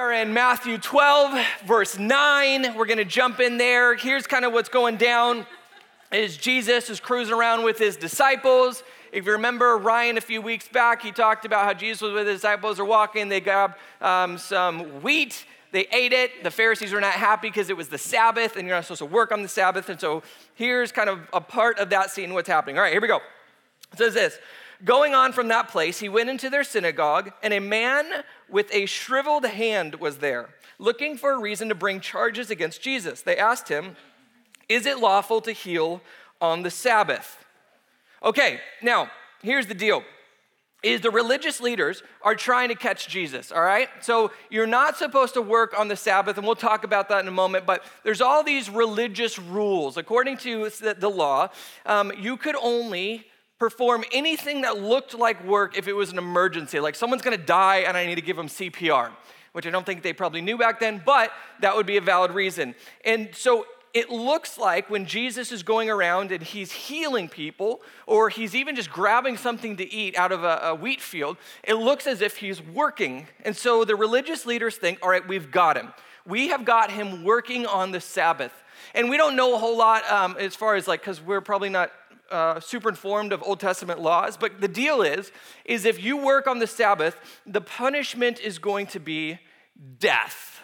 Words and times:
are 0.00 0.14
in 0.14 0.32
Matthew 0.32 0.78
12, 0.78 1.46
verse 1.66 1.98
9. 1.98 2.74
We're 2.74 2.86
going 2.86 2.96
to 2.96 3.04
jump 3.04 3.38
in 3.38 3.58
there. 3.58 3.94
Here's 3.94 4.26
kind 4.26 4.46
of 4.46 4.52
what's 4.54 4.70
going 4.70 4.96
down 4.96 5.44
is 6.10 6.38
Jesus 6.38 6.88
is 6.88 7.00
cruising 7.00 7.34
around 7.34 7.64
with 7.64 7.78
his 7.78 7.98
disciples. 7.98 8.82
If 9.12 9.26
you 9.26 9.32
remember 9.32 9.76
Ryan 9.76 10.16
a 10.16 10.22
few 10.22 10.40
weeks 10.40 10.66
back, 10.68 11.02
he 11.02 11.12
talked 11.12 11.44
about 11.44 11.66
how 11.66 11.74
Jesus 11.74 12.00
was 12.00 12.14
with 12.14 12.26
his 12.26 12.36
disciples 12.36 12.80
are 12.80 12.84
walking. 12.86 13.28
They 13.28 13.40
grabbed 13.40 13.74
um, 14.00 14.38
some 14.38 15.02
wheat. 15.02 15.44
They 15.70 15.86
ate 15.92 16.14
it. 16.14 16.44
The 16.44 16.50
Pharisees 16.50 16.94
were 16.94 17.00
not 17.02 17.12
happy 17.12 17.48
because 17.48 17.68
it 17.68 17.76
was 17.76 17.88
the 17.88 17.98
Sabbath 17.98 18.56
and 18.56 18.66
you're 18.66 18.78
not 18.78 18.84
supposed 18.84 19.00
to 19.00 19.04
work 19.04 19.32
on 19.32 19.42
the 19.42 19.48
Sabbath. 19.48 19.90
And 19.90 20.00
so 20.00 20.22
here's 20.54 20.92
kind 20.92 21.10
of 21.10 21.20
a 21.34 21.42
part 21.42 21.78
of 21.78 21.90
that 21.90 22.10
scene, 22.10 22.32
what's 22.32 22.48
happening. 22.48 22.78
All 22.78 22.82
right, 22.84 22.92
here 22.92 23.02
we 23.02 23.08
go. 23.08 23.20
It 23.92 23.98
says 23.98 24.14
this 24.14 24.38
Going 24.84 25.14
on 25.14 25.32
from 25.32 25.48
that 25.48 25.68
place, 25.68 25.98
he 25.98 26.08
went 26.08 26.30
into 26.30 26.48
their 26.48 26.64
synagogue, 26.64 27.32
and 27.42 27.52
a 27.52 27.60
man 27.60 28.06
with 28.48 28.72
a 28.72 28.86
shriveled 28.86 29.44
hand 29.44 29.96
was 29.96 30.18
there, 30.18 30.48
looking 30.78 31.16
for 31.16 31.32
a 31.32 31.38
reason 31.38 31.68
to 31.68 31.74
bring 31.74 32.00
charges 32.00 32.50
against 32.50 32.80
Jesus. 32.80 33.20
They 33.20 33.36
asked 33.36 33.68
him, 33.68 33.96
Is 34.68 34.86
it 34.86 34.98
lawful 34.98 35.42
to 35.42 35.52
heal 35.52 36.00
on 36.40 36.62
the 36.62 36.70
Sabbath? 36.70 37.44
Okay, 38.22 38.60
now, 38.82 39.10
here's 39.42 39.66
the 39.66 39.74
deal 39.74 40.02
is 40.82 41.02
the 41.02 41.10
religious 41.10 41.60
leaders 41.60 42.02
are 42.22 42.34
trying 42.34 42.68
to 42.68 42.74
catch 42.74 43.06
Jesus, 43.06 43.52
all 43.52 43.62
right? 43.62 43.88
So 44.00 44.30
you're 44.48 44.66
not 44.66 44.96
supposed 44.96 45.34
to 45.34 45.42
work 45.42 45.78
on 45.78 45.88
the 45.88 45.96
Sabbath, 45.96 46.38
and 46.38 46.46
we'll 46.46 46.56
talk 46.56 46.84
about 46.84 47.10
that 47.10 47.20
in 47.20 47.28
a 47.28 47.32
moment, 47.32 47.66
but 47.66 47.84
there's 48.02 48.22
all 48.22 48.42
these 48.42 48.70
religious 48.70 49.38
rules. 49.38 49.98
According 49.98 50.38
to 50.38 50.70
the 50.70 51.10
law, 51.10 51.48
um, 51.84 52.12
you 52.18 52.38
could 52.38 52.56
only 52.56 53.26
perform 53.60 54.02
anything 54.10 54.62
that 54.62 54.80
looked 54.80 55.14
like 55.14 55.44
work 55.44 55.76
if 55.76 55.86
it 55.86 55.92
was 55.92 56.10
an 56.10 56.18
emergency, 56.18 56.80
like 56.80 56.96
someone's 56.96 57.22
gonna 57.22 57.36
die 57.36 57.80
and 57.80 57.94
I 57.96 58.06
need 58.06 58.14
to 58.14 58.22
give 58.22 58.36
them 58.36 58.48
CPR, 58.48 59.10
which 59.52 59.66
I 59.66 59.70
don't 59.70 59.84
think 59.84 60.02
they 60.02 60.14
probably 60.14 60.40
knew 60.40 60.56
back 60.56 60.80
then, 60.80 61.00
but 61.04 61.30
that 61.60 61.76
would 61.76 61.86
be 61.86 61.98
a 61.98 62.00
valid 62.00 62.32
reason. 62.32 62.74
And 63.04 63.28
so 63.34 63.66
it 63.92 64.08
looks 64.08 64.56
like 64.56 64.88
when 64.88 65.04
Jesus 65.04 65.52
is 65.52 65.62
going 65.62 65.90
around 65.90 66.32
and 66.32 66.42
he's 66.42 66.72
healing 66.72 67.28
people, 67.28 67.82
or 68.06 68.30
he's 68.30 68.54
even 68.54 68.76
just 68.76 68.90
grabbing 68.90 69.36
something 69.36 69.76
to 69.76 69.92
eat 69.92 70.16
out 70.16 70.32
of 70.32 70.42
a, 70.42 70.60
a, 70.62 70.74
wheat 70.74 71.02
field, 71.02 71.36
it 71.62 71.74
looks 71.74 72.06
as 72.06 72.22
if 72.22 72.38
he's 72.38 72.62
working. 72.62 73.26
And 73.44 73.54
so 73.54 73.84
the 73.84 73.96
religious 73.96 74.46
leaders 74.46 74.76
think, 74.76 75.00
all 75.02 75.10
right, 75.10 75.26
we've 75.26 75.50
got 75.50 75.76
him. 75.76 75.92
We 76.24 76.48
have 76.48 76.64
got 76.64 76.90
him 76.90 77.24
working 77.24 77.66
on 77.66 77.90
the 77.90 78.00
Sabbath. 78.00 78.52
And 78.94 79.10
we 79.10 79.16
don't 79.16 79.36
know 79.36 79.54
a 79.54 79.58
whole 79.58 79.76
lot 79.76 80.08
um, 80.10 80.36
as 80.38 80.54
far 80.54 80.76
as 80.76 80.88
like, 80.88 81.00
because 81.00 81.20
we're 81.20 81.40
probably 81.40 81.68
not 81.68 81.90
uh, 82.30 82.60
super 82.60 82.88
informed 82.88 83.32
of 83.32 83.42
Old 83.42 83.60
Testament 83.60 84.00
laws, 84.00 84.36
but 84.36 84.60
the 84.60 84.68
deal 84.68 85.02
is, 85.02 85.32
is 85.64 85.84
if 85.84 86.02
you 86.02 86.16
work 86.16 86.46
on 86.46 86.58
the 86.58 86.66
Sabbath, 86.66 87.16
the 87.46 87.60
punishment 87.60 88.40
is 88.40 88.58
going 88.58 88.86
to 88.88 89.00
be 89.00 89.38
death. 89.98 90.60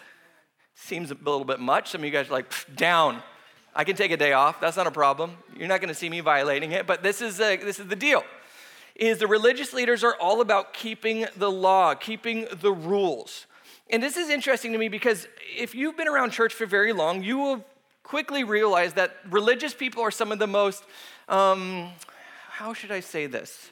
Seems 0.75 1.11
a 1.11 1.15
little 1.15 1.45
bit 1.45 1.59
much. 1.59 1.89
Some 1.89 2.01
of 2.01 2.05
you 2.05 2.11
guys 2.11 2.29
are 2.29 2.33
like, 2.33 2.51
down. 2.75 3.21
I 3.75 3.83
can 3.83 3.95
take 3.95 4.11
a 4.11 4.17
day 4.17 4.33
off. 4.33 4.59
That's 4.59 4.77
not 4.77 4.87
a 4.87 4.91
problem. 4.91 5.37
You're 5.57 5.67
not 5.67 5.81
going 5.81 5.89
to 5.89 5.95
see 5.95 6.09
me 6.09 6.19
violating 6.19 6.71
it, 6.71 6.87
but 6.87 7.03
this 7.03 7.21
is, 7.21 7.39
a, 7.39 7.57
this 7.57 7.79
is 7.79 7.87
the 7.87 7.95
deal. 7.95 8.23
Is 8.95 9.19
the 9.19 9.27
religious 9.27 9.73
leaders 9.73 10.03
are 10.03 10.15
all 10.15 10.41
about 10.41 10.73
keeping 10.73 11.27
the 11.35 11.51
law, 11.51 11.93
keeping 11.93 12.47
the 12.51 12.71
rules. 12.71 13.45
And 13.89 14.01
this 14.01 14.17
is 14.17 14.29
interesting 14.29 14.71
to 14.73 14.77
me 14.77 14.89
because 14.89 15.27
if 15.55 15.75
you've 15.75 15.95
been 15.95 16.07
around 16.07 16.31
church 16.31 16.53
for 16.53 16.65
very 16.65 16.93
long, 16.93 17.23
you 17.23 17.37
will 17.37 17.65
quickly 18.03 18.43
realize 18.43 18.93
that 18.93 19.15
religious 19.29 19.73
people 19.73 20.01
are 20.01 20.11
some 20.11 20.31
of 20.31 20.39
the 20.39 20.47
most 20.47 20.83
um, 21.27 21.89
how 22.49 22.73
should 22.73 22.91
I 22.91 23.01
say 23.01 23.27
this? 23.27 23.71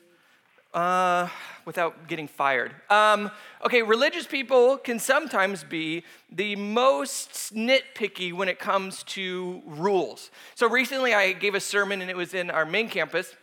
Uh, 0.74 1.30
without 1.64 2.10
getting 2.10 2.28
fired. 2.28 2.76
Um, 2.90 3.32
okay, 3.64 3.82
religious 3.82 4.28
people 4.28 4.78
can 4.78 5.00
sometimes 5.00 5.64
be 5.64 6.04
the 6.30 6.58
most 6.58 7.56
nitpicky 7.56 8.34
when 8.34 8.50
it 8.50 8.60
comes 8.60 9.04
to 9.04 9.62
rules. 9.66 10.32
So 10.54 10.68
recently 10.68 11.14
I 11.14 11.32
gave 11.32 11.56
a 11.56 11.62
sermon 11.62 12.02
and 12.02 12.10
it 12.10 12.18
was 12.18 12.34
in 12.34 12.52
our 12.52 12.66
main 12.66 12.90
campus, 12.90 13.34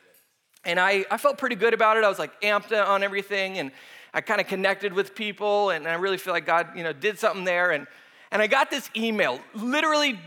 and 0.64 0.78
I, 0.78 1.06
I 1.11 1.17
felt 1.17 1.39
pretty 1.39 1.56
good 1.56 1.72
about 1.72 1.96
it. 1.96 2.05
I 2.05 2.08
was 2.08 2.18
like 2.18 2.39
amped 2.42 2.70
on 2.86 3.02
everything, 3.02 3.58
and 3.58 3.72
I 4.12 4.20
kind 4.20 4.40
of 4.40 4.46
connected 4.46 4.92
with 4.92 5.14
people, 5.14 5.70
and 5.70 5.89
I 5.89 5.95
really 5.95 6.18
feel 6.18 6.34
like 6.34 6.45
God, 6.45 6.77
you 6.77 6.84
know, 6.84 6.92
did 6.92 7.18
something 7.18 7.45
there. 7.45 7.70
And 7.70 7.86
and 8.33 8.41
I 8.41 8.47
got 8.47 8.70
this 8.70 8.91
email 8.97 9.41
literally 9.55 10.19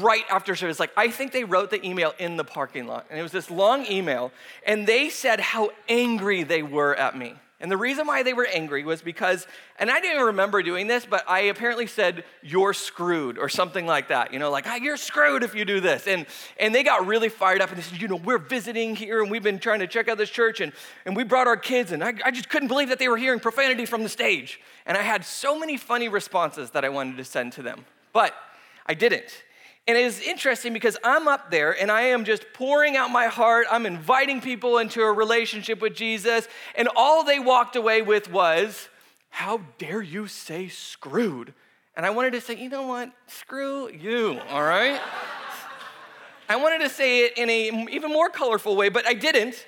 right 0.00 0.24
after 0.28 0.56
service. 0.56 0.80
Like, 0.80 0.90
I 0.96 1.08
think 1.08 1.30
they 1.30 1.44
wrote 1.44 1.70
the 1.70 1.84
email 1.86 2.12
in 2.18 2.36
the 2.36 2.44
parking 2.44 2.88
lot. 2.88 3.06
And 3.08 3.18
it 3.18 3.22
was 3.22 3.30
this 3.30 3.48
long 3.48 3.86
email. 3.86 4.32
And 4.66 4.86
they 4.86 5.08
said 5.08 5.38
how 5.38 5.70
angry 5.88 6.42
they 6.42 6.64
were 6.64 6.96
at 6.96 7.16
me. 7.16 7.36
And 7.60 7.70
the 7.70 7.76
reason 7.76 8.06
why 8.06 8.24
they 8.24 8.34
were 8.34 8.46
angry 8.52 8.84
was 8.84 9.00
because, 9.00 9.46
and 9.78 9.88
I 9.88 10.00
didn't 10.00 10.16
even 10.16 10.26
remember 10.26 10.62
doing 10.62 10.88
this, 10.88 11.06
but 11.06 11.24
I 11.26 11.42
apparently 11.42 11.86
said, 11.86 12.24
You're 12.42 12.74
screwed, 12.74 13.38
or 13.38 13.48
something 13.48 13.86
like 13.86 14.08
that. 14.08 14.32
You 14.32 14.40
know, 14.40 14.50
like, 14.50 14.66
ah, 14.66 14.74
You're 14.74 14.96
screwed 14.96 15.44
if 15.44 15.54
you 15.54 15.64
do 15.64 15.80
this. 15.80 16.08
And, 16.08 16.26
and 16.58 16.74
they 16.74 16.82
got 16.82 17.06
really 17.06 17.28
fired 17.28 17.62
up 17.62 17.70
and 17.70 17.78
they 17.78 17.82
said, 17.82 18.02
You 18.02 18.08
know, 18.08 18.16
we're 18.16 18.38
visiting 18.38 18.96
here 18.96 19.22
and 19.22 19.30
we've 19.30 19.44
been 19.44 19.60
trying 19.60 19.78
to 19.78 19.86
check 19.86 20.08
out 20.08 20.18
this 20.18 20.28
church 20.28 20.60
and, 20.60 20.72
and 21.06 21.16
we 21.16 21.22
brought 21.22 21.46
our 21.46 21.56
kids. 21.56 21.92
And 21.92 22.02
I, 22.02 22.12
I 22.24 22.32
just 22.32 22.48
couldn't 22.48 22.68
believe 22.68 22.88
that 22.88 22.98
they 22.98 23.08
were 23.08 23.16
hearing 23.16 23.38
profanity 23.38 23.86
from 23.86 24.02
the 24.02 24.08
stage. 24.08 24.60
And 24.86 24.96
I 24.96 25.02
had 25.02 25.24
so 25.24 25.58
many 25.58 25.76
funny 25.76 26.08
responses 26.08 26.70
that 26.70 26.84
I 26.84 26.88
wanted 26.88 27.16
to 27.16 27.24
send 27.24 27.52
to 27.54 27.62
them, 27.62 27.84
but 28.12 28.34
I 28.86 28.94
didn't. 28.94 29.42
And 29.86 29.98
it 29.98 30.04
is 30.04 30.20
interesting 30.20 30.72
because 30.72 30.96
I'm 31.04 31.28
up 31.28 31.50
there 31.50 31.78
and 31.78 31.90
I 31.90 32.02
am 32.02 32.24
just 32.24 32.44
pouring 32.54 32.96
out 32.96 33.10
my 33.10 33.26
heart. 33.26 33.66
I'm 33.70 33.84
inviting 33.84 34.40
people 34.40 34.78
into 34.78 35.02
a 35.02 35.12
relationship 35.12 35.82
with 35.82 35.94
Jesus. 35.94 36.48
And 36.74 36.88
all 36.96 37.22
they 37.22 37.38
walked 37.38 37.76
away 37.76 38.00
with 38.00 38.30
was, 38.30 38.88
How 39.28 39.60
dare 39.76 40.00
you 40.00 40.26
say 40.26 40.68
screwed? 40.68 41.52
And 41.96 42.06
I 42.06 42.10
wanted 42.10 42.32
to 42.32 42.40
say, 42.40 42.56
You 42.56 42.70
know 42.70 42.86
what? 42.86 43.12
Screw 43.26 43.90
you, 43.90 44.40
all 44.48 44.62
right? 44.62 45.00
I 46.48 46.56
wanted 46.56 46.80
to 46.80 46.88
say 46.88 47.26
it 47.26 47.38
in 47.38 47.50
a 47.50 47.86
even 47.90 48.10
more 48.10 48.28
colorful 48.28 48.76
way, 48.76 48.88
but 48.88 49.06
I 49.06 49.14
didn't 49.14 49.66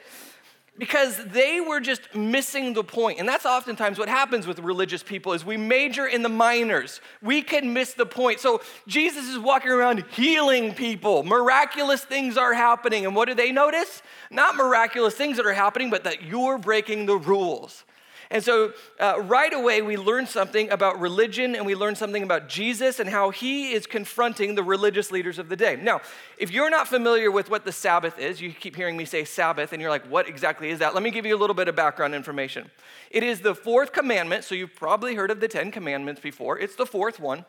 because 0.78 1.24
they 1.26 1.60
were 1.60 1.80
just 1.80 2.14
missing 2.14 2.74
the 2.74 2.84
point. 2.84 3.18
And 3.18 3.28
that's 3.28 3.46
oftentimes 3.46 3.98
what 3.98 4.08
happens 4.08 4.46
with 4.46 4.58
religious 4.58 5.02
people 5.02 5.32
is 5.32 5.44
we 5.44 5.56
major 5.56 6.06
in 6.06 6.22
the 6.22 6.28
minors. 6.28 7.00
We 7.22 7.42
can 7.42 7.72
miss 7.72 7.94
the 7.94 8.06
point. 8.06 8.40
So 8.40 8.60
jesus 8.86 9.26
is 9.26 9.38
walking 9.38 9.70
around 9.70 10.04
healing 10.12 10.74
people. 10.74 11.22
Miraculous 11.22 12.04
things 12.04 12.36
are 12.36 12.54
happening. 12.54 13.06
And 13.06 13.16
what 13.16 13.28
do 13.28 13.34
they 13.34 13.52
notice? 13.52 14.02
Not 14.30 14.56
miraculous 14.56 15.14
things 15.14 15.36
that 15.36 15.46
are 15.46 15.52
happening 15.52 15.90
but 15.90 16.04
that 16.04 16.22
you're 16.22 16.58
breaking 16.58 17.06
the 17.06 17.16
rules 17.16 17.84
and 18.30 18.42
so, 18.42 18.72
uh, 18.98 19.20
right 19.22 19.52
away, 19.52 19.82
we 19.82 19.96
learn 19.96 20.26
something 20.26 20.70
about 20.70 20.98
religion 21.00 21.54
and 21.54 21.64
we 21.64 21.74
learn 21.74 21.94
something 21.94 22.22
about 22.22 22.48
Jesus 22.48 22.98
and 22.98 23.08
how 23.08 23.30
he 23.30 23.72
is 23.72 23.86
confronting 23.86 24.54
the 24.54 24.62
religious 24.62 25.12
leaders 25.12 25.38
of 25.38 25.48
the 25.48 25.56
day. 25.56 25.76
Now, 25.76 26.00
if 26.36 26.50
you're 26.50 26.70
not 26.70 26.88
familiar 26.88 27.30
with 27.30 27.50
what 27.50 27.64
the 27.64 27.72
Sabbath 27.72 28.18
is, 28.18 28.40
you 28.40 28.52
keep 28.52 28.74
hearing 28.74 28.96
me 28.96 29.04
say 29.04 29.24
Sabbath, 29.24 29.72
and 29.72 29.80
you're 29.80 29.90
like, 29.90 30.06
what 30.06 30.28
exactly 30.28 30.70
is 30.70 30.80
that? 30.80 30.94
Let 30.94 31.02
me 31.02 31.10
give 31.10 31.24
you 31.24 31.36
a 31.36 31.38
little 31.38 31.54
bit 31.54 31.68
of 31.68 31.76
background 31.76 32.14
information. 32.14 32.70
It 33.10 33.22
is 33.22 33.40
the 33.40 33.54
fourth 33.54 33.92
commandment, 33.92 34.44
so 34.44 34.54
you've 34.54 34.74
probably 34.74 35.14
heard 35.14 35.30
of 35.30 35.40
the 35.40 35.48
Ten 35.48 35.70
Commandments 35.70 36.20
before. 36.20 36.58
It's 36.58 36.74
the 36.74 36.86
fourth 36.86 37.20
one. 37.20 37.44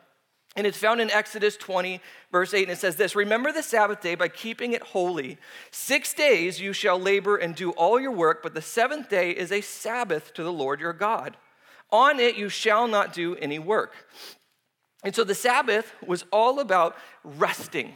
And 0.58 0.66
it's 0.66 0.80
found 0.80 1.00
in 1.00 1.12
Exodus 1.12 1.56
20, 1.56 2.02
verse 2.32 2.52
8, 2.52 2.64
and 2.64 2.72
it 2.72 2.80
says 2.80 2.96
this 2.96 3.16
Remember 3.16 3.52
the 3.52 3.62
Sabbath 3.62 4.02
day 4.02 4.16
by 4.16 4.28
keeping 4.28 4.74
it 4.74 4.82
holy. 4.82 5.38
Six 5.70 6.16
days 6.16 6.60
you 6.60 6.74
shall 6.74 7.00
labor 7.00 7.38
and 7.38 7.56
do 7.56 7.70
all 7.72 8.00
your 8.00 8.12
work, 8.12 8.42
but 8.42 8.56
the 8.56 8.62
seventh 8.62 9.08
day 9.08 9.30
is 9.30 9.52
a 9.52 9.62
Sabbath 9.62 10.34
to 10.34 10.44
the 10.44 10.52
Lord 10.52 10.80
your 10.80 10.94
God. 10.94 11.38
On 11.92 12.20
it 12.20 12.36
you 12.36 12.50
shall 12.50 12.88
not 12.88 13.14
do 13.14 13.36
any 13.36 13.60
work. 13.60 13.94
And 15.04 15.16
so 15.16 15.24
the 15.24 15.36
Sabbath 15.36 15.94
was 16.06 16.26
all 16.32 16.60
about 16.60 16.98
resting. 17.24 17.94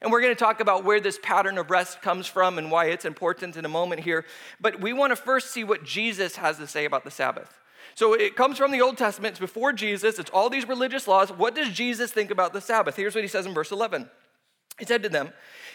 And 0.00 0.12
we're 0.12 0.20
going 0.20 0.34
to 0.34 0.38
talk 0.38 0.60
about 0.60 0.84
where 0.84 1.00
this 1.00 1.18
pattern 1.20 1.58
of 1.58 1.68
rest 1.68 2.00
comes 2.00 2.28
from 2.28 2.58
and 2.58 2.70
why 2.70 2.86
it's 2.86 3.04
important 3.04 3.56
in 3.56 3.64
a 3.64 3.68
moment 3.68 4.02
here. 4.02 4.24
But 4.60 4.80
we 4.80 4.92
want 4.92 5.10
to 5.10 5.16
first 5.16 5.50
see 5.50 5.64
what 5.64 5.82
Jesus 5.82 6.36
has 6.36 6.58
to 6.58 6.68
say 6.68 6.84
about 6.84 7.02
the 7.02 7.10
Sabbath. 7.10 7.52
So 7.98 8.12
it 8.12 8.36
comes 8.36 8.58
from 8.58 8.70
the 8.70 8.80
Old 8.80 8.96
Testament, 8.96 9.32
it's 9.32 9.40
before 9.40 9.72
Jesus, 9.72 10.20
it's 10.20 10.30
all 10.30 10.48
these 10.48 10.68
religious 10.68 11.08
laws. 11.08 11.32
What 11.32 11.56
does 11.56 11.70
Jesus 11.70 12.12
think 12.12 12.30
about 12.30 12.52
the 12.52 12.60
Sabbath? 12.60 12.94
Here's 12.94 13.12
what 13.12 13.24
he 13.24 13.28
says 13.28 13.44
in 13.44 13.52
verse 13.52 13.72
11. 13.72 14.08
He 14.78 14.84
said 14.84 15.02
to 15.02 15.08
them, 15.08 15.32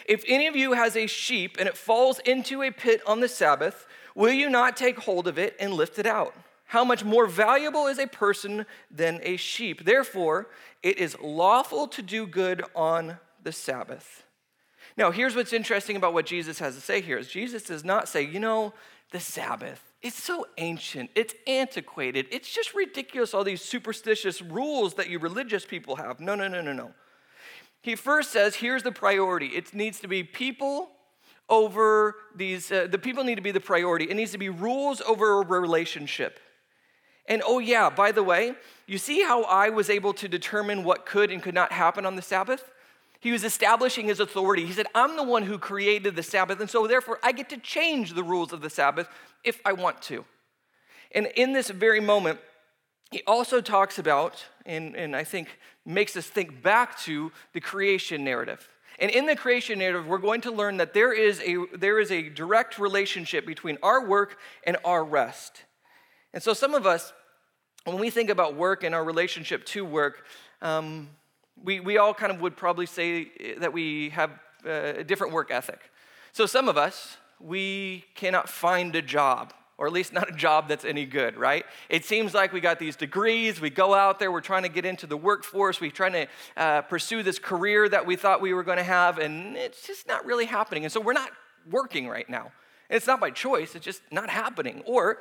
If 0.08 0.24
any 0.26 0.46
of 0.46 0.56
you 0.56 0.72
has 0.72 0.96
a 0.96 1.06
sheep 1.06 1.58
and 1.58 1.68
it 1.68 1.76
falls 1.76 2.20
into 2.20 2.62
a 2.62 2.70
pit 2.70 3.02
on 3.06 3.20
the 3.20 3.28
Sabbath, 3.28 3.86
will 4.14 4.32
you 4.32 4.48
not 4.48 4.74
take 4.74 5.00
hold 5.00 5.28
of 5.28 5.38
it 5.38 5.54
and 5.60 5.74
lift 5.74 5.98
it 5.98 6.06
out? 6.06 6.34
How 6.68 6.82
much 6.82 7.04
more 7.04 7.26
valuable 7.26 7.88
is 7.88 7.98
a 7.98 8.06
person 8.06 8.64
than 8.90 9.20
a 9.22 9.36
sheep? 9.36 9.84
Therefore, 9.84 10.48
it 10.82 10.96
is 10.96 11.18
lawful 11.20 11.86
to 11.88 12.00
do 12.00 12.26
good 12.26 12.64
on 12.74 13.18
the 13.42 13.52
Sabbath. 13.52 14.22
Now, 14.96 15.10
here's 15.10 15.36
what's 15.36 15.52
interesting 15.52 15.96
about 15.96 16.14
what 16.14 16.24
Jesus 16.24 16.58
has 16.60 16.74
to 16.74 16.80
say 16.80 17.02
here 17.02 17.18
is 17.18 17.28
Jesus 17.28 17.64
does 17.64 17.84
not 17.84 18.08
say, 18.08 18.22
you 18.22 18.40
know, 18.40 18.72
the 19.14 19.20
Sabbath. 19.20 19.80
It's 20.02 20.20
so 20.20 20.48
ancient, 20.58 21.08
it's 21.14 21.34
antiquated, 21.46 22.26
it's 22.32 22.52
just 22.52 22.74
ridiculous, 22.74 23.32
all 23.32 23.44
these 23.44 23.62
superstitious 23.62 24.42
rules 24.42 24.94
that 24.94 25.08
you 25.08 25.20
religious 25.20 25.64
people 25.64 25.94
have. 25.94 26.18
No, 26.18 26.34
no, 26.34 26.48
no, 26.48 26.60
no, 26.60 26.72
no. 26.72 26.90
He 27.80 27.94
first 27.94 28.32
says, 28.32 28.56
here's 28.56 28.82
the 28.82 28.90
priority 28.90 29.46
it 29.46 29.72
needs 29.72 30.00
to 30.00 30.08
be 30.08 30.24
people 30.24 30.90
over 31.48 32.16
these, 32.34 32.72
uh, 32.72 32.88
the 32.90 32.98
people 32.98 33.22
need 33.22 33.36
to 33.36 33.40
be 33.40 33.52
the 33.52 33.60
priority. 33.60 34.06
It 34.10 34.16
needs 34.16 34.32
to 34.32 34.38
be 34.38 34.48
rules 34.48 35.00
over 35.02 35.40
a 35.40 35.46
relationship. 35.46 36.40
And 37.26 37.40
oh, 37.46 37.60
yeah, 37.60 37.88
by 37.88 38.10
the 38.10 38.22
way, 38.22 38.54
You 38.86 38.98
see 38.98 39.22
how 39.22 39.44
I 39.44 39.70
was 39.70 39.88
able 39.88 40.12
to 40.14 40.28
determine 40.28 40.82
what 40.82 41.06
could 41.06 41.30
and 41.30 41.42
could 41.42 41.54
not 41.54 41.72
happen 41.72 42.04
on 42.04 42.16
the 42.16 42.22
Sabbath? 42.22 42.70
He 43.24 43.32
was 43.32 43.42
establishing 43.42 44.04
his 44.04 44.20
authority. 44.20 44.66
He 44.66 44.74
said, 44.74 44.86
I'm 44.94 45.16
the 45.16 45.22
one 45.22 45.44
who 45.44 45.56
created 45.56 46.14
the 46.14 46.22
Sabbath, 46.22 46.60
and 46.60 46.68
so 46.68 46.86
therefore 46.86 47.18
I 47.22 47.32
get 47.32 47.48
to 47.48 47.56
change 47.56 48.12
the 48.12 48.22
rules 48.22 48.52
of 48.52 48.60
the 48.60 48.68
Sabbath 48.68 49.08
if 49.42 49.62
I 49.64 49.72
want 49.72 50.02
to. 50.02 50.26
And 51.10 51.28
in 51.34 51.54
this 51.54 51.70
very 51.70 52.00
moment, 52.00 52.38
he 53.10 53.22
also 53.26 53.62
talks 53.62 53.98
about, 53.98 54.44
and, 54.66 54.94
and 54.94 55.16
I 55.16 55.24
think 55.24 55.58
makes 55.86 56.18
us 56.18 56.26
think 56.26 56.62
back 56.62 56.98
to 57.04 57.32
the 57.54 57.62
creation 57.62 58.24
narrative. 58.24 58.68
And 58.98 59.10
in 59.10 59.24
the 59.24 59.36
creation 59.36 59.78
narrative, 59.78 60.06
we're 60.06 60.18
going 60.18 60.42
to 60.42 60.50
learn 60.50 60.76
that 60.76 60.92
there 60.92 61.14
is 61.14 61.40
a, 61.40 61.64
there 61.74 61.98
is 61.98 62.10
a 62.12 62.28
direct 62.28 62.78
relationship 62.78 63.46
between 63.46 63.78
our 63.82 64.06
work 64.06 64.36
and 64.66 64.76
our 64.84 65.02
rest. 65.02 65.64
And 66.34 66.42
so, 66.42 66.52
some 66.52 66.74
of 66.74 66.86
us, 66.86 67.14
when 67.84 67.98
we 67.98 68.10
think 68.10 68.28
about 68.28 68.54
work 68.54 68.84
and 68.84 68.94
our 68.94 69.02
relationship 69.02 69.64
to 69.66 69.82
work, 69.82 70.26
um, 70.60 71.08
we, 71.62 71.80
we 71.80 71.98
all 71.98 72.14
kind 72.14 72.32
of 72.32 72.40
would 72.40 72.56
probably 72.56 72.86
say 72.86 73.54
that 73.58 73.72
we 73.72 74.10
have 74.10 74.30
a 74.64 75.04
different 75.04 75.32
work 75.32 75.50
ethic. 75.50 75.90
So, 76.32 76.46
some 76.46 76.68
of 76.68 76.76
us, 76.76 77.16
we 77.40 78.04
cannot 78.14 78.48
find 78.48 78.94
a 78.96 79.02
job 79.02 79.52
or 79.76 79.86
at 79.86 79.92
least 79.92 80.12
not 80.12 80.28
a 80.28 80.32
job 80.32 80.68
that's 80.68 80.84
any 80.84 81.04
good, 81.04 81.36
right? 81.36 81.64
It 81.88 82.04
seems 82.04 82.32
like 82.32 82.52
we 82.52 82.60
got 82.60 82.78
these 82.78 82.96
degrees, 82.96 83.60
we 83.60 83.70
go 83.70 83.94
out 83.94 84.18
there, 84.18 84.30
we're 84.30 84.40
trying 84.40 84.62
to 84.62 84.68
get 84.68 84.84
into 84.84 85.06
the 85.06 85.16
workforce, 85.16 85.80
we're 85.80 85.90
trying 85.90 86.12
to 86.12 86.26
uh, 86.56 86.82
pursue 86.82 87.22
this 87.22 87.38
career 87.38 87.88
that 87.88 88.06
we 88.06 88.16
thought 88.16 88.40
we 88.40 88.54
were 88.54 88.62
going 88.62 88.78
to 88.78 88.84
have, 88.84 89.18
and 89.18 89.56
it's 89.56 89.86
just 89.86 90.06
not 90.06 90.24
really 90.24 90.46
happening. 90.46 90.84
And 90.84 90.92
so 90.92 91.00
we're 91.00 91.12
not 91.12 91.30
working 91.68 92.08
right 92.08 92.28
now. 92.28 92.52
It's 92.88 93.06
not 93.06 93.20
by 93.20 93.30
choice, 93.30 93.74
it's 93.74 93.84
just 93.84 94.02
not 94.12 94.30
happening. 94.30 94.82
Or 94.86 95.18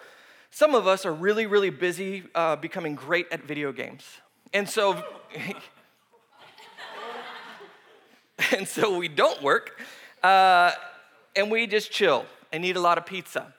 some 0.52 0.76
of 0.76 0.86
us 0.86 1.06
are 1.06 1.14
really, 1.14 1.48
really 1.48 1.72
busy 1.72 2.24
uh, 2.36 2.56
becoming 2.56 2.94
great 2.94 3.28
at 3.32 3.44
video 3.44 3.72
games. 3.72 4.04
And 4.54 4.70
so, 4.70 5.04
and 8.56 8.68
so 8.68 8.98
we 8.98 9.08
don't 9.08 9.42
work, 9.42 9.80
uh, 10.24 10.72
and 11.36 11.52
we 11.52 11.68
just 11.68 11.92
chill 11.92 12.26
and 12.52 12.64
eat 12.66 12.76
a 12.76 12.82
lot 12.82 12.98
of 12.98 13.06
pizza 13.06 13.54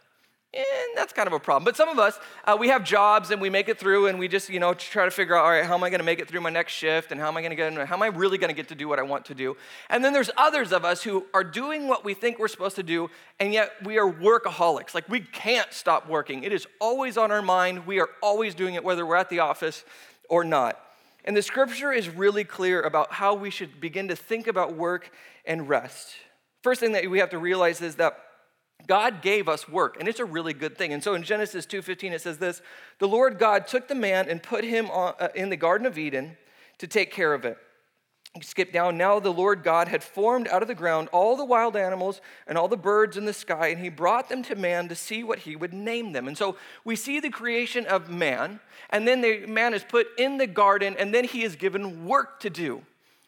and 0.54 0.96
that's 0.96 1.12
kind 1.12 1.26
of 1.26 1.32
a 1.32 1.40
problem. 1.40 1.64
But 1.64 1.76
some 1.76 1.88
of 1.88 1.98
us, 1.98 2.18
uh, 2.44 2.56
we 2.58 2.68
have 2.68 2.84
jobs 2.84 3.30
and 3.30 3.40
we 3.40 3.50
make 3.50 3.68
it 3.68 3.78
through, 3.78 4.06
and 4.06 4.18
we 4.18 4.28
just, 4.28 4.48
you 4.48 4.60
know, 4.60 4.74
try 4.74 5.04
to 5.04 5.10
figure 5.10 5.36
out, 5.36 5.44
all 5.44 5.50
right, 5.50 5.64
how 5.64 5.74
am 5.74 5.82
I 5.82 5.90
going 5.90 5.98
to 5.98 6.04
make 6.04 6.20
it 6.20 6.28
through 6.28 6.40
my 6.40 6.50
next 6.50 6.72
shift, 6.72 7.10
and 7.10 7.20
how 7.20 7.28
am 7.28 7.36
I 7.36 7.40
going 7.40 7.50
to 7.50 7.56
get, 7.56 7.72
in, 7.72 7.86
how 7.86 7.96
am 7.96 8.02
I 8.02 8.06
really 8.06 8.38
going 8.38 8.48
to 8.48 8.54
get 8.54 8.68
to 8.68 8.74
do 8.74 8.88
what 8.88 8.98
I 8.98 9.02
want 9.02 9.24
to 9.26 9.34
do? 9.34 9.56
And 9.90 10.04
then 10.04 10.12
there's 10.12 10.30
others 10.36 10.72
of 10.72 10.84
us 10.84 11.02
who 11.02 11.26
are 11.34 11.44
doing 11.44 11.88
what 11.88 12.04
we 12.04 12.14
think 12.14 12.38
we're 12.38 12.48
supposed 12.48 12.76
to 12.76 12.82
do, 12.82 13.10
and 13.40 13.52
yet 13.52 13.72
we 13.84 13.98
are 13.98 14.10
workaholics. 14.10 14.94
Like 14.94 15.08
we 15.08 15.20
can't 15.20 15.72
stop 15.72 16.08
working. 16.08 16.44
It 16.44 16.52
is 16.52 16.66
always 16.80 17.18
on 17.18 17.32
our 17.32 17.42
mind. 17.42 17.86
We 17.86 17.98
are 18.00 18.10
always 18.22 18.54
doing 18.54 18.74
it, 18.74 18.84
whether 18.84 19.04
we're 19.04 19.16
at 19.16 19.30
the 19.30 19.40
office 19.40 19.84
or 20.28 20.44
not. 20.44 20.80
And 21.24 21.36
the 21.36 21.42
scripture 21.42 21.92
is 21.92 22.08
really 22.08 22.44
clear 22.44 22.82
about 22.82 23.12
how 23.12 23.34
we 23.34 23.50
should 23.50 23.80
begin 23.80 24.08
to 24.08 24.16
think 24.16 24.46
about 24.46 24.74
work 24.74 25.10
and 25.46 25.68
rest. 25.68 26.14
First 26.62 26.80
thing 26.80 26.92
that 26.92 27.10
we 27.10 27.18
have 27.18 27.30
to 27.30 27.38
realize 27.38 27.80
is 27.80 27.96
that 27.96 28.18
God 28.86 29.22
gave 29.22 29.48
us 29.48 29.68
work, 29.68 29.96
and 29.98 30.08
it's 30.08 30.20
a 30.20 30.24
really 30.24 30.52
good 30.52 30.76
thing. 30.76 30.92
And 30.92 31.02
so 31.02 31.14
in 31.14 31.22
Genesis 31.22 31.64
2:15 31.64 32.12
it 32.12 32.20
says 32.20 32.38
this, 32.38 32.60
"The 32.98 33.08
Lord 33.08 33.38
God 33.38 33.66
took 33.66 33.88
the 33.88 33.94
man 33.94 34.28
and 34.28 34.42
put 34.42 34.64
him 34.64 34.90
uh, 34.92 35.28
in 35.34 35.48
the 35.48 35.56
garden 35.56 35.86
of 35.86 35.96
Eden 35.96 36.36
to 36.78 36.86
take 36.86 37.10
care 37.10 37.32
of 37.32 37.44
it." 37.44 37.56
Skip 38.42 38.72
down. 38.72 38.96
Now 38.96 39.20
the 39.20 39.32
Lord 39.32 39.62
God 39.62 39.88
had 39.88 40.02
formed 40.02 40.48
out 40.48 40.62
of 40.62 40.68
the 40.68 40.74
ground 40.74 41.08
all 41.12 41.36
the 41.36 41.44
wild 41.44 41.76
animals 41.76 42.20
and 42.46 42.58
all 42.58 42.68
the 42.68 42.76
birds 42.76 43.16
in 43.16 43.24
the 43.24 43.32
sky, 43.32 43.68
and 43.68 43.80
he 43.80 43.88
brought 43.88 44.28
them 44.28 44.42
to 44.44 44.56
man 44.56 44.88
to 44.88 44.94
see 44.94 45.22
what 45.22 45.40
he 45.40 45.56
would 45.56 45.72
name 45.72 46.12
them. 46.12 46.26
And 46.26 46.36
so 46.36 46.56
we 46.84 46.96
see 46.96 47.20
the 47.20 47.30
creation 47.30 47.86
of 47.86 48.10
man, 48.10 48.60
and 48.90 49.06
then 49.06 49.20
the 49.20 49.46
man 49.46 49.74
is 49.74 49.84
put 49.84 50.08
in 50.18 50.38
the 50.38 50.46
garden, 50.46 50.96
and 50.98 51.14
then 51.14 51.24
he 51.24 51.42
is 51.44 51.56
given 51.56 52.06
work 52.06 52.40
to 52.40 52.50
do. 52.50 52.82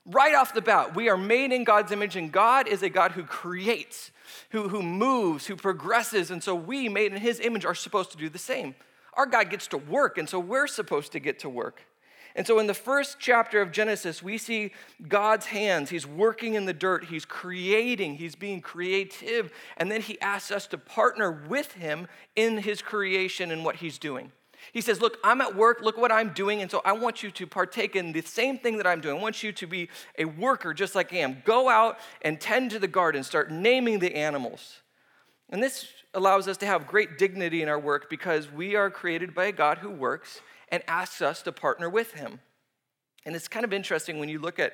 Right 0.05 0.35
off 0.35 0.55
the 0.55 0.63
bat, 0.63 0.95
we 0.95 1.09
are 1.09 1.17
made 1.17 1.53
in 1.53 1.65
God's 1.65 1.93
image, 1.93 2.17
and 2.17 2.31
God 2.31 2.69
is 2.69 2.83
a 2.83 2.89
God 2.89 3.13
who 3.13 3.25
creates 3.25 4.11
who, 4.51 4.69
who 4.69 4.83
moves, 4.83 5.47
who 5.47 5.57
progresses. 5.57 6.31
And 6.31 6.43
so 6.43 6.55
we, 6.55 6.89
made 6.89 7.13
in 7.13 7.21
his 7.21 7.41
image, 7.41 7.65
are 7.65 7.75
supposed 7.75 8.11
to 8.13 8.17
do 8.17 8.29
the 8.29 8.39
same. 8.39 8.75
Our 9.15 9.27
God 9.27 9.51
gets 9.51 9.67
to 9.69 9.79
work, 9.79 10.19
and 10.19 10.29
so 10.29 10.39
we're 10.39 10.67
supposed 10.67 11.13
to 11.13 11.19
get 11.19 11.39
to 11.41 11.49
work. 11.49 11.83
And 12.37 12.47
so 12.47 12.59
in 12.59 12.67
the 12.67 12.75
first 12.75 13.17
chapter 13.19 13.63
of 13.63 13.73
Genesis, 13.73 14.23
we 14.23 14.37
see 14.37 14.73
God's 15.09 15.47
hands. 15.47 15.89
He's 15.89 16.07
working 16.07 16.53
in 16.53 16.67
the 16.67 16.75
dirt, 16.75 17.07
He's 17.07 17.25
creating, 17.25 18.17
He's 18.17 18.37
being 18.37 18.61
creative. 18.61 19.51
And 19.79 19.91
then 19.91 20.03
He 20.03 20.21
asks 20.21 20.51
us 20.51 20.67
to 20.69 20.79
partner 20.79 21.33
with 21.49 21.73
Him 21.73 22.07
in 22.37 22.59
His 22.59 22.83
creation 22.83 23.51
and 23.51 23.65
what 23.65 23.77
He's 23.77 23.97
doing. 23.97 24.33
He 24.73 24.83
says, 24.83 25.01
Look, 25.01 25.17
I'm 25.25 25.41
at 25.41 25.57
work, 25.57 25.81
look 25.81 25.97
what 25.97 26.13
I'm 26.13 26.35
doing, 26.35 26.61
and 26.61 26.71
so 26.71 26.83
I 26.85 26.93
want 26.93 27.23
you 27.23 27.31
to 27.31 27.47
partake 27.47 27.97
in 27.97 28.13
the 28.13 28.21
same 28.21 28.59
thing 28.59 28.77
that 28.77 28.87
I'm 28.87 29.01
doing. 29.01 29.17
I 29.17 29.23
want 29.23 29.43
you 29.43 29.51
to 29.53 29.67
be 29.67 29.89
a 30.19 30.27
worker 30.27 30.75
just 30.75 30.95
like 30.95 31.15
I 31.15 31.19
am. 31.19 31.43
Go 31.47 31.71
out 31.71 31.99
and 32.21 32.39
tend 32.39 32.71
to 32.73 32.79
the 32.79 32.87
garden, 32.87 33.23
start 33.25 33.51
naming 33.51 33.99
the 33.99 34.15
animals. 34.15 34.83
And 35.49 35.63
this 35.63 35.89
allows 36.13 36.49
us 36.49 36.59
to 36.59 36.67
have 36.67 36.87
great 36.87 37.17
dignity 37.17 37.63
in 37.63 37.69
our 37.71 37.79
work 37.79 38.11
because 38.11 38.53
we 38.53 38.75
are 38.75 38.91
created 38.91 39.35
by 39.35 39.47
a 39.47 39.53
God 39.53 39.79
who 39.79 39.91
works 39.91 40.43
and 40.69 40.83
asks 40.89 41.23
us 41.23 41.43
to 41.43 41.53
partner 41.53 41.89
with 41.89 42.13
him. 42.13 42.41
And 43.25 43.35
it's 43.35 43.49
kind 43.49 43.65
of 43.65 43.73
interesting 43.73 44.19
when 44.19 44.29
you 44.29 44.39
look 44.39 44.59
at 44.59 44.73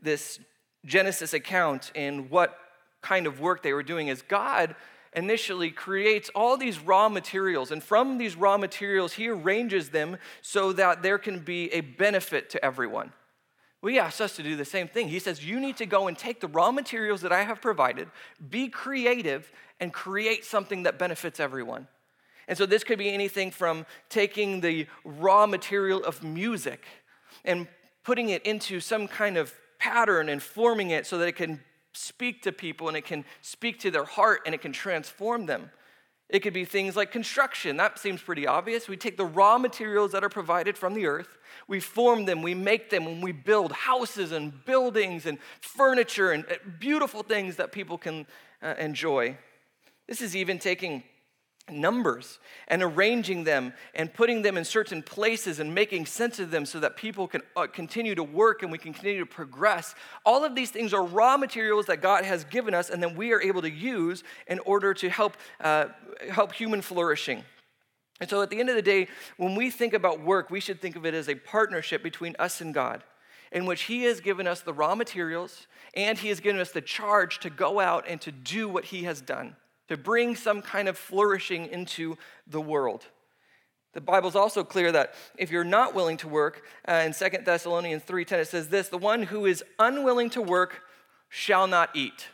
this 0.00 0.40
Genesis 0.86 1.34
account 1.34 1.92
and 1.94 2.30
what 2.30 2.56
kind 3.02 3.26
of 3.26 3.40
work 3.40 3.62
they 3.62 3.72
were 3.72 3.82
doing, 3.82 4.08
is 4.08 4.22
God 4.22 4.74
initially 5.14 5.70
creates 5.70 6.30
all 6.34 6.56
these 6.56 6.78
raw 6.78 7.08
materials. 7.08 7.70
And 7.70 7.82
from 7.82 8.18
these 8.18 8.36
raw 8.36 8.56
materials, 8.56 9.14
he 9.14 9.28
arranges 9.28 9.90
them 9.90 10.18
so 10.42 10.72
that 10.72 11.02
there 11.02 11.18
can 11.18 11.40
be 11.40 11.72
a 11.72 11.80
benefit 11.80 12.50
to 12.50 12.64
everyone. 12.64 13.12
Well, 13.82 13.92
he 13.92 13.98
asks 13.98 14.20
us 14.20 14.36
to 14.36 14.42
do 14.42 14.56
the 14.56 14.64
same 14.64 14.88
thing. 14.88 15.08
He 15.08 15.18
says, 15.18 15.44
You 15.44 15.58
need 15.58 15.78
to 15.78 15.86
go 15.86 16.06
and 16.06 16.16
take 16.16 16.40
the 16.40 16.48
raw 16.48 16.70
materials 16.70 17.22
that 17.22 17.32
I 17.32 17.42
have 17.42 17.62
provided, 17.62 18.08
be 18.50 18.68
creative, 18.68 19.50
and 19.80 19.92
create 19.92 20.44
something 20.44 20.82
that 20.82 20.98
benefits 20.98 21.40
everyone. 21.40 21.88
And 22.50 22.58
so, 22.58 22.66
this 22.66 22.82
could 22.82 22.98
be 22.98 23.14
anything 23.14 23.52
from 23.52 23.86
taking 24.08 24.60
the 24.60 24.88
raw 25.04 25.46
material 25.46 26.02
of 26.02 26.24
music 26.24 26.84
and 27.44 27.68
putting 28.02 28.30
it 28.30 28.44
into 28.44 28.80
some 28.80 29.06
kind 29.06 29.36
of 29.36 29.54
pattern 29.78 30.28
and 30.28 30.42
forming 30.42 30.90
it 30.90 31.06
so 31.06 31.16
that 31.18 31.28
it 31.28 31.36
can 31.36 31.60
speak 31.92 32.42
to 32.42 32.50
people 32.50 32.88
and 32.88 32.96
it 32.96 33.04
can 33.04 33.24
speak 33.40 33.78
to 33.78 33.90
their 33.92 34.02
heart 34.02 34.40
and 34.46 34.54
it 34.54 34.60
can 34.60 34.72
transform 34.72 35.46
them. 35.46 35.70
It 36.28 36.40
could 36.40 36.52
be 36.52 36.64
things 36.64 36.96
like 36.96 37.12
construction. 37.12 37.76
That 37.76 38.00
seems 38.00 38.20
pretty 38.20 38.48
obvious. 38.48 38.88
We 38.88 38.96
take 38.96 39.16
the 39.16 39.24
raw 39.24 39.56
materials 39.56 40.10
that 40.10 40.24
are 40.24 40.28
provided 40.28 40.76
from 40.76 40.94
the 40.94 41.06
earth, 41.06 41.38
we 41.68 41.78
form 41.78 42.24
them, 42.24 42.42
we 42.42 42.54
make 42.54 42.90
them, 42.90 43.06
and 43.06 43.22
we 43.22 43.30
build 43.30 43.70
houses 43.70 44.32
and 44.32 44.64
buildings 44.64 45.24
and 45.24 45.38
furniture 45.60 46.32
and 46.32 46.44
uh, 46.46 46.56
beautiful 46.80 47.22
things 47.22 47.54
that 47.56 47.70
people 47.70 47.96
can 47.96 48.26
uh, 48.60 48.74
enjoy. 48.76 49.38
This 50.08 50.20
is 50.20 50.34
even 50.34 50.58
taking 50.58 51.04
numbers 51.72 52.38
and 52.68 52.82
arranging 52.82 53.44
them 53.44 53.72
and 53.94 54.12
putting 54.12 54.42
them 54.42 54.56
in 54.56 54.64
certain 54.64 55.02
places 55.02 55.60
and 55.60 55.74
making 55.74 56.06
sense 56.06 56.38
of 56.38 56.50
them 56.50 56.66
so 56.66 56.80
that 56.80 56.96
people 56.96 57.26
can 57.26 57.42
uh, 57.56 57.66
continue 57.66 58.14
to 58.14 58.22
work 58.22 58.62
and 58.62 58.70
we 58.70 58.78
can 58.78 58.92
continue 58.92 59.20
to 59.20 59.26
progress. 59.26 59.94
All 60.24 60.44
of 60.44 60.54
these 60.54 60.70
things 60.70 60.92
are 60.94 61.04
raw 61.04 61.36
materials 61.36 61.86
that 61.86 62.00
God 62.00 62.24
has 62.24 62.44
given 62.44 62.74
us 62.74 62.90
and 62.90 63.02
then 63.02 63.16
we 63.16 63.32
are 63.32 63.40
able 63.40 63.62
to 63.62 63.70
use 63.70 64.22
in 64.46 64.58
order 64.60 64.94
to 64.94 65.08
help, 65.08 65.36
uh, 65.60 65.86
help 66.30 66.52
human 66.52 66.82
flourishing. 66.82 67.44
And 68.20 68.28
so 68.28 68.42
at 68.42 68.50
the 68.50 68.60
end 68.60 68.68
of 68.68 68.76
the 68.76 68.82
day, 68.82 69.08
when 69.38 69.54
we 69.54 69.70
think 69.70 69.94
about 69.94 70.20
work, 70.20 70.50
we 70.50 70.60
should 70.60 70.80
think 70.80 70.96
of 70.96 71.06
it 71.06 71.14
as 71.14 71.28
a 71.28 71.34
partnership 71.34 72.02
between 72.02 72.36
us 72.38 72.60
and 72.60 72.74
God 72.74 73.02
in 73.52 73.66
which 73.66 73.82
He 73.82 74.04
has 74.04 74.20
given 74.20 74.46
us 74.46 74.60
the 74.60 74.72
raw 74.72 74.94
materials 74.94 75.66
and 75.94 76.18
He 76.18 76.28
has 76.28 76.40
given 76.40 76.60
us 76.60 76.70
the 76.70 76.80
charge 76.80 77.40
to 77.40 77.50
go 77.50 77.80
out 77.80 78.04
and 78.06 78.20
to 78.20 78.30
do 78.30 78.68
what 78.68 78.84
He 78.86 79.04
has 79.04 79.20
done 79.20 79.56
to 79.90 79.96
bring 79.96 80.36
some 80.36 80.62
kind 80.62 80.86
of 80.86 80.96
flourishing 80.96 81.66
into 81.66 82.16
the 82.46 82.60
world. 82.60 83.04
The 83.92 84.00
Bible's 84.00 84.36
also 84.36 84.62
clear 84.62 84.92
that 84.92 85.14
if 85.36 85.50
you're 85.50 85.64
not 85.64 85.96
willing 85.96 86.16
to 86.18 86.28
work, 86.28 86.62
uh, 86.86 87.02
in 87.04 87.12
2 87.12 87.44
Thessalonians 87.44 88.04
3:10 88.04 88.38
it 88.38 88.46
says 88.46 88.68
this, 88.68 88.88
the 88.88 88.96
one 88.96 89.24
who 89.24 89.46
is 89.46 89.64
unwilling 89.80 90.30
to 90.30 90.42
work 90.42 90.82
shall 91.28 91.66
not 91.66 91.90
eat. 91.92 92.28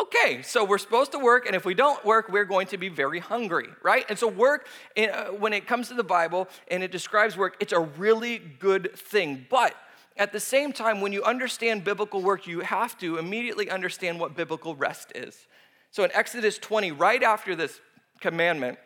Okay, 0.00 0.40
so 0.40 0.64
we're 0.64 0.78
supposed 0.78 1.12
to 1.12 1.18
work, 1.18 1.44
and 1.44 1.54
if 1.54 1.66
we 1.66 1.74
don't 1.74 2.02
work, 2.02 2.30
we're 2.30 2.46
going 2.46 2.66
to 2.68 2.78
be 2.78 2.88
very 2.88 3.18
hungry, 3.18 3.68
right? 3.82 4.06
And 4.08 4.18
so, 4.18 4.26
work, 4.26 4.66
uh, 4.96 5.26
when 5.26 5.52
it 5.52 5.66
comes 5.66 5.88
to 5.88 5.94
the 5.94 6.02
Bible 6.02 6.48
and 6.68 6.82
it 6.82 6.90
describes 6.90 7.36
work, 7.36 7.56
it's 7.60 7.74
a 7.74 7.80
really 7.80 8.38
good 8.38 8.96
thing. 8.96 9.46
But 9.50 9.76
at 10.16 10.32
the 10.32 10.40
same 10.40 10.72
time, 10.72 11.02
when 11.02 11.12
you 11.12 11.22
understand 11.24 11.84
biblical 11.84 12.22
work, 12.22 12.46
you 12.46 12.60
have 12.60 12.96
to 13.00 13.18
immediately 13.18 13.68
understand 13.68 14.18
what 14.18 14.34
biblical 14.34 14.74
rest 14.74 15.12
is. 15.14 15.46
So 15.94 16.02
in 16.02 16.10
Exodus 16.12 16.58
20, 16.58 16.90
right 16.90 17.22
after 17.22 17.54
this 17.54 17.80
commandment, 18.20 18.80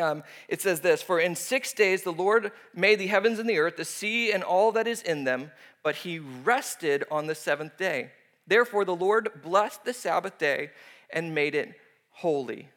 um, 0.00 0.24
it 0.48 0.60
says 0.60 0.80
this 0.80 1.00
For 1.00 1.20
in 1.20 1.36
six 1.36 1.72
days 1.72 2.02
the 2.02 2.12
Lord 2.12 2.50
made 2.74 2.98
the 2.98 3.06
heavens 3.06 3.38
and 3.38 3.48
the 3.48 3.60
earth, 3.60 3.76
the 3.76 3.84
sea 3.84 4.32
and 4.32 4.42
all 4.42 4.72
that 4.72 4.88
is 4.88 5.02
in 5.02 5.22
them, 5.22 5.52
but 5.84 5.94
he 5.94 6.18
rested 6.18 7.04
on 7.12 7.28
the 7.28 7.36
seventh 7.36 7.76
day. 7.76 8.10
Therefore 8.44 8.84
the 8.84 8.96
Lord 8.96 9.40
blessed 9.40 9.84
the 9.84 9.92
Sabbath 9.92 10.36
day 10.36 10.72
and 11.10 11.32
made 11.32 11.54
it 11.54 11.76
holy. 12.10 12.70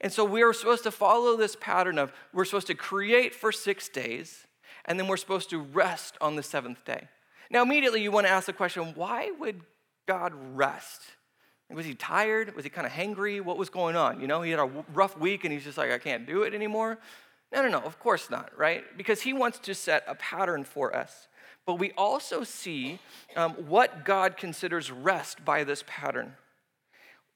And 0.00 0.12
so 0.12 0.24
we 0.24 0.42
are 0.42 0.52
supposed 0.52 0.82
to 0.82 0.90
follow 0.90 1.36
this 1.36 1.56
pattern 1.60 1.96
of 1.96 2.12
we're 2.32 2.44
supposed 2.44 2.66
to 2.66 2.74
create 2.74 3.36
for 3.36 3.52
six 3.52 3.88
days, 3.88 4.48
and 4.84 4.98
then 4.98 5.06
we're 5.06 5.16
supposed 5.16 5.48
to 5.50 5.60
rest 5.60 6.16
on 6.20 6.34
the 6.34 6.42
seventh 6.42 6.84
day. 6.84 7.06
Now, 7.52 7.62
immediately 7.62 8.02
you 8.02 8.10
want 8.10 8.26
to 8.26 8.32
ask 8.32 8.46
the 8.46 8.52
question 8.52 8.94
why 8.96 9.30
would 9.38 9.60
God 10.08 10.32
rest? 10.34 11.02
Was 11.72 11.86
he 11.86 11.94
tired? 11.94 12.54
Was 12.54 12.64
he 12.64 12.70
kind 12.70 12.86
of 12.86 12.92
hangry? 12.92 13.40
What 13.40 13.56
was 13.56 13.70
going 13.70 13.96
on? 13.96 14.20
You 14.20 14.26
know, 14.26 14.42
he 14.42 14.50
had 14.50 14.60
a 14.60 14.70
rough 14.92 15.18
week 15.18 15.44
and 15.44 15.52
he's 15.52 15.64
just 15.64 15.78
like, 15.78 15.90
I 15.90 15.98
can't 15.98 16.26
do 16.26 16.42
it 16.42 16.54
anymore. 16.54 16.98
No, 17.52 17.62
no, 17.62 17.68
no, 17.68 17.78
of 17.80 17.98
course 17.98 18.30
not, 18.30 18.50
right? 18.58 18.84
Because 18.96 19.22
he 19.22 19.32
wants 19.32 19.58
to 19.60 19.74
set 19.74 20.04
a 20.06 20.14
pattern 20.14 20.64
for 20.64 20.94
us. 20.94 21.28
But 21.66 21.74
we 21.74 21.92
also 21.92 22.44
see 22.44 22.98
um, 23.36 23.52
what 23.52 24.04
God 24.04 24.36
considers 24.36 24.90
rest 24.90 25.44
by 25.44 25.64
this 25.64 25.84
pattern. 25.86 26.34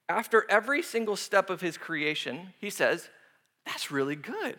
After 0.07 0.45
every 0.49 0.83
single 0.83 1.15
step 1.15 1.49
of 1.49 1.61
his 1.61 1.77
creation, 1.77 2.53
he 2.59 2.69
says, 2.69 3.09
That's 3.65 3.91
really 3.91 4.15
good. 4.15 4.57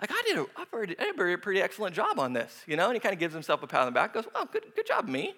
Like, 0.00 0.10
I 0.10 0.22
did 0.26 0.38
a, 0.38 0.46
I 0.56 1.12
did 1.12 1.18
a 1.18 1.38
pretty 1.38 1.60
excellent 1.60 1.94
job 1.94 2.18
on 2.18 2.32
this, 2.32 2.62
you 2.66 2.76
know? 2.76 2.86
And 2.86 2.94
he 2.94 3.00
kind 3.00 3.12
of 3.12 3.18
gives 3.18 3.34
himself 3.34 3.62
a 3.62 3.66
pat 3.66 3.80
on 3.80 3.86
the 3.86 3.92
back, 3.92 4.14
goes, 4.14 4.26
Well, 4.34 4.48
good, 4.50 4.64
good 4.74 4.86
job, 4.86 5.08
me. 5.08 5.34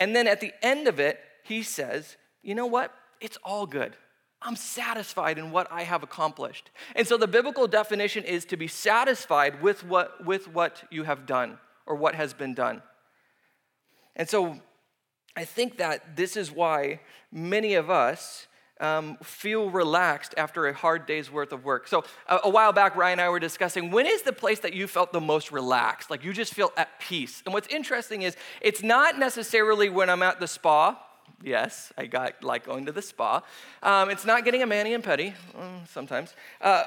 And 0.00 0.14
then 0.14 0.26
at 0.28 0.40
the 0.40 0.52
end 0.62 0.86
of 0.86 1.00
it, 1.00 1.18
he 1.42 1.62
says, 1.62 2.16
You 2.42 2.54
know 2.54 2.66
what? 2.66 2.94
It's 3.20 3.38
all 3.44 3.66
good. 3.66 3.96
I'm 4.40 4.56
satisfied 4.56 5.38
in 5.38 5.50
what 5.50 5.70
I 5.70 5.82
have 5.82 6.02
accomplished. 6.02 6.70
And 6.94 7.06
so 7.06 7.16
the 7.16 7.26
biblical 7.26 7.66
definition 7.66 8.24
is 8.24 8.44
to 8.46 8.56
be 8.56 8.68
satisfied 8.68 9.62
with 9.62 9.84
what, 9.84 10.24
with 10.24 10.46
what 10.48 10.84
you 10.90 11.04
have 11.04 11.26
done 11.26 11.58
or 11.86 11.96
what 11.96 12.14
has 12.14 12.34
been 12.34 12.54
done. 12.54 12.82
And 14.14 14.28
so 14.28 14.60
I 15.36 15.44
think 15.44 15.78
that 15.78 16.16
this 16.16 16.36
is 16.36 16.52
why 16.52 17.00
many 17.32 17.74
of 17.74 17.90
us 17.90 18.46
um, 18.80 19.16
feel 19.22 19.70
relaxed 19.70 20.34
after 20.36 20.66
a 20.66 20.72
hard 20.72 21.06
day's 21.06 21.30
worth 21.30 21.52
of 21.52 21.64
work. 21.64 21.88
So, 21.88 22.04
a, 22.28 22.40
a, 22.44 22.48
while 22.48 22.72
back, 22.72 22.94
Ryan 22.94 23.18
and 23.18 23.20
I 23.22 23.28
were 23.28 23.40
discussing 23.40 23.90
when 23.90 24.06
is 24.06 24.22
the 24.22 24.32
place 24.32 24.60
that 24.60 24.72
you 24.72 24.86
felt 24.86 25.12
the 25.12 25.20
most 25.20 25.50
relaxed? 25.50 26.10
Like 26.10 26.24
you 26.24 26.32
just 26.32 26.54
feel 26.54 26.72
at 26.76 27.00
peace. 27.00 27.42
And 27.44 27.52
what's 27.52 27.68
interesting 27.68 28.22
is 28.22 28.36
it's 28.60 28.82
not 28.82 29.18
necessarily 29.18 29.88
when 29.88 30.08
I'm 30.08 30.22
at 30.22 30.38
the 30.38 30.46
spa. 30.46 30.96
Yes, 31.42 31.92
I 31.96 32.06
got 32.06 32.42
like 32.42 32.66
going 32.66 32.86
to 32.86 32.92
the 32.92 33.02
spa. 33.02 33.42
Um, 33.82 34.10
it's 34.10 34.24
not 34.24 34.44
getting 34.44 34.62
a 34.62 34.66
mani 34.66 34.94
and 34.94 35.04
pedi, 35.04 35.34
mm, 35.56 35.86
sometimes. 35.88 36.34
Uh, 36.60 36.84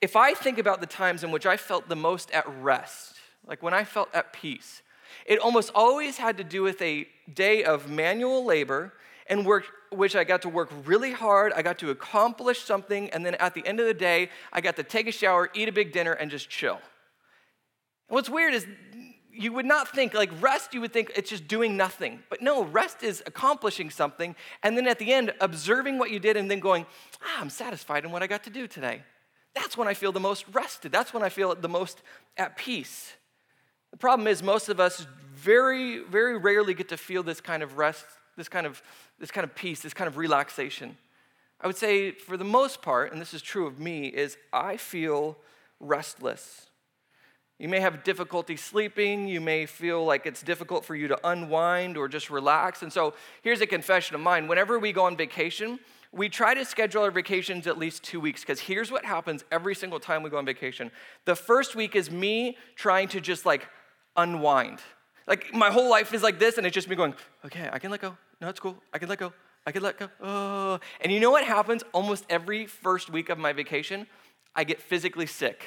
if 0.00 0.14
I 0.14 0.34
think 0.34 0.58
about 0.58 0.80
the 0.80 0.86
times 0.86 1.24
in 1.24 1.30
which 1.30 1.46
I 1.46 1.56
felt 1.56 1.88
the 1.88 1.96
most 1.96 2.30
at 2.30 2.46
rest, 2.60 3.16
like 3.46 3.62
when 3.62 3.74
I 3.74 3.84
felt 3.84 4.08
at 4.14 4.32
peace, 4.32 4.82
it 5.24 5.38
almost 5.38 5.72
always 5.74 6.18
had 6.18 6.36
to 6.38 6.44
do 6.44 6.62
with 6.62 6.80
a 6.82 7.08
day 7.32 7.64
of 7.64 7.90
manual 7.90 8.44
labor 8.44 8.92
and 9.28 9.44
work, 9.44 9.64
which 9.90 10.14
I 10.14 10.22
got 10.22 10.42
to 10.42 10.48
work 10.48 10.70
really 10.84 11.12
hard. 11.12 11.52
I 11.52 11.62
got 11.62 11.78
to 11.78 11.90
accomplish 11.90 12.60
something, 12.60 13.10
and 13.10 13.26
then 13.26 13.34
at 13.36 13.54
the 13.54 13.66
end 13.66 13.80
of 13.80 13.86
the 13.86 13.94
day, 13.94 14.30
I 14.52 14.60
got 14.60 14.76
to 14.76 14.84
take 14.84 15.08
a 15.08 15.12
shower, 15.12 15.50
eat 15.54 15.68
a 15.68 15.72
big 15.72 15.92
dinner, 15.92 16.12
and 16.12 16.30
just 16.30 16.48
chill. 16.48 16.78
What's 18.08 18.28
weird 18.28 18.54
is 18.54 18.66
you 19.36 19.52
would 19.52 19.66
not 19.66 19.88
think, 19.88 20.14
like 20.14 20.30
rest, 20.40 20.74
you 20.74 20.80
would 20.80 20.92
think 20.92 21.12
it's 21.14 21.30
just 21.30 21.46
doing 21.46 21.76
nothing. 21.76 22.20
But 22.28 22.42
no, 22.42 22.64
rest 22.64 23.02
is 23.02 23.22
accomplishing 23.26 23.90
something, 23.90 24.34
and 24.62 24.76
then 24.76 24.86
at 24.86 24.98
the 24.98 25.12
end, 25.12 25.32
observing 25.40 25.98
what 25.98 26.10
you 26.10 26.18
did, 26.18 26.36
and 26.36 26.50
then 26.50 26.60
going, 26.60 26.86
ah, 27.22 27.40
I'm 27.40 27.50
satisfied 27.50 28.04
in 28.04 28.10
what 28.10 28.22
I 28.22 28.26
got 28.26 28.44
to 28.44 28.50
do 28.50 28.66
today. 28.66 29.02
That's 29.54 29.76
when 29.76 29.88
I 29.88 29.94
feel 29.94 30.12
the 30.12 30.20
most 30.20 30.44
rested. 30.52 30.92
That's 30.92 31.14
when 31.14 31.22
I 31.22 31.28
feel 31.28 31.54
the 31.54 31.68
most 31.68 32.02
at 32.36 32.56
peace. 32.56 33.12
The 33.90 33.96
problem 33.96 34.28
is, 34.28 34.42
most 34.42 34.68
of 34.68 34.80
us 34.80 35.06
very, 35.34 36.00
very 36.00 36.36
rarely 36.36 36.74
get 36.74 36.88
to 36.90 36.96
feel 36.96 37.22
this 37.22 37.40
kind 37.40 37.62
of 37.62 37.78
rest, 37.78 38.04
this 38.36 38.48
kind 38.48 38.66
of, 38.66 38.82
this 39.18 39.30
kind 39.30 39.44
of 39.44 39.54
peace, 39.54 39.80
this 39.80 39.94
kind 39.94 40.08
of 40.08 40.16
relaxation. 40.16 40.96
I 41.60 41.66
would 41.66 41.76
say, 41.76 42.10
for 42.10 42.36
the 42.36 42.44
most 42.44 42.82
part, 42.82 43.12
and 43.12 43.20
this 43.20 43.32
is 43.32 43.40
true 43.40 43.66
of 43.66 43.78
me, 43.78 44.08
is 44.08 44.36
I 44.52 44.76
feel 44.76 45.38
restless. 45.80 46.70
You 47.58 47.68
may 47.68 47.80
have 47.80 48.04
difficulty 48.04 48.56
sleeping. 48.56 49.28
You 49.28 49.40
may 49.40 49.64
feel 49.64 50.04
like 50.04 50.26
it's 50.26 50.42
difficult 50.42 50.84
for 50.84 50.94
you 50.94 51.08
to 51.08 51.18
unwind 51.26 51.96
or 51.96 52.06
just 52.06 52.28
relax. 52.28 52.82
And 52.82 52.92
so 52.92 53.14
here's 53.42 53.60
a 53.62 53.66
confession 53.66 54.14
of 54.14 54.20
mine. 54.20 54.46
Whenever 54.46 54.78
we 54.78 54.92
go 54.92 55.04
on 55.04 55.16
vacation, 55.16 55.78
we 56.12 56.28
try 56.28 56.54
to 56.54 56.64
schedule 56.64 57.02
our 57.02 57.10
vacations 57.10 57.66
at 57.66 57.78
least 57.78 58.02
two 58.02 58.20
weeks 58.20 58.42
because 58.42 58.60
here's 58.60 58.90
what 58.90 59.04
happens 59.04 59.44
every 59.50 59.74
single 59.74 60.00
time 60.00 60.22
we 60.22 60.30
go 60.30 60.38
on 60.38 60.44
vacation. 60.44 60.90
The 61.24 61.34
first 61.34 61.74
week 61.74 61.96
is 61.96 62.10
me 62.10 62.56
trying 62.74 63.08
to 63.08 63.20
just 63.20 63.46
like 63.46 63.68
unwind. 64.16 64.80
Like 65.26 65.52
my 65.54 65.70
whole 65.70 65.90
life 65.90 66.14
is 66.14 66.22
like 66.22 66.38
this, 66.38 66.56
and 66.56 66.66
it's 66.66 66.74
just 66.74 66.88
me 66.88 66.94
going, 66.94 67.14
okay, 67.44 67.68
I 67.72 67.78
can 67.78 67.90
let 67.90 68.00
go. 68.00 68.16
No, 68.40 68.48
it's 68.48 68.60
cool. 68.60 68.76
I 68.92 68.98
can 68.98 69.08
let 69.08 69.18
go. 69.18 69.32
I 69.66 69.72
can 69.72 69.82
let 69.82 69.98
go. 69.98 70.08
Oh. 70.20 70.78
And 71.00 71.10
you 71.10 71.18
know 71.18 71.30
what 71.30 71.44
happens 71.44 71.82
almost 71.92 72.24
every 72.30 72.66
first 72.66 73.10
week 73.10 73.28
of 73.28 73.38
my 73.38 73.52
vacation? 73.52 74.06
I 74.54 74.62
get 74.64 74.80
physically 74.80 75.26
sick. 75.26 75.64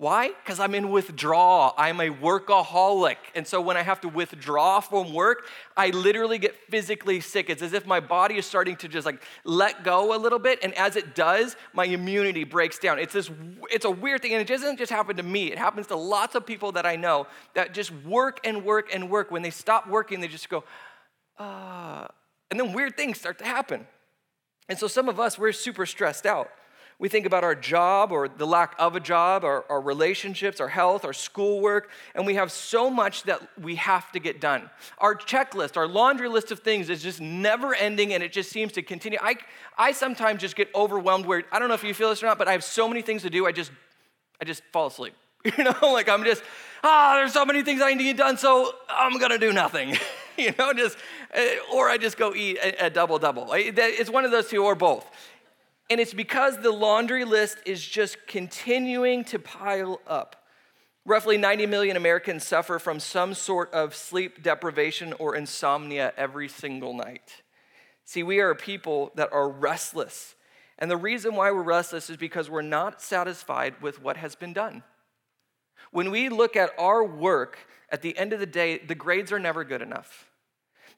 Why? 0.00 0.28
Because 0.28 0.58
I'm 0.58 0.74
in 0.74 0.88
withdrawal. 0.88 1.74
I'm 1.76 2.00
a 2.00 2.08
workaholic. 2.08 3.18
And 3.34 3.46
so 3.46 3.60
when 3.60 3.76
I 3.76 3.82
have 3.82 4.00
to 4.00 4.08
withdraw 4.08 4.80
from 4.80 5.12
work, 5.12 5.46
I 5.76 5.90
literally 5.90 6.38
get 6.38 6.56
physically 6.70 7.20
sick. 7.20 7.50
It's 7.50 7.60
as 7.60 7.74
if 7.74 7.86
my 7.86 8.00
body 8.00 8.38
is 8.38 8.46
starting 8.46 8.76
to 8.76 8.88
just 8.88 9.04
like 9.04 9.22
let 9.44 9.84
go 9.84 10.16
a 10.16 10.18
little 10.18 10.38
bit. 10.38 10.58
And 10.62 10.72
as 10.72 10.96
it 10.96 11.14
does, 11.14 11.54
my 11.74 11.84
immunity 11.84 12.44
breaks 12.44 12.78
down. 12.78 12.98
It's 12.98 13.12
this, 13.12 13.30
it's 13.70 13.84
a 13.84 13.90
weird 13.90 14.22
thing. 14.22 14.32
And 14.32 14.40
it 14.40 14.48
doesn't 14.48 14.78
just 14.78 14.90
happen 14.90 15.18
to 15.18 15.22
me, 15.22 15.52
it 15.52 15.58
happens 15.58 15.86
to 15.88 15.96
lots 15.96 16.34
of 16.34 16.46
people 16.46 16.72
that 16.72 16.86
I 16.86 16.96
know 16.96 17.26
that 17.52 17.74
just 17.74 17.92
work 17.92 18.40
and 18.42 18.64
work 18.64 18.88
and 18.94 19.10
work. 19.10 19.30
When 19.30 19.42
they 19.42 19.50
stop 19.50 19.86
working, 19.86 20.22
they 20.22 20.28
just 20.28 20.48
go, 20.48 20.64
ah. 21.38 22.08
And 22.50 22.58
then 22.58 22.72
weird 22.72 22.96
things 22.96 23.20
start 23.20 23.38
to 23.40 23.44
happen. 23.44 23.86
And 24.66 24.78
so 24.78 24.86
some 24.86 25.10
of 25.10 25.20
us, 25.20 25.38
we're 25.38 25.52
super 25.52 25.84
stressed 25.84 26.24
out. 26.24 26.50
We 27.00 27.08
think 27.08 27.24
about 27.24 27.44
our 27.44 27.54
job 27.54 28.12
or 28.12 28.28
the 28.28 28.46
lack 28.46 28.74
of 28.78 28.94
a 28.94 29.00
job, 29.00 29.42
our, 29.42 29.64
our 29.70 29.80
relationships, 29.80 30.60
our 30.60 30.68
health, 30.68 31.02
our 31.06 31.14
schoolwork, 31.14 31.88
and 32.14 32.26
we 32.26 32.34
have 32.34 32.52
so 32.52 32.90
much 32.90 33.22
that 33.22 33.40
we 33.58 33.76
have 33.76 34.12
to 34.12 34.18
get 34.20 34.38
done. 34.38 34.68
Our 34.98 35.14
checklist, 35.16 35.78
our 35.78 35.88
laundry 35.88 36.28
list 36.28 36.52
of 36.52 36.60
things 36.60 36.90
is 36.90 37.02
just 37.02 37.18
never 37.18 37.74
ending 37.74 38.12
and 38.12 38.22
it 38.22 38.32
just 38.32 38.50
seems 38.50 38.72
to 38.72 38.82
continue. 38.82 39.18
I, 39.22 39.36
I 39.78 39.92
sometimes 39.92 40.42
just 40.42 40.56
get 40.56 40.68
overwhelmed 40.74 41.24
where, 41.24 41.42
I 41.50 41.58
don't 41.58 41.68
know 41.68 41.74
if 41.74 41.82
you 41.82 41.94
feel 41.94 42.10
this 42.10 42.22
or 42.22 42.26
not, 42.26 42.36
but 42.36 42.48
I 42.48 42.52
have 42.52 42.62
so 42.62 42.86
many 42.86 43.00
things 43.00 43.22
to 43.22 43.30
do, 43.30 43.46
I 43.46 43.52
just, 43.52 43.72
I 44.38 44.44
just 44.44 44.62
fall 44.70 44.86
asleep. 44.86 45.14
You 45.56 45.64
know, 45.64 45.74
like 45.80 46.06
I'm 46.06 46.22
just, 46.22 46.42
ah, 46.84 47.14
there's 47.16 47.32
so 47.32 47.46
many 47.46 47.62
things 47.62 47.80
I 47.80 47.94
need 47.94 47.98
to 47.98 48.04
get 48.04 48.18
done, 48.18 48.36
so 48.36 48.74
I'm 48.90 49.18
gonna 49.18 49.38
do 49.38 49.54
nothing. 49.54 49.96
you 50.36 50.52
know, 50.58 50.74
just, 50.74 50.98
eh, 51.32 51.56
or 51.72 51.88
I 51.88 51.96
just 51.96 52.18
go 52.18 52.34
eat 52.34 52.58
a, 52.58 52.86
a 52.86 52.90
double 52.90 53.18
double. 53.18 53.48
It's 53.54 54.10
one 54.10 54.26
of 54.26 54.32
those 54.32 54.48
two 54.48 54.62
or 54.62 54.74
both. 54.74 55.10
And 55.90 56.00
it's 56.00 56.14
because 56.14 56.56
the 56.58 56.70
laundry 56.70 57.24
list 57.24 57.58
is 57.66 57.84
just 57.84 58.16
continuing 58.28 59.24
to 59.24 59.40
pile 59.40 60.00
up. 60.06 60.36
Roughly 61.04 61.36
90 61.36 61.66
million 61.66 61.96
Americans 61.96 62.46
suffer 62.46 62.78
from 62.78 63.00
some 63.00 63.34
sort 63.34 63.72
of 63.74 63.96
sleep 63.96 64.42
deprivation 64.42 65.12
or 65.14 65.34
insomnia 65.34 66.12
every 66.16 66.48
single 66.48 66.94
night. 66.94 67.42
See, 68.04 68.22
we 68.22 68.38
are 68.38 68.50
a 68.50 68.56
people 68.56 69.10
that 69.16 69.32
are 69.32 69.48
restless. 69.48 70.36
And 70.78 70.88
the 70.88 70.96
reason 70.96 71.34
why 71.34 71.50
we're 71.50 71.62
restless 71.62 72.08
is 72.08 72.16
because 72.16 72.48
we're 72.48 72.62
not 72.62 73.02
satisfied 73.02 73.82
with 73.82 74.00
what 74.00 74.16
has 74.16 74.36
been 74.36 74.52
done. 74.52 74.84
When 75.90 76.12
we 76.12 76.28
look 76.28 76.54
at 76.54 76.70
our 76.78 77.02
work, 77.02 77.58
at 77.90 78.02
the 78.02 78.16
end 78.16 78.32
of 78.32 78.38
the 78.38 78.46
day, 78.46 78.78
the 78.78 78.94
grades 78.94 79.32
are 79.32 79.40
never 79.40 79.64
good 79.64 79.82
enough. 79.82 80.29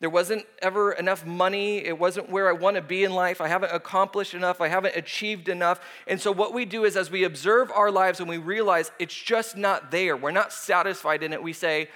There 0.02 0.10
wasn't 0.10 0.46
ever 0.60 0.90
enough 0.90 1.24
money. 1.24 1.76
It 1.76 1.96
wasn't 1.96 2.28
where 2.28 2.48
I 2.48 2.52
want 2.52 2.74
to 2.74 2.82
be 2.82 3.04
in 3.04 3.12
life. 3.12 3.40
I 3.40 3.46
haven't 3.46 3.70
accomplished 3.70 4.34
enough. 4.34 4.60
I 4.60 4.66
haven't 4.66 4.96
achieved 4.96 5.48
enough. 5.48 5.80
And 6.08 6.20
so, 6.20 6.32
what 6.32 6.52
we 6.52 6.64
do 6.64 6.84
is, 6.84 6.96
as 6.96 7.08
we 7.08 7.22
observe 7.22 7.70
our 7.70 7.88
lives 7.88 8.18
and 8.18 8.28
we 8.28 8.36
realize 8.36 8.90
it's 8.98 9.14
just 9.14 9.56
not 9.56 9.92
there, 9.92 10.16
we're 10.16 10.32
not 10.32 10.52
satisfied 10.52 11.22
in 11.22 11.32
it, 11.32 11.40
we 11.40 11.52
say, 11.52 11.88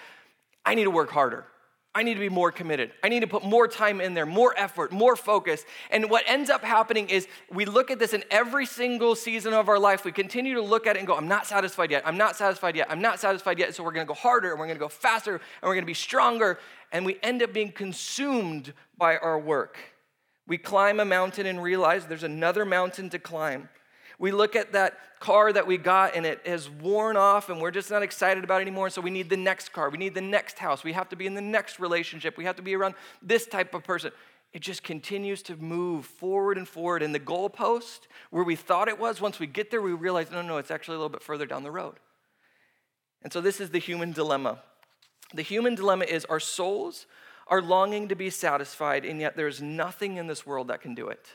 I 0.64 0.76
need 0.76 0.84
to 0.84 0.90
work 0.92 1.10
harder. 1.10 1.46
I 1.96 2.02
need 2.02 2.12
to 2.12 2.20
be 2.20 2.28
more 2.28 2.52
committed. 2.52 2.92
I 3.02 3.08
need 3.08 3.20
to 3.20 3.26
put 3.26 3.42
more 3.42 3.66
time 3.66 4.02
in 4.02 4.12
there, 4.12 4.26
more 4.26 4.52
effort, 4.58 4.92
more 4.92 5.16
focus. 5.16 5.64
And 5.90 6.10
what 6.10 6.24
ends 6.26 6.50
up 6.50 6.62
happening 6.62 7.08
is 7.08 7.26
we 7.50 7.64
look 7.64 7.90
at 7.90 7.98
this 7.98 8.12
in 8.12 8.22
every 8.30 8.66
single 8.66 9.14
season 9.14 9.54
of 9.54 9.70
our 9.70 9.78
life. 9.78 10.04
We 10.04 10.12
continue 10.12 10.52
to 10.56 10.60
look 10.60 10.86
at 10.86 10.96
it 10.96 10.98
and 10.98 11.08
go, 11.08 11.16
I'm 11.16 11.26
not 11.26 11.46
satisfied 11.46 11.90
yet. 11.90 12.02
I'm 12.04 12.18
not 12.18 12.36
satisfied 12.36 12.76
yet. 12.76 12.88
I'm 12.90 13.00
not 13.00 13.18
satisfied 13.18 13.58
yet. 13.58 13.74
So 13.74 13.82
we're 13.82 13.92
going 13.92 14.06
to 14.06 14.08
go 14.08 14.14
harder 14.14 14.50
and 14.50 14.60
we're 14.60 14.66
going 14.66 14.76
to 14.76 14.84
go 14.84 14.90
faster 14.90 15.36
and 15.36 15.42
we're 15.62 15.72
going 15.72 15.84
to 15.84 15.86
be 15.86 15.94
stronger. 15.94 16.58
And 16.92 17.06
we 17.06 17.16
end 17.22 17.42
up 17.42 17.54
being 17.54 17.72
consumed 17.72 18.74
by 18.98 19.16
our 19.16 19.38
work. 19.38 19.78
We 20.46 20.58
climb 20.58 21.00
a 21.00 21.06
mountain 21.06 21.46
and 21.46 21.62
realize 21.62 22.04
there's 22.04 22.24
another 22.24 22.66
mountain 22.66 23.08
to 23.08 23.18
climb. 23.18 23.70
We 24.18 24.32
look 24.32 24.56
at 24.56 24.73
that 24.73 24.99
car 25.20 25.52
that 25.52 25.66
we 25.66 25.76
got 25.78 26.14
and 26.14 26.25
it 26.25 26.46
has 26.46 26.68
worn 26.70 27.16
off 27.16 27.49
and 27.49 27.61
we're 27.61 27.70
just 27.70 27.90
not 27.90 28.02
excited 28.02 28.44
about 28.44 28.61
anymore. 28.61 28.90
So 28.90 29.00
we 29.00 29.11
need 29.11 29.28
the 29.28 29.37
next 29.37 29.73
car. 29.73 29.90
We 29.90 29.99
need 29.99 30.14
the 30.14 30.20
next 30.20 30.58
house. 30.58 30.85
We 30.85 30.92
have 30.92 31.08
to 31.11 31.16
be 31.16 31.26
in 31.26 31.35
the 31.35 31.40
next 31.40 31.78
relationship. 31.78 32.37
We 32.37 32.44
have 32.44 32.56
to 32.56 32.62
be 32.62 32.75
around 32.75 32.94
this 33.23 33.46
type 33.46 33.75
of 33.75 33.85
person. 33.85 34.12
It 34.52 34.61
just 34.61 34.82
continues 34.82 35.42
to 35.42 35.56
move 35.56 36.06
forward 36.06 36.56
and 36.56 36.66
forward. 36.66 37.02
And 37.02 37.14
the 37.14 37.20
goalpost, 37.20 38.00
where 38.30 38.44
we 38.44 38.56
thought 38.56 38.88
it 38.88 38.99
was, 38.99 39.20
once 39.20 39.38
we 39.38 39.46
get 39.46 39.70
there, 39.70 39.82
we 39.82 39.92
realize 39.92 40.30
no, 40.30 40.40
no, 40.40 40.56
it's 40.56 40.70
actually 40.70 40.94
a 40.94 40.99
little 40.99 41.11
bit 41.11 41.23
further 41.23 41.44
down 41.44 41.62
the 41.62 41.70
road. 41.70 41.96
And 43.23 43.32
so 43.32 43.40
this 43.40 43.61
is 43.61 43.70
the 43.70 43.78
human 43.78 44.12
dilemma. 44.12 44.61
The 45.35 45.42
human 45.42 45.75
dilemma 45.75 46.04
is 46.04 46.25
our 46.26 46.40
souls 46.40 47.06
are 47.49 47.62
longing 47.62 48.08
to 48.08 48.16
be 48.16 48.30
satisfied, 48.30 49.04
and 49.04 49.20
yet 49.20 49.37
there's 49.37 49.62
nothing 49.62 50.16
in 50.16 50.26
this 50.26 50.46
world 50.46 50.68
that 50.68 50.80
can 50.80 50.94
do 50.94 51.08
it. 51.08 51.26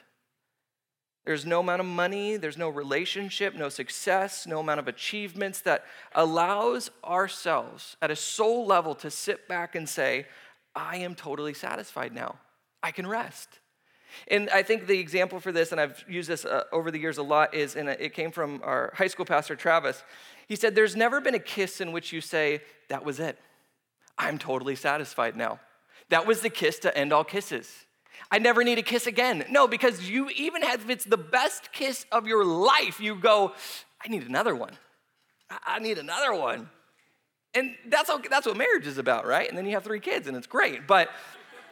There's 1.25 1.45
no 1.45 1.59
amount 1.59 1.81
of 1.81 1.85
money, 1.85 2.37
there's 2.37 2.57
no 2.57 2.69
relationship, 2.69 3.53
no 3.55 3.69
success, 3.69 4.47
no 4.47 4.59
amount 4.59 4.79
of 4.79 4.87
achievements 4.87 5.61
that 5.61 5.85
allows 6.15 6.89
ourselves 7.03 7.95
at 8.01 8.09
a 8.09 8.15
soul 8.15 8.65
level 8.65 8.95
to 8.95 9.11
sit 9.11 9.47
back 9.47 9.75
and 9.75 9.87
say, 9.87 10.25
I 10.75 10.97
am 10.97 11.13
totally 11.13 11.53
satisfied 11.53 12.13
now. 12.13 12.39
I 12.81 12.91
can 12.91 13.05
rest. 13.05 13.49
And 14.27 14.49
I 14.49 14.63
think 14.63 14.87
the 14.87 14.99
example 14.99 15.39
for 15.39 15.51
this, 15.51 15.71
and 15.71 15.79
I've 15.79 16.03
used 16.07 16.27
this 16.27 16.43
uh, 16.43 16.63
over 16.71 16.91
the 16.91 16.99
years 16.99 17.17
a 17.17 17.23
lot, 17.23 17.53
is, 17.53 17.75
and 17.75 17.87
it 17.87 18.13
came 18.13 18.31
from 18.31 18.61
our 18.63 18.91
high 18.95 19.07
school 19.07 19.25
pastor, 19.25 19.55
Travis. 19.55 20.03
He 20.47 20.55
said, 20.55 20.75
There's 20.75 20.95
never 20.95 21.21
been 21.21 21.35
a 21.35 21.39
kiss 21.39 21.81
in 21.81 21.91
which 21.91 22.11
you 22.11 22.19
say, 22.19 22.61
That 22.89 23.05
was 23.05 23.19
it. 23.19 23.37
I'm 24.17 24.37
totally 24.37 24.75
satisfied 24.75 25.35
now. 25.35 25.59
That 26.09 26.27
was 26.27 26.41
the 26.41 26.49
kiss 26.49 26.79
to 26.79 26.97
end 26.97 27.13
all 27.13 27.23
kisses. 27.23 27.85
I 28.29 28.39
never 28.39 28.63
need 28.63 28.77
a 28.77 28.83
kiss 28.83 29.07
again. 29.07 29.45
No, 29.49 29.67
because 29.67 30.09
you, 30.09 30.29
even 30.29 30.63
if 30.63 30.89
it's 30.89 31.05
the 31.05 31.17
best 31.17 31.71
kiss 31.71 32.05
of 32.11 32.27
your 32.27 32.45
life, 32.45 32.99
you 32.99 33.15
go, 33.15 33.53
I 34.03 34.07
need 34.07 34.27
another 34.27 34.55
one. 34.55 34.73
I 35.65 35.79
need 35.79 35.97
another 35.97 36.33
one. 36.33 36.69
And 37.53 37.75
that's, 37.87 38.09
all, 38.09 38.21
that's 38.29 38.45
what 38.45 38.55
marriage 38.55 38.87
is 38.87 38.97
about, 38.97 39.25
right? 39.25 39.47
And 39.47 39.57
then 39.57 39.65
you 39.65 39.73
have 39.73 39.83
three 39.83 39.99
kids, 39.99 40.27
and 40.27 40.37
it's 40.37 40.47
great. 40.47 40.87
But 40.87 41.09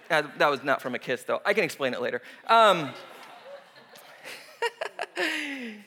uh, 0.09 0.23
that 0.37 0.49
was 0.49 0.63
not 0.63 0.81
from 0.81 0.95
a 0.95 0.99
kiss, 0.99 1.23
though. 1.23 1.41
I 1.45 1.53
can 1.53 1.63
explain 1.63 1.93
it 1.93 2.01
later. 2.01 2.21
Um, 2.47 2.91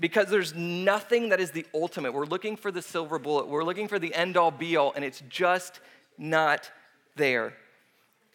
because 0.00 0.28
there's 0.28 0.54
nothing 0.54 1.30
that 1.30 1.40
is 1.40 1.52
the 1.52 1.64
ultimate. 1.72 2.12
We're 2.12 2.26
looking 2.26 2.56
for 2.56 2.70
the 2.70 2.82
silver 2.82 3.18
bullet, 3.18 3.48
we're 3.48 3.64
looking 3.64 3.88
for 3.88 3.98
the 3.98 4.14
end 4.14 4.36
all 4.36 4.50
be 4.50 4.76
all, 4.76 4.92
and 4.94 5.04
it's 5.04 5.22
just 5.28 5.80
not 6.18 6.70
there. 7.16 7.54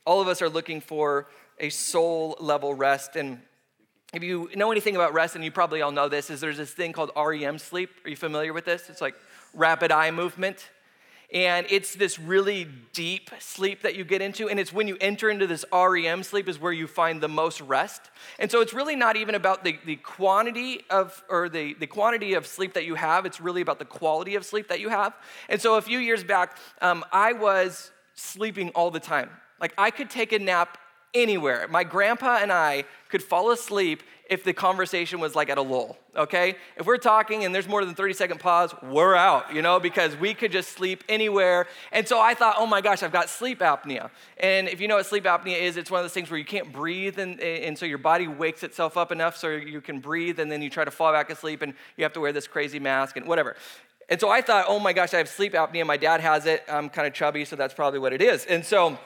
All 0.07 0.21
of 0.21 0.29
us 0.29 0.41
are 0.41 0.47
looking 0.47 0.79
for 0.79 1.27
a 1.59 1.69
soul 1.69 2.37
level 2.39 2.73
rest. 2.73 3.17
And 3.17 3.41
if 4.13 4.23
you 4.23 4.49
know 4.55 4.71
anything 4.71 4.95
about 4.95 5.13
rest, 5.13 5.35
and 5.35 5.43
you 5.43 5.51
probably 5.51 5.81
all 5.81 5.91
know 5.91 6.07
this, 6.07 6.29
is 6.29 6.39
there's 6.39 6.55
this 6.55 6.71
thing 6.71 6.93
called 6.93 7.11
REM 7.17 7.59
sleep. 7.59 7.89
Are 8.05 8.09
you 8.09 8.15
familiar 8.15 8.53
with 8.53 8.63
this? 8.63 8.89
It's 8.89 9.01
like 9.01 9.15
rapid 9.53 9.91
eye 9.91 10.11
movement. 10.11 10.69
And 11.33 11.67
it's 11.69 11.93
this 11.93 12.17
really 12.17 12.69
deep 12.93 13.31
sleep 13.39 13.81
that 13.81 13.97
you 13.97 14.05
get 14.05 14.21
into. 14.21 14.47
And 14.47 14.61
it's 14.61 14.71
when 14.71 14.87
you 14.87 14.95
enter 15.01 15.29
into 15.29 15.45
this 15.45 15.65
REM 15.73 16.23
sleep 16.23 16.47
is 16.47 16.57
where 16.57 16.71
you 16.71 16.87
find 16.87 17.19
the 17.19 17.27
most 17.27 17.59
rest. 17.59 18.09
And 18.39 18.49
so 18.49 18.61
it's 18.61 18.73
really 18.73 18.95
not 18.95 19.17
even 19.17 19.35
about 19.35 19.65
the, 19.65 19.77
the 19.85 19.97
quantity 19.97 20.85
of, 20.89 21.21
or 21.29 21.49
the, 21.49 21.73
the 21.73 21.87
quantity 21.87 22.35
of 22.35 22.47
sleep 22.47 22.75
that 22.75 22.85
you 22.85 22.95
have. 22.95 23.25
It's 23.25 23.41
really 23.41 23.59
about 23.59 23.77
the 23.77 23.83
quality 23.83 24.35
of 24.35 24.45
sleep 24.45 24.69
that 24.69 24.79
you 24.79 24.87
have. 24.87 25.13
And 25.49 25.61
so 25.61 25.75
a 25.75 25.81
few 25.81 25.99
years 25.99 26.23
back, 26.23 26.57
um, 26.81 27.03
I 27.11 27.33
was 27.33 27.91
sleeping 28.15 28.69
all 28.69 28.89
the 28.89 29.01
time. 29.01 29.29
Like 29.59 29.73
I 29.77 29.91
could 29.91 30.09
take 30.09 30.31
a 30.31 30.39
nap 30.39 30.77
anywhere. 31.13 31.67
My 31.69 31.83
grandpa 31.83 32.39
and 32.41 32.51
I 32.51 32.85
could 33.09 33.23
fall 33.23 33.51
asleep 33.51 34.03
if 34.29 34.43
the 34.43 34.53
conversation 34.53 35.19
was 35.19 35.35
like 35.35 35.49
at 35.49 35.57
a 35.57 35.61
lull, 35.61 35.97
okay? 36.15 36.55
If 36.75 36.85
we're 36.85 36.97
talking 36.97 37.45
and 37.45 37.55
there's 37.55 37.67
more 37.67 37.85
than 37.85 37.95
30 37.95 38.13
second 38.13 38.39
pause, 38.41 38.75
we're 38.83 39.15
out, 39.15 39.53
you 39.53 39.61
know, 39.61 39.79
because 39.79 40.17
we 40.17 40.33
could 40.33 40.51
just 40.51 40.69
sleep 40.71 41.03
anywhere. 41.07 41.65
And 41.93 42.05
so 42.05 42.19
I 42.19 42.33
thought, 42.33 42.55
oh 42.57 42.65
my 42.65 42.81
gosh, 42.81 43.03
I've 43.03 43.13
got 43.13 43.29
sleep 43.29 43.59
apnea. 43.59 44.09
And 44.37 44.67
if 44.67 44.81
you 44.81 44.89
know 44.89 44.97
what 44.97 45.05
sleep 45.05 45.23
apnea 45.23 45.59
is, 45.61 45.77
it's 45.77 45.89
one 45.89 45.99
of 45.99 46.03
those 46.03 46.13
things 46.13 46.29
where 46.29 46.37
you 46.37 46.45
can't 46.45 46.73
breathe, 46.73 47.19
and, 47.19 47.39
and 47.39 47.77
so 47.77 47.85
your 47.85 47.99
body 47.99 48.27
wakes 48.27 48.63
itself 48.63 48.97
up 48.97 49.11
enough 49.11 49.37
so 49.37 49.49
you 49.49 49.79
can 49.79 49.99
breathe, 49.99 50.39
and 50.39 50.51
then 50.51 50.61
you 50.61 50.69
try 50.69 50.83
to 50.83 50.91
fall 50.91 51.13
back 51.13 51.29
asleep, 51.29 51.61
and 51.61 51.73
you 51.95 52.03
have 52.03 52.13
to 52.13 52.19
wear 52.19 52.33
this 52.33 52.47
crazy 52.47 52.79
mask 52.79 53.15
and 53.15 53.27
whatever. 53.27 53.55
And 54.09 54.19
so 54.19 54.29
I 54.29 54.41
thought, 54.41 54.65
oh 54.67 54.79
my 54.79 54.93
gosh, 54.93 55.13
I 55.13 55.17
have 55.17 55.29
sleep 55.29 55.53
apnea. 55.53 55.85
My 55.85 55.97
dad 55.97 56.19
has 56.21 56.45
it. 56.45 56.63
I'm 56.67 56.89
kind 56.89 57.07
of 57.07 57.13
chubby, 57.13 57.45
so 57.45 57.55
that's 57.55 57.73
probably 57.73 57.99
what 57.99 58.13
it 58.13 58.21
is. 58.21 58.45
And 58.45 58.65
so, 58.65 58.97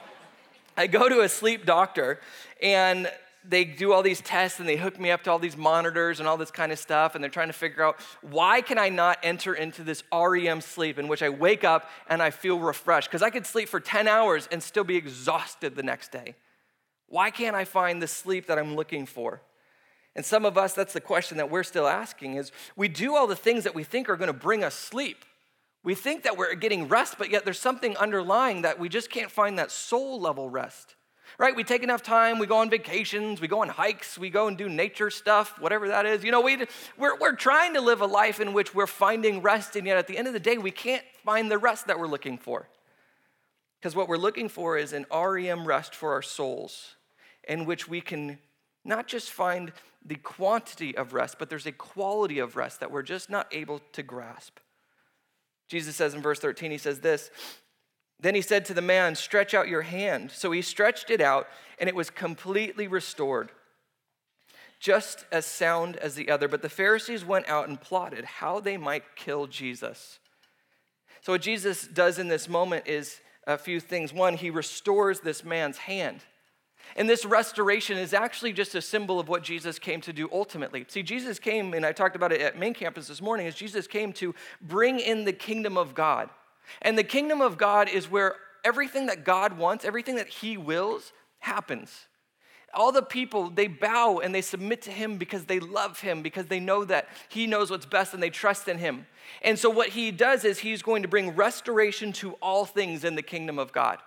I 0.76 0.86
go 0.86 1.08
to 1.08 1.20
a 1.20 1.28
sleep 1.28 1.66
doctor 1.66 2.20
and 2.62 3.10
they 3.44 3.64
do 3.64 3.92
all 3.92 4.02
these 4.02 4.20
tests 4.20 4.60
and 4.60 4.68
they 4.68 4.76
hook 4.76 5.00
me 5.00 5.10
up 5.10 5.24
to 5.24 5.30
all 5.30 5.38
these 5.38 5.56
monitors 5.56 6.20
and 6.20 6.28
all 6.28 6.36
this 6.36 6.50
kind 6.50 6.70
of 6.70 6.78
stuff 6.78 7.14
and 7.14 7.22
they're 7.22 7.30
trying 7.30 7.48
to 7.48 7.52
figure 7.52 7.82
out 7.82 7.96
why 8.20 8.60
can 8.60 8.78
I 8.78 8.88
not 8.88 9.18
enter 9.22 9.54
into 9.54 9.82
this 9.82 10.02
REM 10.12 10.60
sleep 10.60 10.98
in 10.98 11.08
which 11.08 11.22
I 11.22 11.28
wake 11.28 11.64
up 11.64 11.90
and 12.08 12.22
I 12.22 12.30
feel 12.30 12.58
refreshed 12.58 13.08
because 13.08 13.22
I 13.22 13.30
could 13.30 13.46
sleep 13.46 13.68
for 13.68 13.80
10 13.80 14.06
hours 14.06 14.48
and 14.52 14.62
still 14.62 14.84
be 14.84 14.96
exhausted 14.96 15.74
the 15.74 15.82
next 15.82 16.12
day. 16.12 16.36
Why 17.08 17.30
can't 17.30 17.56
I 17.56 17.64
find 17.64 18.00
the 18.00 18.06
sleep 18.06 18.46
that 18.46 18.58
I'm 18.58 18.76
looking 18.76 19.06
for? 19.06 19.42
And 20.14 20.24
some 20.24 20.44
of 20.44 20.56
us 20.56 20.74
that's 20.74 20.92
the 20.92 21.00
question 21.00 21.36
that 21.38 21.50
we're 21.50 21.62
still 21.62 21.88
asking 21.88 22.36
is 22.36 22.52
we 22.76 22.88
do 22.88 23.16
all 23.16 23.26
the 23.26 23.36
things 23.36 23.64
that 23.64 23.74
we 23.74 23.82
think 23.82 24.08
are 24.08 24.16
going 24.16 24.28
to 24.28 24.32
bring 24.32 24.62
us 24.62 24.74
sleep. 24.74 25.24
We 25.84 25.94
think 25.94 26.22
that 26.22 26.36
we're 26.36 26.54
getting 26.54 26.88
rest, 26.88 27.16
but 27.18 27.30
yet 27.30 27.44
there's 27.44 27.58
something 27.58 27.96
underlying 27.96 28.62
that 28.62 28.78
we 28.78 28.88
just 28.88 29.10
can't 29.10 29.30
find 29.30 29.58
that 29.58 29.70
soul 29.70 30.20
level 30.20 30.48
rest. 30.48 30.94
Right? 31.38 31.56
We 31.56 31.64
take 31.64 31.82
enough 31.82 32.02
time, 32.02 32.38
we 32.38 32.46
go 32.46 32.58
on 32.58 32.68
vacations, 32.68 33.40
we 33.40 33.48
go 33.48 33.62
on 33.62 33.68
hikes, 33.68 34.18
we 34.18 34.28
go 34.28 34.48
and 34.48 34.58
do 34.58 34.68
nature 34.68 35.08
stuff, 35.08 35.58
whatever 35.58 35.88
that 35.88 36.04
is. 36.04 36.22
You 36.22 36.30
know, 36.30 36.42
we, 36.42 36.66
we're, 36.98 37.18
we're 37.18 37.34
trying 37.34 37.72
to 37.74 37.80
live 37.80 38.02
a 38.02 38.06
life 38.06 38.38
in 38.38 38.52
which 38.52 38.74
we're 38.74 38.86
finding 38.86 39.40
rest, 39.40 39.74
and 39.74 39.86
yet 39.86 39.96
at 39.96 40.06
the 40.06 40.18
end 40.18 40.26
of 40.26 40.34
the 40.34 40.40
day, 40.40 40.58
we 40.58 40.70
can't 40.70 41.04
find 41.24 41.50
the 41.50 41.56
rest 41.58 41.86
that 41.86 41.98
we're 41.98 42.06
looking 42.06 42.36
for. 42.36 42.68
Because 43.80 43.96
what 43.96 44.08
we're 44.08 44.18
looking 44.18 44.48
for 44.48 44.76
is 44.76 44.92
an 44.92 45.06
REM 45.10 45.66
rest 45.66 45.94
for 45.94 46.12
our 46.12 46.22
souls, 46.22 46.96
in 47.48 47.64
which 47.64 47.88
we 47.88 48.00
can 48.00 48.38
not 48.84 49.06
just 49.06 49.30
find 49.30 49.72
the 50.04 50.16
quantity 50.16 50.96
of 50.96 51.14
rest, 51.14 51.36
but 51.38 51.48
there's 51.48 51.66
a 51.66 51.72
quality 51.72 52.38
of 52.38 52.56
rest 52.56 52.80
that 52.80 52.90
we're 52.90 53.02
just 53.02 53.30
not 53.30 53.48
able 53.52 53.80
to 53.92 54.02
grasp. 54.02 54.58
Jesus 55.72 55.96
says 55.96 56.12
in 56.12 56.20
verse 56.20 56.38
13, 56.38 56.70
he 56.70 56.76
says 56.76 57.00
this 57.00 57.30
Then 58.20 58.34
he 58.34 58.42
said 58.42 58.66
to 58.66 58.74
the 58.74 58.82
man, 58.82 59.14
Stretch 59.14 59.54
out 59.54 59.68
your 59.68 59.80
hand. 59.80 60.30
So 60.30 60.52
he 60.52 60.60
stretched 60.60 61.08
it 61.08 61.22
out, 61.22 61.48
and 61.78 61.88
it 61.88 61.94
was 61.94 62.10
completely 62.10 62.86
restored, 62.86 63.50
just 64.78 65.24
as 65.32 65.46
sound 65.46 65.96
as 65.96 66.14
the 66.14 66.28
other. 66.28 66.46
But 66.46 66.60
the 66.60 66.68
Pharisees 66.68 67.24
went 67.24 67.48
out 67.48 67.68
and 67.68 67.80
plotted 67.80 68.26
how 68.26 68.60
they 68.60 68.76
might 68.76 69.16
kill 69.16 69.46
Jesus. 69.46 70.18
So, 71.22 71.32
what 71.32 71.40
Jesus 71.40 71.86
does 71.86 72.18
in 72.18 72.28
this 72.28 72.50
moment 72.50 72.86
is 72.86 73.22
a 73.46 73.56
few 73.56 73.80
things. 73.80 74.12
One, 74.12 74.34
he 74.34 74.50
restores 74.50 75.20
this 75.20 75.42
man's 75.42 75.78
hand. 75.78 76.20
And 76.96 77.08
this 77.08 77.24
restoration 77.24 77.96
is 77.96 78.12
actually 78.12 78.52
just 78.52 78.74
a 78.74 78.82
symbol 78.82 79.18
of 79.18 79.28
what 79.28 79.42
Jesus 79.42 79.78
came 79.78 80.00
to 80.02 80.12
do 80.12 80.28
ultimately. 80.32 80.84
See, 80.88 81.02
Jesus 81.02 81.38
came, 81.38 81.74
and 81.74 81.86
I 81.86 81.92
talked 81.92 82.16
about 82.16 82.32
it 82.32 82.40
at 82.40 82.58
main 82.58 82.74
campus 82.74 83.08
this 83.08 83.22
morning, 83.22 83.46
is 83.46 83.54
Jesus 83.54 83.86
came 83.86 84.12
to 84.14 84.34
bring 84.60 85.00
in 85.00 85.24
the 85.24 85.32
kingdom 85.32 85.78
of 85.78 85.94
God. 85.94 86.28
And 86.82 86.96
the 86.96 87.04
kingdom 87.04 87.40
of 87.40 87.56
God 87.58 87.88
is 87.88 88.10
where 88.10 88.36
everything 88.64 89.06
that 89.06 89.24
God 89.24 89.56
wants, 89.58 89.84
everything 89.84 90.16
that 90.16 90.28
He 90.28 90.56
wills, 90.56 91.12
happens. 91.40 92.06
All 92.74 92.92
the 92.92 93.02
people, 93.02 93.50
they 93.50 93.66
bow 93.66 94.20
and 94.22 94.34
they 94.34 94.40
submit 94.40 94.82
to 94.82 94.90
Him 94.90 95.18
because 95.18 95.44
they 95.44 95.60
love 95.60 96.00
Him, 96.00 96.22
because 96.22 96.46
they 96.46 96.60
know 96.60 96.84
that 96.84 97.08
He 97.28 97.46
knows 97.46 97.70
what's 97.70 97.86
best 97.86 98.14
and 98.14 98.22
they 98.22 98.30
trust 98.30 98.68
in 98.68 98.78
Him. 98.78 99.06
And 99.42 99.58
so, 99.58 99.68
what 99.68 99.90
He 99.90 100.10
does 100.10 100.44
is 100.44 100.58
He's 100.58 100.82
going 100.82 101.02
to 101.02 101.08
bring 101.08 101.34
restoration 101.36 102.12
to 102.14 102.32
all 102.34 102.64
things 102.64 103.04
in 103.04 103.14
the 103.14 103.22
kingdom 103.22 103.58
of 103.58 103.72
God. 103.72 103.98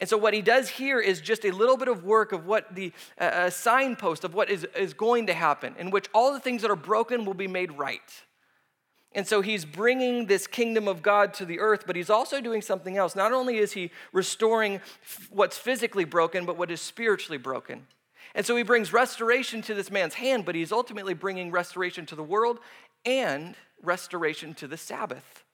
And 0.00 0.08
so, 0.08 0.16
what 0.16 0.32
he 0.32 0.42
does 0.42 0.68
here 0.68 1.00
is 1.00 1.20
just 1.20 1.44
a 1.44 1.50
little 1.50 1.76
bit 1.76 1.88
of 1.88 2.04
work 2.04 2.32
of 2.32 2.46
what 2.46 2.74
the 2.74 2.92
uh, 3.18 3.50
signpost 3.50 4.24
of 4.24 4.34
what 4.34 4.48
is, 4.48 4.64
is 4.76 4.94
going 4.94 5.26
to 5.26 5.34
happen, 5.34 5.74
in 5.78 5.90
which 5.90 6.06
all 6.14 6.32
the 6.32 6.40
things 6.40 6.62
that 6.62 6.70
are 6.70 6.76
broken 6.76 7.24
will 7.24 7.34
be 7.34 7.48
made 7.48 7.72
right. 7.72 8.22
And 9.12 9.26
so 9.26 9.40
he's 9.40 9.64
bringing 9.64 10.26
this 10.26 10.46
kingdom 10.46 10.86
of 10.86 11.02
God 11.02 11.32
to 11.34 11.44
the 11.44 11.60
earth, 11.60 11.84
but 11.86 11.96
he's 11.96 12.10
also 12.10 12.40
doing 12.40 12.62
something 12.62 12.96
else. 12.96 13.16
Not 13.16 13.32
only 13.32 13.56
is 13.56 13.72
he 13.72 13.90
restoring 14.12 14.80
what's 15.30 15.56
physically 15.56 16.04
broken, 16.04 16.44
but 16.44 16.58
what 16.58 16.70
is 16.70 16.80
spiritually 16.80 17.38
broken. 17.38 17.86
And 18.34 18.44
so 18.44 18.54
he 18.54 18.62
brings 18.62 18.92
restoration 18.92 19.62
to 19.62 19.74
this 19.74 19.90
man's 19.90 20.14
hand, 20.14 20.44
but 20.44 20.54
he's 20.54 20.72
ultimately 20.72 21.14
bringing 21.14 21.50
restoration 21.50 22.04
to 22.06 22.14
the 22.14 22.22
world 22.22 22.60
and 23.04 23.56
restoration 23.82 24.54
to 24.54 24.68
the 24.68 24.76
Sabbath. 24.76 25.44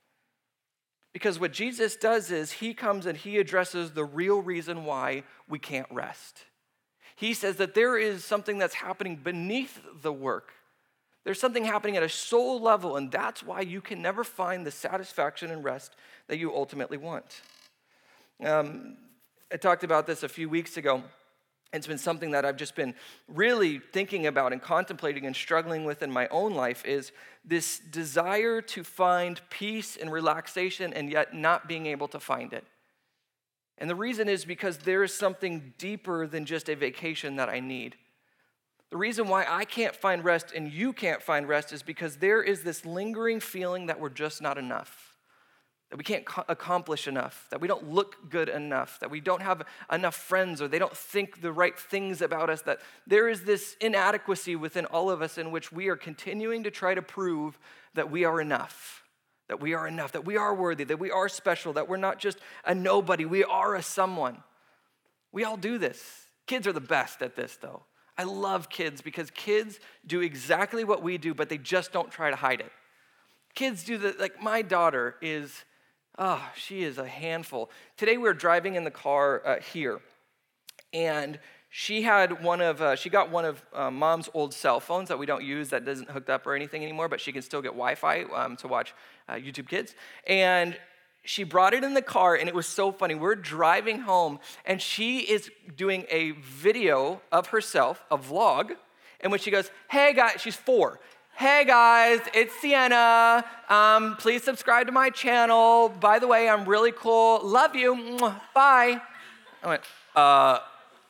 Because 1.14 1.38
what 1.38 1.52
Jesus 1.52 1.94
does 1.94 2.32
is 2.32 2.50
he 2.50 2.74
comes 2.74 3.06
and 3.06 3.16
he 3.16 3.38
addresses 3.38 3.92
the 3.92 4.04
real 4.04 4.42
reason 4.42 4.84
why 4.84 5.22
we 5.48 5.60
can't 5.60 5.86
rest. 5.90 6.40
He 7.14 7.34
says 7.34 7.54
that 7.56 7.74
there 7.74 7.96
is 7.96 8.24
something 8.24 8.58
that's 8.58 8.74
happening 8.74 9.14
beneath 9.16 9.80
the 10.02 10.12
work. 10.12 10.50
There's 11.22 11.38
something 11.38 11.64
happening 11.64 11.96
at 11.96 12.02
a 12.02 12.08
soul 12.08 12.60
level, 12.60 12.96
and 12.96 13.12
that's 13.12 13.44
why 13.44 13.60
you 13.60 13.80
can 13.80 14.02
never 14.02 14.24
find 14.24 14.66
the 14.66 14.72
satisfaction 14.72 15.52
and 15.52 15.62
rest 15.62 15.94
that 16.26 16.38
you 16.38 16.52
ultimately 16.52 16.98
want. 16.98 17.42
Um, 18.44 18.96
I 19.52 19.56
talked 19.56 19.84
about 19.84 20.08
this 20.08 20.24
a 20.24 20.28
few 20.28 20.48
weeks 20.48 20.76
ago. 20.76 21.04
It's 21.74 21.88
been 21.88 21.98
something 21.98 22.30
that 22.30 22.44
I've 22.44 22.56
just 22.56 22.76
been 22.76 22.94
really 23.26 23.80
thinking 23.92 24.26
about 24.26 24.52
and 24.52 24.62
contemplating 24.62 25.26
and 25.26 25.34
struggling 25.34 25.84
with 25.84 26.02
in 26.02 26.10
my 26.10 26.28
own 26.28 26.54
life 26.54 26.84
is 26.86 27.10
this 27.44 27.80
desire 27.80 28.62
to 28.62 28.84
find 28.84 29.40
peace 29.50 29.96
and 29.96 30.10
relaxation 30.10 30.92
and 30.92 31.10
yet 31.10 31.34
not 31.34 31.66
being 31.66 31.86
able 31.86 32.06
to 32.08 32.20
find 32.20 32.52
it. 32.52 32.64
And 33.76 33.90
the 33.90 33.96
reason 33.96 34.28
is 34.28 34.44
because 34.44 34.78
there 34.78 35.02
is 35.02 35.12
something 35.12 35.74
deeper 35.76 36.28
than 36.28 36.44
just 36.44 36.68
a 36.68 36.76
vacation 36.76 37.36
that 37.36 37.48
I 37.48 37.58
need. 37.58 37.96
The 38.90 38.96
reason 38.96 39.26
why 39.26 39.44
I 39.48 39.64
can't 39.64 39.96
find 39.96 40.24
rest 40.24 40.52
and 40.54 40.72
you 40.72 40.92
can't 40.92 41.20
find 41.20 41.48
rest 41.48 41.72
is 41.72 41.82
because 41.82 42.18
there 42.18 42.40
is 42.40 42.62
this 42.62 42.86
lingering 42.86 43.40
feeling 43.40 43.86
that 43.86 43.98
we're 43.98 44.10
just 44.10 44.40
not 44.40 44.58
enough. 44.58 45.03
That 45.90 45.96
we 45.96 46.04
can't 46.04 46.24
accomplish 46.48 47.06
enough, 47.06 47.46
that 47.50 47.60
we 47.60 47.68
don't 47.68 47.88
look 47.88 48.30
good 48.30 48.48
enough, 48.48 48.98
that 49.00 49.10
we 49.10 49.20
don't 49.20 49.42
have 49.42 49.62
enough 49.92 50.16
friends 50.16 50.60
or 50.60 50.66
they 50.66 50.78
don't 50.78 50.96
think 50.96 51.40
the 51.40 51.52
right 51.52 51.78
things 51.78 52.20
about 52.20 52.50
us, 52.50 52.62
that 52.62 52.80
there 53.06 53.28
is 53.28 53.44
this 53.44 53.76
inadequacy 53.80 54.56
within 54.56 54.86
all 54.86 55.10
of 55.10 55.22
us 55.22 55.38
in 55.38 55.50
which 55.50 55.70
we 55.70 55.88
are 55.88 55.96
continuing 55.96 56.64
to 56.64 56.70
try 56.70 56.94
to 56.94 57.02
prove 57.02 57.58
that 57.94 58.10
we 58.10 58.24
are 58.24 58.40
enough, 58.40 59.04
that 59.48 59.60
we 59.60 59.74
are 59.74 59.86
enough, 59.86 60.12
that 60.12 60.24
we 60.24 60.36
are 60.36 60.54
worthy, 60.54 60.84
that 60.84 60.98
we 60.98 61.10
are 61.10 61.28
special, 61.28 61.74
that 61.74 61.88
we're 61.88 61.96
not 61.96 62.18
just 62.18 62.38
a 62.64 62.74
nobody, 62.74 63.24
we 63.24 63.44
are 63.44 63.74
a 63.76 63.82
someone. 63.82 64.42
We 65.32 65.44
all 65.44 65.56
do 65.56 65.78
this. 65.78 66.26
Kids 66.46 66.66
are 66.66 66.72
the 66.72 66.80
best 66.80 67.22
at 67.22 67.36
this, 67.36 67.56
though. 67.60 67.82
I 68.16 68.24
love 68.24 68.68
kids 68.68 69.00
because 69.00 69.30
kids 69.30 69.80
do 70.06 70.20
exactly 70.20 70.84
what 70.84 71.02
we 71.02 71.18
do, 71.18 71.34
but 71.34 71.48
they 71.48 71.58
just 71.58 71.92
don't 71.92 72.10
try 72.10 72.30
to 72.30 72.36
hide 72.36 72.60
it. 72.60 72.72
Kids 73.54 73.84
do 73.84 73.98
the, 73.98 74.14
like, 74.18 74.42
my 74.42 74.62
daughter 74.62 75.16
is 75.20 75.64
Oh, 76.16 76.48
she 76.54 76.84
is 76.84 76.98
a 76.98 77.06
handful. 77.06 77.70
Today 77.96 78.16
we 78.16 78.22
were 78.22 78.34
driving 78.34 78.76
in 78.76 78.84
the 78.84 78.90
car 78.90 79.42
uh, 79.44 79.60
here, 79.60 80.00
and 80.92 81.40
she 81.70 82.02
had 82.02 82.44
one 82.44 82.60
of 82.60 82.80
uh, 82.80 82.94
she 82.94 83.10
got 83.10 83.30
one 83.30 83.44
of 83.44 83.60
uh, 83.72 83.90
mom's 83.90 84.28
old 84.32 84.54
cell 84.54 84.78
phones 84.78 85.08
that 85.08 85.18
we 85.18 85.26
don't 85.26 85.42
use 85.42 85.70
that 85.70 85.84
doesn't 85.84 86.08
hooked 86.08 86.30
up 86.30 86.46
or 86.46 86.54
anything 86.54 86.84
anymore, 86.84 87.08
but 87.08 87.20
she 87.20 87.32
can 87.32 87.42
still 87.42 87.60
get 87.60 87.70
Wi-Fi 87.70 88.22
um, 88.32 88.56
to 88.58 88.68
watch 88.68 88.94
uh, 89.28 89.32
YouTube 89.32 89.68
Kids. 89.68 89.96
And 90.28 90.76
she 91.24 91.42
brought 91.42 91.74
it 91.74 91.82
in 91.82 91.94
the 91.94 92.02
car, 92.02 92.36
and 92.36 92.48
it 92.48 92.54
was 92.54 92.68
so 92.68 92.92
funny. 92.92 93.16
We're 93.16 93.34
driving 93.34 93.98
home, 94.00 94.38
and 94.64 94.80
she 94.80 95.18
is 95.18 95.50
doing 95.76 96.04
a 96.10 96.30
video 96.32 97.22
of 97.32 97.48
herself, 97.48 98.04
a 98.08 98.16
vlog, 98.18 98.76
in 99.18 99.32
which 99.32 99.42
she 99.42 99.50
goes, 99.50 99.68
"Hey 99.90 100.12
guys," 100.12 100.40
she's 100.40 100.54
four. 100.54 101.00
Hey 101.36 101.64
guys, 101.64 102.20
it's 102.32 102.54
Sienna. 102.60 103.44
Um, 103.68 104.14
please 104.18 104.44
subscribe 104.44 104.86
to 104.86 104.92
my 104.92 105.10
channel. 105.10 105.88
By 105.88 106.20
the 106.20 106.28
way, 106.28 106.48
I'm 106.48 106.64
really 106.64 106.92
cool. 106.92 107.40
Love 107.42 107.74
you. 107.74 108.16
Bye. 108.54 109.02
I 109.60 109.66
went, 109.66 109.82
uh, 110.14 110.60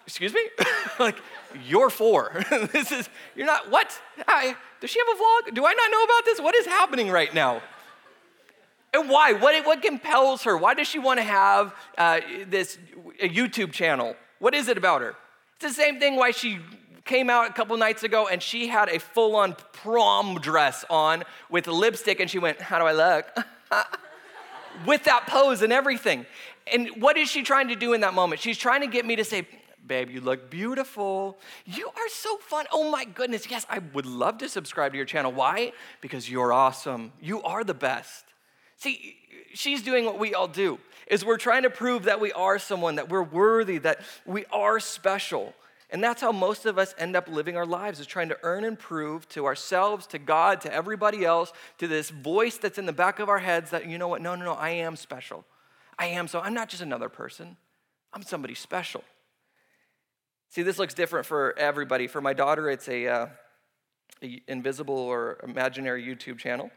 excuse 0.06 0.32
me? 0.32 0.40
like, 0.98 1.18
you're 1.66 1.90
four. 1.90 2.42
this 2.72 2.90
is, 2.90 3.10
you're 3.36 3.46
not, 3.46 3.70
what? 3.70 4.00
Hi, 4.26 4.56
does 4.80 4.88
she 4.88 4.98
have 4.98 5.08
a 5.08 5.22
vlog? 5.22 5.54
Do 5.54 5.66
I 5.66 5.74
not 5.74 5.90
know 5.90 6.02
about 6.04 6.24
this? 6.24 6.40
What 6.40 6.54
is 6.54 6.64
happening 6.64 7.10
right 7.10 7.34
now? 7.34 7.60
And 8.94 9.10
why? 9.10 9.34
What, 9.34 9.66
what 9.66 9.82
compels 9.82 10.44
her? 10.44 10.56
Why 10.56 10.72
does 10.72 10.88
she 10.88 10.98
want 10.98 11.18
to 11.18 11.24
have 11.24 11.74
uh, 11.98 12.20
this 12.46 12.78
YouTube 13.22 13.72
channel? 13.72 14.16
What 14.38 14.54
is 14.54 14.68
it 14.68 14.78
about 14.78 15.02
her? 15.02 15.16
It's 15.56 15.76
the 15.76 15.82
same 15.82 16.00
thing 16.00 16.16
why 16.16 16.30
she 16.30 16.60
came 17.04 17.28
out 17.28 17.50
a 17.50 17.52
couple 17.52 17.76
nights 17.76 18.02
ago 18.02 18.28
and 18.28 18.42
she 18.42 18.68
had 18.68 18.88
a 18.88 18.98
full 18.98 19.36
on 19.36 19.56
prom 19.72 20.40
dress 20.40 20.84
on 20.88 21.24
with 21.50 21.66
lipstick 21.66 22.20
and 22.20 22.30
she 22.30 22.38
went, 22.38 22.60
How 22.60 22.78
do 22.78 22.84
I 22.84 22.92
look? 22.92 23.26
with 24.86 25.04
that 25.04 25.26
pose 25.26 25.62
and 25.62 25.72
everything. 25.72 26.26
And 26.72 26.88
what 27.00 27.16
is 27.16 27.28
she 27.28 27.42
trying 27.42 27.68
to 27.68 27.76
do 27.76 27.92
in 27.92 28.00
that 28.00 28.14
moment? 28.14 28.40
She's 28.40 28.58
trying 28.58 28.80
to 28.80 28.86
get 28.86 29.04
me 29.04 29.16
to 29.16 29.24
say, 29.24 29.46
Babe, 29.86 30.08
you 30.08 30.22
look 30.22 30.48
beautiful. 30.48 31.38
You 31.66 31.88
are 31.88 32.08
so 32.08 32.38
fun. 32.38 32.64
Oh 32.72 32.90
my 32.90 33.04
goodness. 33.04 33.50
Yes, 33.50 33.66
I 33.68 33.80
would 33.92 34.06
love 34.06 34.38
to 34.38 34.48
subscribe 34.48 34.92
to 34.92 34.96
your 34.96 35.04
channel. 35.04 35.30
Why? 35.30 35.72
Because 36.00 36.30
you're 36.30 36.54
awesome. 36.54 37.12
You 37.20 37.42
are 37.42 37.64
the 37.64 37.74
best. 37.74 38.24
See, 38.78 39.16
she's 39.52 39.82
doing 39.82 40.06
what 40.06 40.18
we 40.18 40.32
all 40.34 40.48
do. 40.48 40.78
Is 41.06 41.22
we're 41.22 41.36
trying 41.36 41.64
to 41.64 41.70
prove 41.70 42.04
that 42.04 42.18
we 42.18 42.32
are 42.32 42.58
someone, 42.58 42.94
that 42.94 43.10
we're 43.10 43.22
worthy, 43.22 43.76
that 43.78 44.00
we 44.24 44.46
are 44.46 44.80
special. 44.80 45.54
And 45.90 46.02
that's 46.02 46.20
how 46.20 46.32
most 46.32 46.66
of 46.66 46.78
us 46.78 46.94
end 46.98 47.14
up 47.14 47.28
living 47.28 47.56
our 47.56 47.66
lives 47.66 48.00
is 48.00 48.06
trying 48.06 48.28
to 48.30 48.38
earn 48.42 48.64
and 48.64 48.78
prove 48.78 49.28
to 49.30 49.46
ourselves, 49.46 50.06
to 50.08 50.18
God, 50.18 50.60
to 50.62 50.72
everybody 50.72 51.24
else, 51.24 51.52
to 51.78 51.86
this 51.86 52.10
voice 52.10 52.56
that's 52.56 52.78
in 52.78 52.86
the 52.86 52.92
back 52.92 53.18
of 53.18 53.28
our 53.28 53.38
heads 53.38 53.70
that, 53.70 53.86
you 53.86 53.98
know 53.98 54.08
what, 54.08 54.22
no, 54.22 54.34
no, 54.34 54.44
no, 54.44 54.54
I 54.54 54.70
am 54.70 54.96
special. 54.96 55.44
I 55.98 56.06
am 56.06 56.26
so, 56.26 56.40
I'm 56.40 56.54
not 56.54 56.68
just 56.68 56.82
another 56.82 57.08
person, 57.08 57.56
I'm 58.12 58.22
somebody 58.22 58.54
special. 58.54 59.04
See, 60.48 60.62
this 60.62 60.78
looks 60.78 60.94
different 60.94 61.26
for 61.26 61.56
everybody. 61.58 62.06
For 62.06 62.20
my 62.20 62.32
daughter, 62.32 62.70
it's 62.70 62.88
a, 62.88 63.08
uh, 63.08 63.26
a 64.22 64.40
invisible 64.46 64.94
or 64.96 65.38
imaginary 65.42 66.04
YouTube 66.04 66.38
channel. 66.38 66.70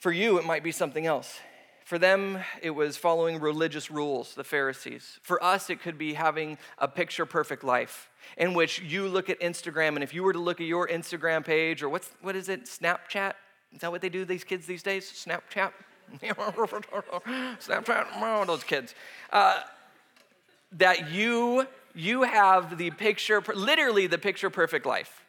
For 0.00 0.10
you, 0.10 0.38
it 0.38 0.44
might 0.44 0.64
be 0.64 0.72
something 0.72 1.06
else. 1.06 1.38
For 1.84 1.98
them, 1.98 2.38
it 2.62 2.70
was 2.70 2.96
following 2.96 3.40
religious 3.40 3.90
rules, 3.90 4.34
the 4.34 4.44
Pharisees. 4.44 5.18
For 5.22 5.42
us, 5.42 5.70
it 5.70 5.80
could 5.80 5.98
be 5.98 6.14
having 6.14 6.58
a 6.78 6.86
picture 6.86 7.26
perfect 7.26 7.64
life 7.64 8.08
in 8.36 8.54
which 8.54 8.80
you 8.80 9.08
look 9.08 9.28
at 9.28 9.40
Instagram, 9.40 9.94
and 9.94 10.02
if 10.02 10.14
you 10.14 10.22
were 10.22 10.32
to 10.32 10.38
look 10.38 10.60
at 10.60 10.66
your 10.66 10.86
Instagram 10.86 11.44
page, 11.44 11.82
or 11.82 11.88
what's, 11.88 12.10
what 12.20 12.36
is 12.36 12.48
it, 12.48 12.66
Snapchat? 12.66 13.34
Is 13.72 13.80
that 13.80 13.90
what 13.90 14.02
they 14.02 14.08
do, 14.08 14.24
these 14.24 14.44
kids 14.44 14.66
these 14.66 14.82
days? 14.82 15.10
Snapchat? 15.10 15.72
Snapchat, 16.22 18.06
oh, 18.16 18.44
those 18.44 18.64
kids. 18.64 18.94
Uh, 19.32 19.60
that 20.72 21.10
you, 21.10 21.66
you 21.94 22.22
have 22.22 22.78
the 22.78 22.90
picture, 22.90 23.42
literally 23.54 24.06
the 24.06 24.18
picture 24.18 24.50
perfect 24.50 24.86
life. 24.86 25.24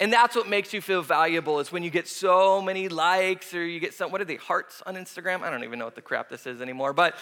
And 0.00 0.12
that's 0.12 0.36
what 0.36 0.48
makes 0.48 0.72
you 0.72 0.80
feel 0.80 1.02
valuable 1.02 1.58
is 1.58 1.72
when 1.72 1.82
you 1.82 1.90
get 1.90 2.06
so 2.06 2.62
many 2.62 2.88
likes 2.88 3.52
or 3.52 3.66
you 3.66 3.80
get 3.80 3.94
some, 3.94 4.12
what 4.12 4.20
are 4.20 4.24
they, 4.24 4.36
hearts 4.36 4.80
on 4.86 4.94
Instagram? 4.94 5.42
I 5.42 5.50
don't 5.50 5.64
even 5.64 5.78
know 5.78 5.86
what 5.86 5.96
the 5.96 6.02
crap 6.02 6.28
this 6.28 6.46
is 6.46 6.60
anymore, 6.60 6.92
but, 6.92 7.16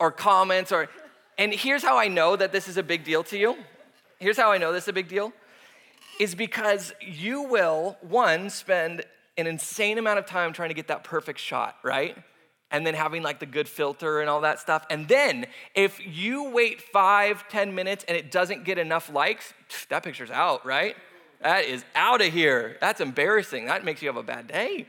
or 0.00 0.10
comments 0.10 0.72
or, 0.72 0.88
and 1.36 1.52
here's 1.52 1.82
how 1.82 1.98
I 1.98 2.08
know 2.08 2.34
that 2.34 2.50
this 2.50 2.66
is 2.66 2.78
a 2.78 2.82
big 2.82 3.04
deal 3.04 3.22
to 3.24 3.36
you. 3.36 3.56
Here's 4.18 4.38
how 4.38 4.50
I 4.50 4.56
know 4.56 4.72
this 4.72 4.84
is 4.84 4.88
a 4.88 4.94
big 4.94 5.08
deal 5.08 5.32
is 6.18 6.34
because 6.34 6.94
you 7.00 7.42
will, 7.42 7.98
one, 8.00 8.48
spend 8.48 9.04
an 9.36 9.46
insane 9.46 9.98
amount 9.98 10.18
of 10.18 10.24
time 10.24 10.54
trying 10.54 10.70
to 10.70 10.74
get 10.74 10.88
that 10.88 11.04
perfect 11.04 11.38
shot, 11.38 11.76
right? 11.82 12.16
And 12.70 12.86
then 12.86 12.94
having 12.94 13.22
like 13.22 13.38
the 13.38 13.44
good 13.46 13.68
filter 13.68 14.22
and 14.22 14.30
all 14.30 14.40
that 14.40 14.58
stuff. 14.58 14.86
And 14.88 15.06
then 15.08 15.46
if 15.74 16.00
you 16.04 16.50
wait 16.50 16.80
five, 16.80 17.46
ten 17.50 17.74
minutes 17.74 18.02
and 18.08 18.16
it 18.16 18.30
doesn't 18.30 18.64
get 18.64 18.78
enough 18.78 19.12
likes, 19.12 19.52
that 19.90 20.02
picture's 20.02 20.30
out, 20.30 20.64
right? 20.64 20.96
That 21.40 21.64
is 21.64 21.84
out 21.94 22.20
of 22.20 22.32
here. 22.32 22.76
That's 22.80 23.00
embarrassing. 23.00 23.66
That 23.66 23.84
makes 23.84 24.02
you 24.02 24.08
have 24.08 24.16
a 24.16 24.22
bad 24.22 24.48
day. 24.48 24.86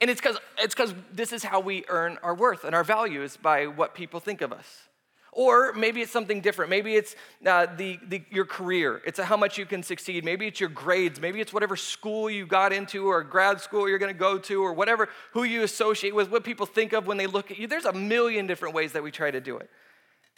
And 0.00 0.10
it's 0.10 0.20
because 0.20 0.38
it's 0.58 0.74
because 0.74 0.94
this 1.12 1.32
is 1.32 1.42
how 1.42 1.60
we 1.60 1.84
earn 1.88 2.18
our 2.22 2.34
worth 2.34 2.64
and 2.64 2.74
our 2.74 2.84
value 2.84 3.22
is 3.22 3.36
by 3.36 3.66
what 3.66 3.94
people 3.94 4.20
think 4.20 4.42
of 4.42 4.52
us. 4.52 4.86
Or 5.32 5.74
maybe 5.74 6.00
it's 6.00 6.10
something 6.10 6.40
different. 6.40 6.70
Maybe 6.70 6.94
it's 6.96 7.14
uh, 7.44 7.66
the, 7.76 7.98
the, 8.08 8.22
your 8.30 8.46
career. 8.46 9.02
It's 9.04 9.20
how 9.20 9.36
much 9.36 9.58
you 9.58 9.66
can 9.66 9.82
succeed. 9.82 10.24
Maybe 10.24 10.46
it's 10.46 10.60
your 10.60 10.70
grades. 10.70 11.20
Maybe 11.20 11.42
it's 11.42 11.52
whatever 11.52 11.76
school 11.76 12.30
you 12.30 12.46
got 12.46 12.72
into 12.72 13.08
or 13.08 13.22
grad 13.22 13.60
school 13.60 13.86
you're 13.86 13.98
going 13.98 14.14
to 14.14 14.18
go 14.18 14.38
to 14.38 14.62
or 14.62 14.72
whatever, 14.72 15.10
who 15.32 15.44
you 15.44 15.62
associate 15.62 16.14
with, 16.14 16.30
what 16.30 16.42
people 16.42 16.64
think 16.64 16.94
of 16.94 17.06
when 17.06 17.18
they 17.18 17.26
look 17.26 17.50
at 17.50 17.58
you. 17.58 17.66
There's 17.66 17.84
a 17.84 17.92
million 17.92 18.46
different 18.46 18.74
ways 18.74 18.92
that 18.92 19.02
we 19.02 19.10
try 19.10 19.30
to 19.30 19.40
do 19.40 19.58
it. 19.58 19.68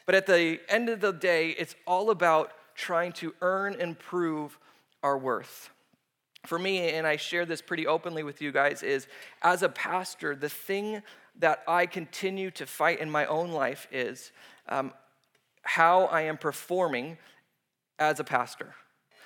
But 0.04 0.16
at 0.16 0.26
the 0.26 0.58
end 0.68 0.88
of 0.88 1.00
the 1.00 1.12
day, 1.12 1.50
it's 1.50 1.76
all 1.86 2.10
about 2.10 2.50
trying 2.74 3.12
to 3.12 3.32
earn 3.40 3.76
and 3.78 3.96
prove 3.96 4.58
our 5.02 5.16
worth. 5.16 5.70
For 6.46 6.58
me, 6.58 6.90
and 6.90 7.06
I 7.06 7.16
share 7.16 7.44
this 7.44 7.60
pretty 7.60 7.86
openly 7.86 8.22
with 8.22 8.40
you 8.40 8.52
guys, 8.52 8.82
is 8.82 9.06
as 9.42 9.62
a 9.62 9.68
pastor, 9.68 10.36
the 10.36 10.48
thing 10.48 11.02
that 11.38 11.62
I 11.66 11.86
continue 11.86 12.50
to 12.52 12.66
fight 12.66 13.00
in 13.00 13.10
my 13.10 13.26
own 13.26 13.50
life 13.50 13.86
is 13.90 14.32
um, 14.68 14.92
how 15.62 16.04
I 16.04 16.22
am 16.22 16.38
performing 16.38 17.18
as 17.98 18.20
a 18.20 18.24
pastor. 18.24 18.74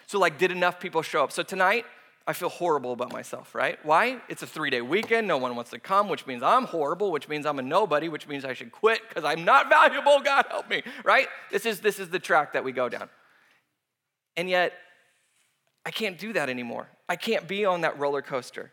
So, 0.06 0.18
like, 0.18 0.38
did 0.38 0.50
enough 0.50 0.80
people 0.80 1.02
show 1.02 1.22
up? 1.24 1.32
So, 1.32 1.42
tonight, 1.42 1.84
I 2.26 2.32
feel 2.32 2.48
horrible 2.48 2.92
about 2.92 3.12
myself, 3.12 3.54
right? 3.54 3.78
Why? 3.84 4.20
It's 4.28 4.42
a 4.42 4.46
three 4.46 4.70
day 4.70 4.80
weekend. 4.80 5.26
No 5.26 5.38
one 5.38 5.56
wants 5.56 5.70
to 5.72 5.78
come, 5.78 6.08
which 6.08 6.26
means 6.26 6.42
I'm 6.42 6.64
horrible, 6.64 7.10
which 7.10 7.28
means 7.28 7.46
I'm 7.46 7.58
a 7.58 7.62
nobody, 7.62 8.08
which 8.08 8.28
means 8.28 8.44
I 8.44 8.52
should 8.52 8.70
quit 8.70 9.00
because 9.08 9.24
I'm 9.24 9.44
not 9.44 9.68
valuable. 9.70 10.20
God 10.20 10.46
help 10.48 10.68
me, 10.68 10.82
right? 11.04 11.28
This 11.50 11.66
is, 11.66 11.80
this 11.80 11.98
is 11.98 12.10
the 12.10 12.18
track 12.18 12.52
that 12.52 12.62
we 12.62 12.72
go 12.72 12.88
down. 12.88 13.08
And 14.36 14.48
yet, 14.48 14.72
I 15.84 15.90
can't 15.90 16.18
do 16.18 16.32
that 16.32 16.48
anymore. 16.48 16.88
I 17.08 17.16
can't 17.16 17.48
be 17.48 17.64
on 17.64 17.80
that 17.82 17.98
roller 17.98 18.22
coaster 18.22 18.72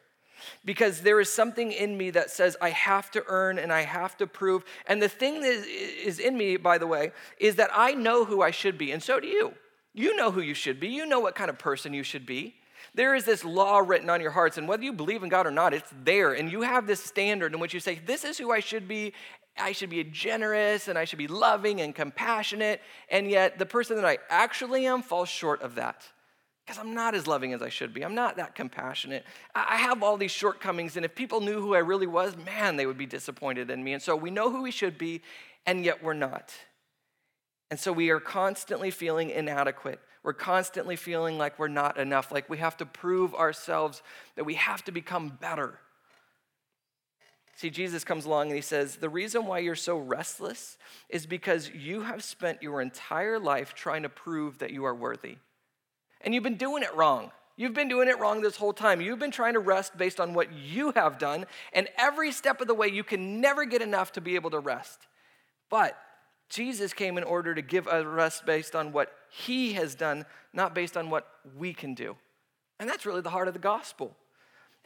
because 0.63 1.01
there 1.01 1.19
is 1.19 1.31
something 1.31 1.71
in 1.71 1.97
me 1.97 2.11
that 2.11 2.29
says 2.29 2.55
I 2.61 2.69
have 2.69 3.11
to 3.11 3.23
earn 3.27 3.59
and 3.59 3.73
I 3.73 3.81
have 3.81 4.17
to 4.17 4.27
prove. 4.27 4.63
And 4.87 5.01
the 5.01 5.09
thing 5.09 5.41
that 5.41 5.65
is 5.67 6.19
in 6.19 6.37
me, 6.37 6.57
by 6.57 6.77
the 6.77 6.87
way, 6.87 7.11
is 7.39 7.55
that 7.55 7.69
I 7.73 7.93
know 7.93 8.25
who 8.25 8.41
I 8.41 8.51
should 8.51 8.77
be, 8.77 8.91
and 8.91 9.01
so 9.01 9.19
do 9.19 9.27
you. 9.27 9.53
You 9.93 10.15
know 10.15 10.31
who 10.31 10.41
you 10.41 10.53
should 10.53 10.79
be, 10.79 10.89
you 10.89 11.05
know 11.05 11.19
what 11.19 11.35
kind 11.35 11.49
of 11.49 11.57
person 11.57 11.93
you 11.93 12.03
should 12.03 12.25
be. 12.25 12.55
There 12.95 13.13
is 13.13 13.25
this 13.25 13.43
law 13.43 13.79
written 13.79 14.09
on 14.09 14.21
your 14.21 14.31
hearts, 14.31 14.57
and 14.57 14.67
whether 14.67 14.83
you 14.83 14.93
believe 14.93 15.21
in 15.23 15.29
God 15.29 15.45
or 15.45 15.51
not, 15.51 15.73
it's 15.73 15.91
there. 16.03 16.33
And 16.33 16.51
you 16.51 16.61
have 16.61 16.87
this 16.87 17.03
standard 17.03 17.53
in 17.53 17.59
which 17.59 17.73
you 17.73 17.79
say, 17.79 17.99
This 18.05 18.23
is 18.23 18.37
who 18.37 18.51
I 18.51 18.61
should 18.61 18.87
be. 18.87 19.13
I 19.57 19.73
should 19.73 19.89
be 19.89 20.03
generous 20.05 20.87
and 20.87 20.97
I 20.97 21.03
should 21.03 21.19
be 21.19 21.27
loving 21.27 21.81
and 21.81 21.93
compassionate. 21.93 22.79
And 23.11 23.29
yet, 23.29 23.59
the 23.59 23.65
person 23.65 23.97
that 23.97 24.05
I 24.05 24.19
actually 24.29 24.85
am 24.85 25.01
falls 25.01 25.27
short 25.27 25.61
of 25.61 25.75
that 25.75 26.05
because 26.69 26.85
I'm 26.85 26.93
not 26.93 27.15
as 27.15 27.25
loving 27.25 27.53
as 27.53 27.63
I 27.63 27.69
should 27.69 27.95
be. 27.95 28.05
I'm 28.05 28.13
not 28.13 28.37
that 28.37 28.53
compassionate. 28.53 29.25
I 29.55 29.77
have 29.77 30.03
all 30.03 30.17
these 30.17 30.29
shortcomings, 30.29 30.97
and 30.97 31.03
if 31.03 31.15
people 31.15 31.41
knew 31.41 31.59
who 31.59 31.73
I 31.73 31.79
really 31.79 32.05
was, 32.05 32.37
man, 32.45 32.75
they 32.75 32.85
would 32.85 32.97
be 32.97 33.07
disappointed 33.07 33.71
in 33.71 33.83
me. 33.83 33.93
And 33.93 34.03
so 34.03 34.15
we 34.15 34.29
know 34.29 34.51
who 34.51 34.61
we 34.61 34.69
should 34.69 34.95
be, 34.95 35.23
and 35.65 35.83
yet 35.83 36.03
we're 36.03 36.13
not. 36.13 36.53
And 37.71 37.79
so 37.79 37.91
we 37.91 38.11
are 38.11 38.19
constantly 38.19 38.91
feeling 38.91 39.31
inadequate. 39.31 39.99
We're 40.21 40.33
constantly 40.33 40.95
feeling 40.95 41.39
like 41.39 41.57
we're 41.57 41.69
not 41.69 41.97
enough, 41.97 42.31
like 42.31 42.47
we 42.51 42.59
have 42.59 42.77
to 42.77 42.85
prove 42.85 43.33
ourselves, 43.33 44.03
that 44.35 44.43
we 44.43 44.53
have 44.53 44.83
to 44.83 44.91
become 44.91 45.39
better. 45.41 45.79
See, 47.55 47.71
Jesus 47.71 48.03
comes 48.03 48.25
along 48.25 48.49
and 48.49 48.55
he 48.55 48.61
says, 48.61 48.97
The 48.97 49.09
reason 49.09 49.47
why 49.47 49.57
you're 49.57 49.73
so 49.73 49.97
restless 49.97 50.77
is 51.09 51.25
because 51.25 51.71
you 51.71 52.01
have 52.01 52.23
spent 52.23 52.61
your 52.61 52.79
entire 52.79 53.39
life 53.39 53.73
trying 53.73 54.03
to 54.03 54.09
prove 54.09 54.59
that 54.59 54.69
you 54.69 54.85
are 54.85 54.93
worthy. 54.93 55.37
And 56.21 56.33
you've 56.33 56.43
been 56.43 56.55
doing 56.55 56.83
it 56.83 56.93
wrong. 56.95 57.31
You've 57.55 57.73
been 57.73 57.89
doing 57.89 58.07
it 58.07 58.17
wrong 58.19 58.41
this 58.41 58.55
whole 58.55 58.71
time. 58.71 59.01
You've 59.01 59.19
been 59.19 59.31
trying 59.31 59.53
to 59.53 59.59
rest 59.59 59.97
based 59.97 60.19
on 60.19 60.33
what 60.33 60.53
you 60.53 60.91
have 60.95 61.17
done, 61.17 61.45
and 61.73 61.89
every 61.97 62.31
step 62.31 62.61
of 62.61 62.67
the 62.67 62.73
way, 62.73 62.87
you 62.87 63.03
can 63.03 63.41
never 63.41 63.65
get 63.65 63.81
enough 63.81 64.13
to 64.13 64.21
be 64.21 64.35
able 64.35 64.49
to 64.51 64.59
rest. 64.59 65.07
But 65.69 65.97
Jesus 66.49 66.93
came 66.93 67.17
in 67.17 67.23
order 67.23 67.53
to 67.53 67.61
give 67.61 67.87
us 67.87 68.05
rest 68.05 68.45
based 68.45 68.75
on 68.75 68.91
what 68.91 69.11
he 69.29 69.73
has 69.73 69.93
done, 69.93 70.25
not 70.53 70.73
based 70.73 70.95
on 70.95 71.09
what 71.09 71.27
we 71.57 71.73
can 71.73 71.93
do. 71.93 72.15
And 72.79 72.89
that's 72.89 73.05
really 73.05 73.21
the 73.21 73.29
heart 73.29 73.47
of 73.47 73.53
the 73.53 73.59
gospel. 73.59 74.15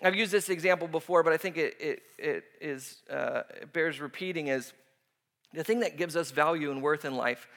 I've 0.04 0.16
used 0.16 0.32
this 0.32 0.50
example 0.50 0.88
before, 0.88 1.24
but 1.24 1.32
I 1.32 1.38
think 1.38 1.58
it, 1.58 1.76
it, 1.80 2.04
it, 2.18 2.44
is, 2.60 3.04
uh, 3.10 3.44
it 3.62 3.72
bears 3.72 4.02
repeating 4.02 4.48
is 4.48 4.74
the 5.54 5.64
thing 5.64 5.82
that 5.82 5.98
gives 5.98 6.16
us 6.16 6.32
value 6.32 6.72
and 6.72 6.82
worth 6.82 7.06
in 7.06 7.16
life 7.16 7.48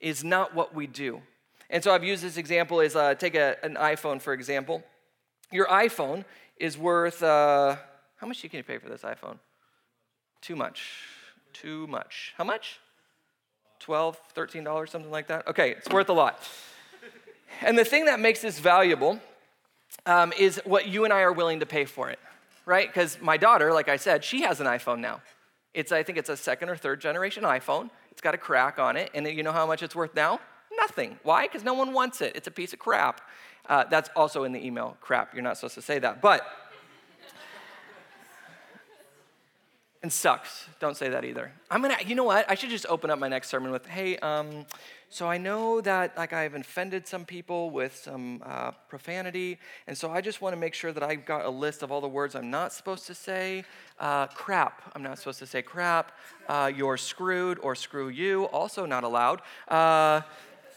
is 0.00 0.22
not 0.22 0.54
what 0.54 0.74
we 0.74 0.86
do. 0.86 1.22
And 1.70 1.82
so 1.82 1.92
I've 1.92 2.04
used 2.04 2.22
this 2.22 2.36
example 2.36 2.80
as 2.80 2.94
uh, 2.94 3.14
take 3.14 3.34
a, 3.34 3.56
an 3.64 3.74
iPhone, 3.74 4.20
for 4.20 4.32
example. 4.32 4.84
Your 5.50 5.66
iPhone 5.66 6.24
is 6.58 6.78
worth, 6.78 7.22
uh, 7.22 7.76
how 8.16 8.26
much 8.26 8.40
can 8.40 8.50
you 8.52 8.62
pay 8.62 8.78
for 8.78 8.88
this 8.88 9.02
iPhone? 9.02 9.38
Too 10.40 10.56
much. 10.56 11.02
Too 11.52 11.86
much. 11.86 12.34
How 12.36 12.44
much? 12.44 12.80
12 13.80 14.18
$13, 14.34 14.88
something 14.88 15.10
like 15.10 15.28
that? 15.28 15.46
Okay, 15.48 15.72
it's 15.72 15.88
worth 15.90 16.08
a 16.08 16.12
lot. 16.12 16.42
And 17.62 17.78
the 17.78 17.84
thing 17.84 18.06
that 18.06 18.20
makes 18.20 18.40
this 18.40 18.58
valuable 18.58 19.20
um, 20.04 20.32
is 20.38 20.60
what 20.64 20.88
you 20.88 21.04
and 21.04 21.12
I 21.12 21.20
are 21.20 21.32
willing 21.32 21.60
to 21.60 21.66
pay 21.66 21.84
for 21.84 22.10
it, 22.10 22.18
right? 22.64 22.88
Because 22.88 23.20
my 23.20 23.36
daughter, 23.36 23.72
like 23.72 23.88
I 23.88 23.96
said, 23.96 24.24
she 24.24 24.42
has 24.42 24.60
an 24.60 24.66
iPhone 24.66 25.00
now. 25.00 25.20
It's, 25.74 25.92
I 25.92 26.02
think 26.02 26.18
it's 26.18 26.30
a 26.30 26.36
second 26.36 26.68
or 26.68 26.76
third 26.76 27.00
generation 27.00 27.44
iPhone. 27.44 27.90
It's 28.10 28.20
got 28.20 28.34
a 28.34 28.38
crack 28.38 28.78
on 28.78 28.96
it. 28.96 29.10
And 29.14 29.26
you 29.26 29.42
know 29.42 29.52
how 29.52 29.66
much 29.66 29.82
it's 29.82 29.94
worth 29.94 30.14
now? 30.14 30.40
Nothing. 30.76 31.18
Why? 31.22 31.46
Because 31.46 31.64
no 31.64 31.74
one 31.74 31.92
wants 31.92 32.20
it. 32.20 32.36
It's 32.36 32.46
a 32.46 32.50
piece 32.50 32.72
of 32.72 32.78
crap. 32.78 33.20
Uh, 33.68 33.84
that's 33.90 34.10
also 34.14 34.44
in 34.44 34.52
the 34.52 34.64
email 34.64 34.96
crap. 35.00 35.34
You're 35.34 35.42
not 35.42 35.56
supposed 35.56 35.74
to 35.74 35.82
say 35.82 35.98
that. 35.98 36.20
But, 36.20 36.46
and 40.02 40.12
sucks. 40.12 40.66
Don't 40.78 40.96
say 40.96 41.08
that 41.08 41.24
either. 41.24 41.50
I'm 41.70 41.82
gonna, 41.82 41.96
you 42.06 42.14
know 42.14 42.24
what? 42.24 42.48
I 42.48 42.54
should 42.54 42.70
just 42.70 42.86
open 42.86 43.10
up 43.10 43.18
my 43.18 43.28
next 43.28 43.48
sermon 43.48 43.72
with, 43.72 43.86
hey, 43.86 44.18
um, 44.18 44.66
so 45.08 45.28
I 45.28 45.38
know 45.38 45.80
that 45.80 46.16
like 46.16 46.32
I've 46.32 46.54
offended 46.54 47.06
some 47.06 47.24
people 47.24 47.70
with 47.70 47.96
some 47.96 48.42
uh, 48.44 48.72
profanity, 48.88 49.58
and 49.86 49.96
so 49.96 50.10
I 50.10 50.20
just 50.20 50.40
want 50.40 50.52
to 50.52 50.56
make 50.56 50.74
sure 50.74 50.92
that 50.92 51.02
I've 51.02 51.24
got 51.24 51.44
a 51.44 51.50
list 51.50 51.82
of 51.82 51.90
all 51.90 52.00
the 52.00 52.08
words 52.08 52.34
I'm 52.34 52.50
not 52.50 52.72
supposed 52.72 53.06
to 53.06 53.14
say. 53.14 53.64
Uh, 53.98 54.26
crap, 54.26 54.82
I'm 54.94 55.02
not 55.02 55.18
supposed 55.18 55.38
to 55.38 55.46
say 55.46 55.62
crap. 55.62 56.12
Uh, 56.48 56.70
you're 56.74 56.96
screwed 56.96 57.58
or 57.60 57.74
screw 57.74 58.08
you, 58.08 58.44
also 58.46 58.84
not 58.84 59.04
allowed. 59.04 59.42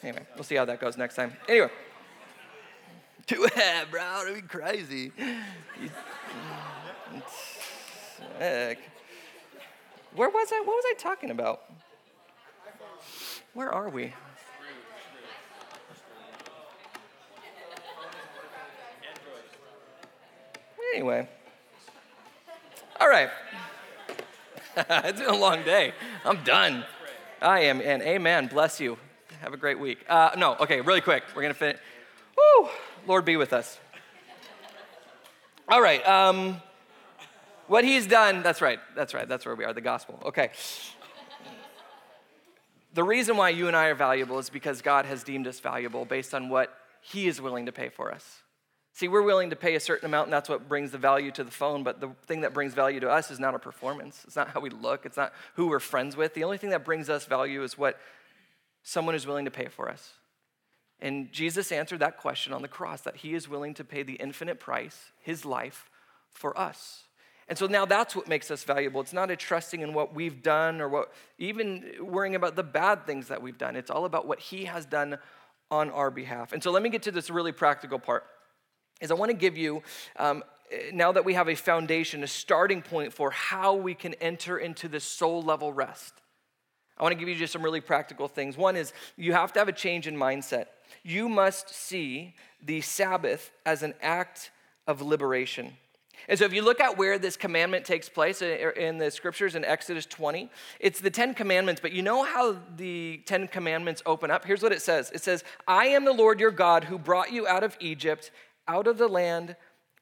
Anyway, 0.01 0.25
we'll 0.35 0.43
see 0.43 0.55
how 0.55 0.65
that 0.65 0.79
goes 0.79 0.97
next 0.97 1.15
time. 1.15 1.33
Anyway. 1.47 1.69
Too 3.27 3.47
bad, 3.55 3.91
bro. 3.91 4.01
That'd 4.01 4.35
be 4.35 4.41
crazy. 4.41 5.12
Heck. 8.38 8.79
Where 10.15 10.29
was 10.29 10.49
I? 10.51 10.59
What 10.62 10.67
was 10.67 10.85
I 10.88 10.93
talking 10.97 11.29
about? 11.29 11.62
Where 13.53 13.71
are 13.71 13.89
we? 13.89 14.13
Anyway. 20.95 21.27
All 22.99 23.07
right. 23.07 23.29
it's 24.77 25.19
been 25.19 25.29
a 25.29 25.35
long 25.35 25.63
day. 25.63 25.93
I'm 26.25 26.43
done. 26.43 26.83
I 27.41 27.62
am, 27.62 27.79
and 27.81 28.01
amen. 28.01 28.47
Bless 28.47 28.79
you. 28.79 28.97
Have 29.41 29.54
a 29.54 29.58
great 29.58 29.80
week. 29.80 29.99
Uh, 30.10 30.32
no, 30.38 30.56
okay, 30.56 30.82
really 30.82 30.99
quick. 30.99 31.23
We're 31.34 31.41
going 31.41 31.54
to 31.54 31.60
finish. 31.60 31.80
Woo! 32.36 32.69
Lord 33.08 33.23
be 33.23 33.38
with 33.38 33.54
us. 33.54 33.80
All 35.69 35.82
right. 35.82 36.06
Um, 36.06 36.62
what 37.67 37.86
he's 37.86 38.06
done, 38.06 38.43
that's 38.43 38.62
right. 38.62 38.80
That's 38.95 39.13
right. 39.13 39.30
That's 39.30 39.45
where 39.45 39.56
we 39.56 39.63
are, 39.63 39.71
the 39.71 39.80
gospel. 39.80 40.19
Okay. 40.25 40.52
The 42.93 43.04
reason 43.04 43.38
why 43.38 43.49
you 43.49 43.67
and 43.67 43.78
I 43.78 43.86
are 43.88 43.95
valuable 43.95 44.39
is 44.39 44.49
because 44.49 44.82
God 44.82 45.06
has 45.06 45.23
deemed 45.23 45.47
us 45.47 45.60
valuable 45.62 46.04
based 46.04 46.34
on 46.34 46.49
what 46.49 46.73
He 47.02 47.28
is 47.28 47.39
willing 47.39 47.67
to 47.67 47.71
pay 47.71 47.88
for 47.88 48.12
us. 48.12 48.41
See, 48.91 49.08
we're 49.08 49.21
willing 49.21 49.52
to 49.52 49.56
pay 49.56 49.75
a 49.75 49.80
certain 49.80 50.08
amount, 50.08 50.25
and 50.25 50.34
that's 50.34 50.49
what 50.49 50.67
brings 50.67 50.91
the 50.91 50.97
value 50.97 51.32
to 51.32 51.43
the 51.45 51.52
phone. 51.52 51.84
But 51.84 52.02
the 52.02 52.10
thing 52.25 52.41
that 52.41 52.54
brings 52.54 52.73
value 52.73 52.99
to 52.99 53.10
us 53.10 53.32
is 53.32 53.39
not 53.39 53.54
our 53.54 53.60
performance. 53.60 54.23
It's 54.25 54.36
not 54.36 54.49
how 54.49 54.60
we 54.60 54.71
look. 54.71 55.06
It's 55.06 55.15
not 55.15 55.32
who 55.54 55.67
we're 55.67 55.80
friends 55.80 56.17
with. 56.17 56.34
The 56.34 56.43
only 56.43 56.58
thing 56.58 56.71
that 56.71 56.84
brings 56.84 57.10
us 57.10 57.25
value 57.25 57.63
is 57.63 57.78
what 57.78 57.97
someone 58.83 59.15
is 59.15 59.27
willing 59.27 59.45
to 59.45 59.51
pay 59.51 59.67
for 59.67 59.89
us. 59.89 60.13
And 61.01 61.31
Jesus 61.31 61.71
answered 61.71 61.99
that 61.99 62.17
question 62.17 62.51
on 62.53 62.61
the 62.61 62.67
cross 62.67 63.01
that 63.01 63.17
he 63.17 63.33
is 63.33 63.47
willing 63.47 63.73
to 63.75 63.83
pay 63.83 64.03
the 64.03 64.13
infinite 64.13 64.59
price, 64.59 65.11
his 65.21 65.45
life, 65.45 65.89
for 66.29 66.57
us. 66.59 67.03
And 67.47 67.57
so 67.57 67.65
now 67.65 67.85
that's 67.85 68.15
what 68.15 68.27
makes 68.27 68.51
us 68.51 68.63
valuable. 68.63 69.01
It's 69.01 69.13
not 69.13 69.31
a 69.31 69.35
trusting 69.35 69.81
in 69.81 69.93
what 69.93 70.13
we've 70.13 70.43
done 70.43 70.81
or 70.81 70.87
what, 70.87 71.11
even 71.39 71.83
worrying 71.99 72.35
about 72.35 72.55
the 72.55 72.63
bad 72.63 73.07
things 73.07 73.27
that 73.29 73.41
we've 73.41 73.57
done. 73.57 73.75
It's 73.75 73.89
all 73.89 74.05
about 74.05 74.27
what 74.27 74.39
He 74.39 74.65
has 74.65 74.85
done 74.85 75.17
on 75.71 75.89
our 75.89 76.11
behalf. 76.11 76.53
And 76.53 76.61
so 76.61 76.71
let 76.71 76.83
me 76.83 76.89
get 76.89 77.03
to 77.03 77.11
this 77.11 77.29
really 77.29 77.51
practical 77.51 77.97
part. 77.97 78.25
Is 79.01 79.09
I 79.09 79.15
want 79.15 79.31
to 79.31 79.37
give 79.37 79.57
you, 79.57 79.81
um, 80.17 80.43
now 80.93 81.11
that 81.11 81.25
we 81.25 81.33
have 81.33 81.49
a 81.49 81.55
foundation, 81.55 82.23
a 82.23 82.27
starting 82.27 82.81
point 82.81 83.13
for 83.13 83.31
how 83.31 83.73
we 83.73 83.95
can 83.95 84.13
enter 84.15 84.57
into 84.57 84.87
this 84.87 85.03
soul 85.03 85.41
level 85.41 85.73
rest. 85.73 86.13
I 86.99 87.03
want 87.03 87.13
to 87.13 87.19
give 87.19 87.29
you 87.29 87.35
just 87.35 87.53
some 87.53 87.63
really 87.63 87.81
practical 87.81 88.27
things. 88.27 88.57
One 88.57 88.75
is 88.75 88.93
you 89.15 89.33
have 89.33 89.53
to 89.53 89.59
have 89.59 89.69
a 89.69 89.73
change 89.73 90.07
in 90.07 90.15
mindset. 90.15 90.65
You 91.03 91.29
must 91.29 91.69
see 91.69 92.35
the 92.63 92.81
Sabbath 92.81 93.51
as 93.65 93.83
an 93.83 93.93
act 94.01 94.51
of 94.85 95.01
liberation. 95.01 95.73
And 96.27 96.38
so, 96.38 96.45
if 96.45 96.53
you 96.53 96.62
look 96.62 96.81
at 96.81 96.97
where 96.97 97.17
this 97.17 97.38
commandment 97.38 97.85
takes 97.85 98.09
place 98.09 98.41
uh, 98.41 98.57
er, 98.62 98.69
in 98.71 98.97
the 98.97 99.09
scriptures 99.09 99.55
in 99.55 99.63
Exodus 99.63 100.05
20, 100.05 100.49
it's 100.79 100.99
the 100.99 101.09
Ten 101.09 101.33
Commandments. 101.33 101.79
But 101.81 101.93
you 101.93 102.01
know 102.01 102.23
how 102.23 102.57
the 102.75 103.21
Ten 103.25 103.47
Commandments 103.47 104.03
open 104.05 104.29
up? 104.29 104.43
Here's 104.43 104.62
what 104.62 104.73
it 104.73 104.81
says 104.81 105.12
It 105.12 105.21
says, 105.21 105.43
I 105.67 105.85
am 105.88 106.03
the 106.03 106.12
Lord 106.12 106.39
your 106.39 106.51
God 106.51 106.83
who 106.83 106.99
brought 106.99 107.31
you 107.31 107.47
out 107.47 107.63
of 107.63 107.77
Egypt, 107.79 108.31
out 108.67 108.85
of 108.85 108.97
the 108.97 109.07
land 109.07 109.55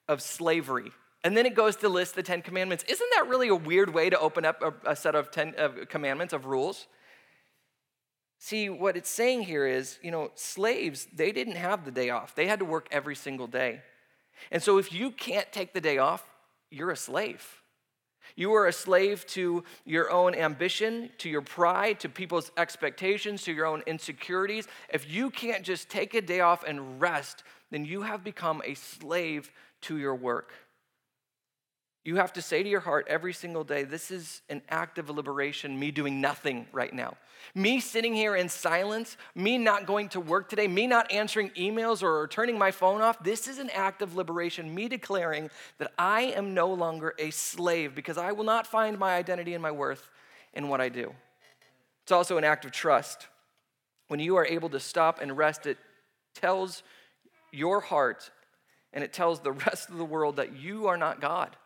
of 0.08 0.22
slavery. 0.22 0.92
And 1.24 1.36
then 1.36 1.46
it 1.46 1.56
goes 1.56 1.76
to 1.78 1.90
list 1.90 2.16
the 2.16 2.24
Ten 2.24 2.42
Commandments. 2.42 2.84
Isn't 2.88 3.10
that 3.16 3.28
really 3.28 3.48
a 3.48 3.56
weird 3.56 3.94
way 3.94 4.10
to 4.10 4.20
open 4.20 4.46
up 4.46 4.62
a, 4.62 4.92
a 4.92 4.96
set 4.96 5.16
of 5.16 5.32
ten 5.32 5.56
of 5.58 5.90
commandments, 5.90 6.34
of 6.34 6.46
rules? 6.46 6.88
See, 8.40 8.70
what 8.70 8.96
it's 8.96 9.10
saying 9.10 9.42
here 9.44 9.66
is, 9.66 9.98
you 10.04 10.12
know, 10.12 10.30
slaves, 10.36 11.08
they 11.12 11.32
didn't 11.32 11.56
have 11.56 11.86
the 11.86 11.92
day 11.92 12.12
off. 12.12 12.36
They 12.36 12.46
had 12.46 12.60
to 12.60 12.66
work 12.66 12.88
every 12.92 13.16
single 13.16 13.48
day. 13.48 13.82
And 14.52 14.62
so 14.62 14.78
if 14.78 14.94
you 14.94 15.10
can't 15.10 15.52
take 15.52 15.74
the 15.74 15.82
day 15.82 15.98
off, 15.98 16.24
you're 16.70 16.92
a 16.92 16.98
slave. 16.98 17.64
You 18.36 18.54
are 18.54 18.68
a 18.68 18.74
slave 18.74 19.26
to 19.28 19.64
your 19.86 20.12
own 20.12 20.36
ambition, 20.36 21.10
to 21.18 21.30
your 21.30 21.42
pride, 21.42 22.00
to 22.02 22.10
people's 22.10 22.52
expectations, 22.58 23.42
to 23.44 23.54
your 23.54 23.66
own 23.66 23.82
insecurities. 23.88 24.68
If 24.94 25.10
you 25.10 25.32
can't 25.32 25.64
just 25.64 25.90
take 25.90 26.14
a 26.14 26.22
day 26.22 26.42
off 26.42 26.64
and 26.64 27.02
rest, 27.02 27.44
then 27.72 27.86
you 27.86 28.04
have 28.04 28.24
become 28.24 28.62
a 28.66 28.76
slave 28.76 29.52
to 29.82 29.98
your 29.98 30.16
work. 30.16 30.54
You 32.08 32.16
have 32.16 32.32
to 32.34 32.42
say 32.42 32.64
to 32.64 32.70
your 32.70 32.80
heart 32.80 33.06
every 33.10 33.34
single 33.34 33.66
day, 33.66 33.84
This 33.84 34.12
is 34.12 34.42
an 34.48 34.62
act 34.70 34.98
of 34.98 35.10
liberation, 35.10 35.78
me 35.78 35.92
doing 35.92 36.22
nothing 36.22 36.66
right 36.72 36.94
now. 36.94 37.18
Me 37.54 37.82
sitting 37.82 38.14
here 38.14 38.34
in 38.34 38.48
silence, 38.48 39.18
me 39.36 39.58
not 39.58 39.86
going 39.86 40.08
to 40.10 40.22
work 40.22 40.48
today, 40.48 40.70
me 40.70 40.88
not 40.88 41.12
answering 41.12 41.50
emails 41.58 42.02
or 42.02 42.26
turning 42.30 42.58
my 42.58 42.72
phone 42.72 43.02
off. 43.02 43.22
This 43.22 43.50
is 43.50 43.60
an 43.60 43.70
act 43.72 44.02
of 44.02 44.16
liberation, 44.16 44.74
me 44.74 44.88
declaring 44.88 45.50
that 45.80 45.92
I 45.98 46.22
am 46.22 46.54
no 46.54 46.74
longer 46.74 47.14
a 47.20 47.30
slave 47.30 47.94
because 47.94 48.18
I 48.18 48.32
will 48.32 48.46
not 48.46 48.66
find 48.66 48.98
my 48.98 49.14
identity 49.18 49.54
and 49.54 49.62
my 49.62 49.72
worth 49.72 50.10
in 50.54 50.70
what 50.70 50.80
I 50.80 50.88
do. 50.88 51.14
It's 52.04 52.14
also 52.14 52.38
an 52.38 52.46
act 52.46 52.64
of 52.64 52.72
trust. 52.72 53.28
When 54.08 54.22
you 54.22 54.38
are 54.38 54.46
able 54.46 54.70
to 54.70 54.80
stop 54.80 55.20
and 55.22 55.38
rest, 55.38 55.66
it 55.66 55.78
tells 56.34 56.84
your 57.52 57.82
heart 57.82 58.32
and 58.94 59.04
it 59.04 59.12
tells 59.12 59.42
the 59.42 59.52
rest 59.68 59.90
of 59.90 59.98
the 59.98 60.06
world 60.06 60.38
that 60.38 60.56
you 60.56 60.88
are 60.88 60.96
not 60.96 61.20
God. 61.20 61.58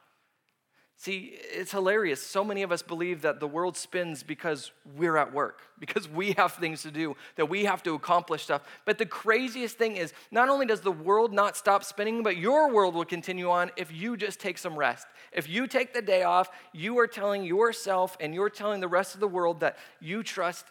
See, 1.01 1.33
it's 1.51 1.71
hilarious. 1.71 2.21
So 2.21 2.43
many 2.43 2.61
of 2.61 2.71
us 2.71 2.83
believe 2.83 3.23
that 3.23 3.39
the 3.39 3.47
world 3.47 3.75
spins 3.75 4.21
because 4.21 4.71
we're 4.95 5.17
at 5.17 5.33
work, 5.33 5.61
because 5.79 6.07
we 6.07 6.33
have 6.33 6.53
things 6.53 6.83
to 6.83 6.91
do, 6.91 7.15
that 7.37 7.49
we 7.49 7.65
have 7.65 7.81
to 7.83 7.95
accomplish 7.95 8.43
stuff. 8.43 8.61
But 8.85 8.99
the 8.99 9.07
craziest 9.07 9.79
thing 9.79 9.95
is, 9.95 10.13
not 10.29 10.47
only 10.47 10.67
does 10.67 10.81
the 10.81 10.91
world 10.91 11.33
not 11.33 11.57
stop 11.57 11.83
spinning, 11.83 12.21
but 12.21 12.37
your 12.37 12.71
world 12.71 12.93
will 12.93 13.03
continue 13.03 13.49
on 13.49 13.71
if 13.77 13.91
you 13.91 14.15
just 14.15 14.39
take 14.39 14.59
some 14.59 14.77
rest. 14.77 15.07
If 15.31 15.49
you 15.49 15.65
take 15.65 15.95
the 15.95 16.03
day 16.03 16.21
off, 16.21 16.51
you 16.71 16.99
are 16.99 17.07
telling 17.07 17.45
yourself 17.45 18.15
and 18.19 18.35
you're 18.35 18.51
telling 18.51 18.79
the 18.79 18.87
rest 18.87 19.15
of 19.15 19.21
the 19.21 19.27
world 19.27 19.61
that 19.61 19.79
you 19.99 20.21
trust 20.21 20.67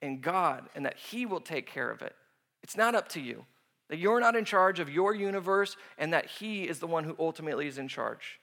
in 0.00 0.20
God 0.20 0.68
and 0.76 0.86
that 0.86 0.96
He 0.96 1.26
will 1.26 1.40
take 1.40 1.66
care 1.66 1.90
of 1.90 2.02
it. 2.02 2.14
It's 2.62 2.76
not 2.76 2.94
up 2.94 3.08
to 3.08 3.20
you, 3.20 3.46
that 3.88 3.98
you're 3.98 4.20
not 4.20 4.36
in 4.36 4.44
charge 4.44 4.78
of 4.78 4.88
your 4.88 5.12
universe 5.12 5.76
and 5.98 6.12
that 6.12 6.26
He 6.26 6.68
is 6.68 6.78
the 6.78 6.86
one 6.86 7.02
who 7.02 7.16
ultimately 7.18 7.66
is 7.66 7.78
in 7.78 7.88
charge. 7.88 8.38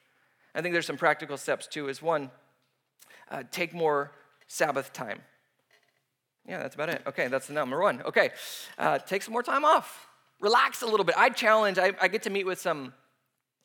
I 0.55 0.61
think 0.61 0.73
there's 0.73 0.85
some 0.85 0.97
practical 0.97 1.37
steps 1.37 1.67
too. 1.67 1.89
Is 1.89 2.01
one, 2.01 2.31
uh, 3.29 3.43
take 3.51 3.73
more 3.73 4.11
Sabbath 4.47 4.93
time. 4.93 5.21
Yeah, 6.47 6.57
that's 6.59 6.75
about 6.75 6.89
it. 6.89 7.03
Okay, 7.05 7.27
that's 7.27 7.47
the 7.47 7.53
number 7.53 7.79
one. 7.79 8.01
Okay, 8.01 8.31
uh, 8.77 8.97
take 8.99 9.21
some 9.21 9.33
more 9.33 9.43
time 9.43 9.63
off. 9.63 10.07
Relax 10.39 10.81
a 10.81 10.87
little 10.87 11.03
bit. 11.03 11.15
I 11.17 11.29
challenge, 11.29 11.77
I, 11.77 11.93
I 12.01 12.07
get 12.07 12.23
to 12.23 12.29
meet 12.29 12.45
with 12.45 12.59
some. 12.59 12.93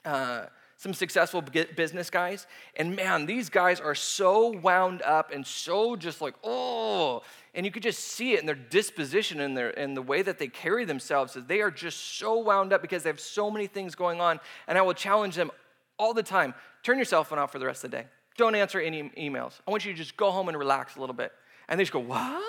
Uh, 0.05 0.47
some 0.77 0.93
successful 0.93 1.41
business 1.41 2.11
guys. 2.11 2.47
And 2.77 2.97
man, 2.97 3.27
these 3.27 3.49
guys 3.49 3.81
are 3.81 3.95
so 3.95 4.49
wound 4.59 5.03
up 5.03 5.33
and 5.33 5.47
so 5.47 5.97
just 5.97 6.21
like, 6.21 6.35
oh, 6.43 7.23
and 7.55 7.65
you 7.65 7.73
could 7.73 7.83
just 7.83 8.01
see 8.01 8.33
it 8.33 8.41
in 8.41 8.47
their 8.47 8.55
disposition 8.55 9.41
and 9.41 9.57
their 9.57 9.71
in 9.71 9.95
the 9.95 10.03
way 10.03 10.23
that 10.23 10.39
they 10.39 10.49
carry 10.49 10.85
themselves. 10.85 11.35
That 11.35 11.47
they 11.49 11.61
are 11.61 11.71
just 11.71 12.19
so 12.19 12.39
wound 12.39 12.73
up 12.73 12.83
because 12.83 13.05
they 13.05 13.11
have 13.11 13.21
so 13.21 13.51
many 13.51 13.67
things 13.67 13.95
going 13.95 14.21
on. 14.21 14.41
And 14.67 14.77
I 14.77 14.83
will 14.83 14.95
challenge 14.95 15.37
them 15.37 15.51
all 15.99 16.15
the 16.15 16.23
time. 16.23 16.55
Turn 16.83 16.97
your 16.97 17.05
cell 17.05 17.25
phone 17.25 17.39
off 17.39 17.53
for 17.53 17.59
the 17.59 17.67
rest 17.67 17.85
of 17.85 17.91
the 17.91 17.99
day. 17.99 18.07
Don't 18.37 18.55
answer 18.55 18.81
any 18.81 19.11
emails. 19.17 19.61
I 19.67 19.71
want 19.71 19.85
you 19.85 19.93
to 19.93 19.99
just 19.99 20.17
go 20.17 20.31
home 20.31 20.49
and 20.49 20.59
relax 20.59 20.97
a 20.97 21.01
little 21.01 21.15
bit. 21.15 21.33
And 21.69 21.79
they 21.79 21.85
just 21.85 21.93
go, 21.93 22.01
What? 22.01 22.43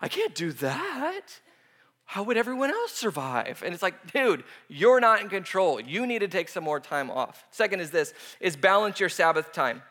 I 0.00 0.08
can't 0.08 0.34
do 0.34 0.52
that 0.52 1.40
how 2.08 2.22
would 2.22 2.38
everyone 2.38 2.70
else 2.70 2.92
survive? 2.92 3.62
And 3.62 3.74
it's 3.74 3.82
like, 3.82 4.14
dude, 4.14 4.42
you're 4.66 4.98
not 4.98 5.20
in 5.20 5.28
control. 5.28 5.78
You 5.78 6.06
need 6.06 6.20
to 6.20 6.28
take 6.28 6.48
some 6.48 6.64
more 6.64 6.80
time 6.80 7.10
off. 7.10 7.44
Second 7.50 7.80
is 7.80 7.90
this, 7.90 8.14
is 8.40 8.56
balance 8.56 8.98
your 8.98 9.10
Sabbath 9.10 9.52
time. 9.52 9.82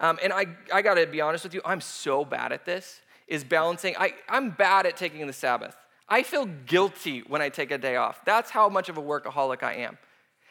Um, 0.00 0.18
and 0.20 0.32
I, 0.32 0.46
I 0.74 0.82
gotta 0.82 1.06
be 1.06 1.20
honest 1.20 1.44
with 1.44 1.54
you, 1.54 1.60
I'm 1.64 1.80
so 1.80 2.24
bad 2.24 2.50
at 2.50 2.64
this, 2.64 3.02
is 3.28 3.44
balancing. 3.44 3.94
I, 3.96 4.14
I'm 4.28 4.50
bad 4.50 4.84
at 4.84 4.96
taking 4.96 5.24
the 5.28 5.32
Sabbath. 5.32 5.76
I 6.08 6.24
feel 6.24 6.46
guilty 6.46 7.20
when 7.20 7.40
I 7.40 7.50
take 7.50 7.70
a 7.70 7.78
day 7.78 7.94
off. 7.94 8.24
That's 8.24 8.50
how 8.50 8.68
much 8.68 8.88
of 8.88 8.98
a 8.98 9.02
workaholic 9.02 9.62
I 9.62 9.74
am. 9.74 9.96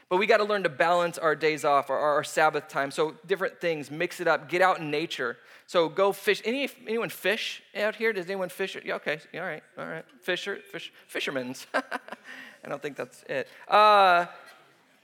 But 0.09 0.17
we 0.17 0.25
got 0.25 0.37
to 0.37 0.43
learn 0.43 0.63
to 0.63 0.69
balance 0.69 1.19
our 1.19 1.35
days 1.35 1.63
off, 1.63 1.91
our, 1.91 1.97
our, 1.97 2.23
Sabbath 2.23 2.67
time. 2.67 2.89
So 2.89 3.15
different 3.27 3.61
things, 3.61 3.91
mix 3.91 4.19
it 4.19 4.27
up, 4.27 4.49
get 4.49 4.59
out 4.59 4.79
in 4.79 4.89
nature. 4.89 5.37
So 5.67 5.87
go 5.87 6.11
fish. 6.11 6.41
Any, 6.45 6.67
anyone 6.87 7.09
fish 7.09 7.61
out 7.77 7.95
here? 7.95 8.11
Does 8.11 8.25
anyone 8.25 8.49
fish? 8.49 8.75
Yeah, 8.83 8.95
okay, 8.95 9.19
all 9.35 9.41
right, 9.41 9.61
all 9.77 9.85
right. 9.85 10.03
Fisher, 10.19 10.57
fish, 10.71 10.91
fishermen's. 11.07 11.67
I 11.75 12.67
don't 12.67 12.81
think 12.81 12.97
that's 12.97 13.23
it. 13.29 13.47
Uh, 13.67 14.25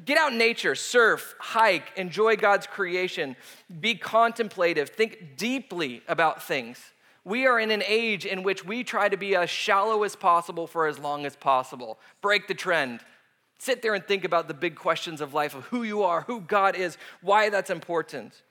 get 0.04 0.18
out 0.18 0.32
in 0.32 0.40
nature, 0.40 0.74
surf, 0.74 1.36
hike, 1.38 1.92
enjoy 1.96 2.36
God's 2.36 2.66
creation, 2.66 3.36
be 3.80 3.94
contemplative, 3.94 4.90
think 4.90 5.38
deeply 5.38 6.02
about 6.08 6.42
things. 6.42 6.80
We 7.24 7.46
are 7.46 7.60
in 7.60 7.72
an 7.72 7.84
age 7.86 8.26
in 8.26 8.44
which 8.44 8.66
we 8.66 8.84
try 8.84 9.10
to 9.10 9.18
be 9.18 9.36
as 9.36 9.50
shallow 9.50 10.04
as 10.04 10.16
possible 10.16 10.68
for 10.68 10.88
as 10.88 11.00
long 11.00 11.26
as 11.26 11.36
possible. 11.36 12.00
Break 12.22 12.48
the 12.48 12.54
trend. 12.54 13.02
Sit 13.66 13.82
there 13.82 13.96
and 13.96 14.06
think 14.06 14.26
about 14.26 14.48
the 14.48 14.54
big 14.54 14.76
questions 14.76 15.22
of 15.22 15.34
life 15.34 15.56
of 15.56 15.64
who 15.64 15.82
you 15.82 16.04
are, 16.04 16.22
who 16.22 16.40
God 16.40 16.76
is, 16.76 17.00
why 17.22 17.50
that's 17.50 17.72
important, 17.72 18.44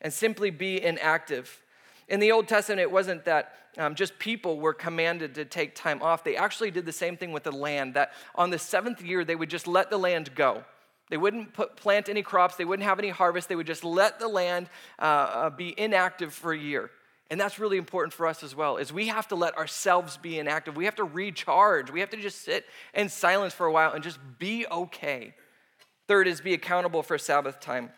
and 0.00 0.12
simply 0.12 0.50
be 0.50 0.80
inactive. 0.80 1.60
In 2.06 2.20
the 2.20 2.30
Old 2.30 2.46
Testament, 2.46 2.80
it 2.80 2.92
wasn't 2.92 3.24
that 3.24 3.52
um, 3.78 3.96
just 3.96 4.16
people 4.20 4.60
were 4.60 4.72
commanded 4.72 5.34
to 5.34 5.44
take 5.44 5.74
time 5.74 6.00
off. 6.02 6.22
They 6.22 6.36
actually 6.36 6.70
did 6.70 6.86
the 6.86 6.92
same 6.92 7.16
thing 7.16 7.32
with 7.32 7.42
the 7.42 7.50
land, 7.50 7.94
that 7.94 8.12
on 8.36 8.50
the 8.50 8.60
seventh 8.60 9.02
year, 9.02 9.24
they 9.24 9.34
would 9.34 9.50
just 9.50 9.66
let 9.66 9.90
the 9.90 9.98
land 9.98 10.36
go. 10.36 10.62
They 11.08 11.16
wouldn't 11.16 11.52
put, 11.52 11.74
plant 11.74 12.08
any 12.08 12.22
crops, 12.22 12.54
they 12.54 12.64
wouldn't 12.64 12.88
have 12.88 13.00
any 13.00 13.08
harvest, 13.08 13.48
they 13.48 13.56
would 13.56 13.66
just 13.66 13.82
let 13.82 14.20
the 14.20 14.28
land 14.28 14.68
uh, 15.00 15.02
uh, 15.02 15.50
be 15.50 15.74
inactive 15.76 16.32
for 16.32 16.52
a 16.52 16.58
year. 16.58 16.92
And 17.30 17.40
that's 17.40 17.60
really 17.60 17.76
important 17.76 18.12
for 18.12 18.26
us 18.26 18.42
as 18.42 18.56
well, 18.56 18.76
is 18.76 18.92
we 18.92 19.06
have 19.06 19.28
to 19.28 19.36
let 19.36 19.56
ourselves 19.56 20.16
be 20.16 20.40
inactive. 20.40 20.76
We 20.76 20.84
have 20.86 20.96
to 20.96 21.04
recharge. 21.04 21.90
We 21.90 22.00
have 22.00 22.10
to 22.10 22.16
just 22.16 22.42
sit 22.42 22.66
in 22.92 23.08
silence 23.08 23.54
for 23.54 23.66
a 23.66 23.72
while 23.72 23.92
and 23.92 24.02
just 24.02 24.18
be 24.38 24.66
okay. 24.66 25.34
Third 26.08 26.26
is 26.26 26.40
be 26.40 26.54
accountable 26.54 27.04
for 27.04 27.16
Sabbath 27.18 27.60
time. 27.60 27.90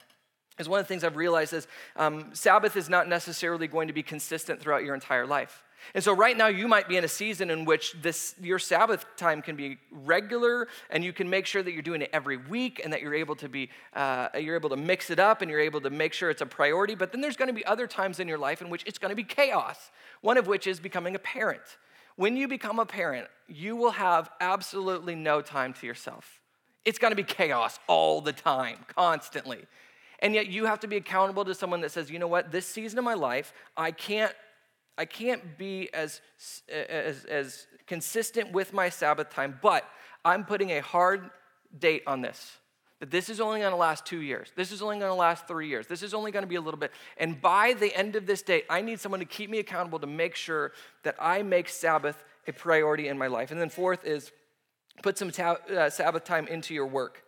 Is 0.59 0.69
one 0.69 0.81
of 0.81 0.85
the 0.85 0.89
things 0.89 1.03
I've 1.03 1.17
realized 1.17 1.55
is 1.55 1.67
um, 1.97 2.35
Sabbath 2.35 2.77
is 2.77 2.91
not 2.91 3.09
necessarily 3.09 3.67
going 3.67 3.89
to 3.89 3.95
be 3.95 4.03
consistent 4.03 4.61
throughout 4.61 4.85
your 4.85 4.95
entire 4.95 5.27
life. 5.27 5.65
And 5.95 6.03
so 6.03 6.13
right 6.15 6.37
now 6.37 6.47
you 6.47 6.69
might 6.69 6.89
be 6.89 6.97
in 6.97 7.05
a 7.05 7.09
season 7.09 7.51
in 7.51 7.65
which 7.65 7.95
this 8.01 8.35
your 8.41 8.59
Sabbath 8.59 9.05
time 9.17 9.43
can 9.43 9.57
be 9.57 9.79
regular, 9.91 10.69
and 10.91 11.05
you 11.05 11.13
can 11.13 11.29
make 11.29 11.47
sure 11.47 11.63
that 11.63 11.73
you're 11.73 11.83
doing 11.83 12.03
it 12.03 12.11
every 12.13 12.37
week, 12.37 12.81
and 12.83 12.93
that 12.93 13.03
you're 13.03 13.15
able 13.15 13.37
to 13.37 13.49
be 13.49 13.71
uh, 13.95 14.29
you're 14.39 14.57
able 14.57 14.71
to 14.71 14.77
mix 14.77 15.11
it 15.11 15.19
up, 15.19 15.43
and 15.43 15.51
you're 15.51 15.61
able 15.61 15.81
to 15.81 15.91
make 15.91 16.13
sure 16.13 16.31
it's 16.31 16.43
a 16.43 16.47
priority. 16.47 16.95
But 16.95 17.13
then 17.13 17.21
there's 17.21 17.37
going 17.37 17.49
to 17.49 17.55
be 17.55 17.65
other 17.67 17.87
times 17.87 18.21
in 18.21 18.29
your 18.29 18.39
life 18.39 18.63
in 18.63 18.71
which 18.71 18.85
it's 18.87 18.99
going 18.99 19.11
to 19.11 19.17
be 19.17 19.25
chaos. 19.25 19.91
One 20.21 20.39
of 20.39 20.47
which 20.47 20.67
is 20.67 20.81
becoming 20.81 21.15
a 21.15 21.19
parent. 21.19 21.63
When 22.17 22.37
you 22.37 22.47
become 22.47 22.79
a 22.79 22.87
parent, 22.87 23.29
you 23.49 23.75
will 23.75 23.93
have 23.93 24.31
absolutely 24.41 25.15
no 25.15 25.41
time 25.41 25.73
to 25.75 25.87
yourself. 25.87 26.41
It's 26.85 26.99
going 26.99 27.13
to 27.13 27.17
be 27.17 27.25
chaos 27.25 27.79
all 27.87 28.21
the 28.21 28.33
time, 28.33 28.79
constantly. 28.95 29.65
And 30.19 30.35
yet 30.35 30.47
you 30.47 30.67
have 30.67 30.81
to 30.81 30.87
be 30.87 30.97
accountable 30.97 31.45
to 31.45 31.55
someone 31.55 31.81
that 31.81 31.91
says, 31.91 32.11
you 32.11 32.19
know 32.19 32.29
what, 32.29 32.53
this 32.53 32.67
season 32.67 32.99
of 32.99 33.05
my 33.05 33.15
life, 33.15 33.53
I 33.77 33.91
can't 33.91 34.35
I 34.99 35.05
can't 35.05 35.57
be 35.57 35.93
as, 35.95 36.21
as, 36.69 37.25
as 37.25 37.67
consistent 37.87 38.53
with 38.53 38.73
my 38.73 38.89
Sabbath 38.89 39.31
time, 39.31 39.59
but 39.63 39.89
I'm 40.25 40.45
putting 40.45 40.71
a 40.71 40.81
hard 40.81 41.31
date 41.79 42.03
on 42.07 42.21
this. 42.21 42.59
That 43.01 43.11
this 43.11 43.29
is 43.29 43.41
only 43.41 43.61
to 43.61 43.75
last 43.75 44.07
two 44.07 44.21
years. 44.21 44.53
This 44.55 44.71
is 44.71 44.81
only 44.81 45.01
to 45.01 45.13
last 45.13 45.49
three 45.49 45.67
years. 45.67 45.89
This 45.89 46.03
is 46.05 46.15
only 46.15 46.31
to 46.31 46.47
be 46.47 46.55
a 46.55 46.61
little 46.61 46.79
bit. 46.79 46.93
And 47.17 47.41
by 47.41 47.73
the 47.73 47.93
end 47.97 48.15
of 48.15 48.27
this 48.27 48.43
date, 48.43 48.65
I 48.71 48.81
need 48.81 49.01
someone 49.01 49.19
to 49.19 49.27
keep 49.27 49.51
me 49.51 49.59
accountable 49.59 49.99
to 49.99 50.07
make 50.07 50.37
sure 50.37 50.71
that 51.03 51.17
I 51.19 51.43
make 51.43 51.69
Sabbath 51.69 52.23
a 52.47 52.53
priority 52.53 53.09
in 53.09 53.19
my 53.19 53.27
life. 53.27 53.51
And 53.51 53.61
then 53.61 53.71
fourth 53.71 54.05
is 54.05 54.31
put 55.03 55.19
some 55.19 55.33
ta- 55.33 55.59
uh, 55.75 55.91
Sabbath 55.91 56.23
time 56.25 56.47
into 56.47 56.75
your 56.75 56.87
work. 56.87 57.25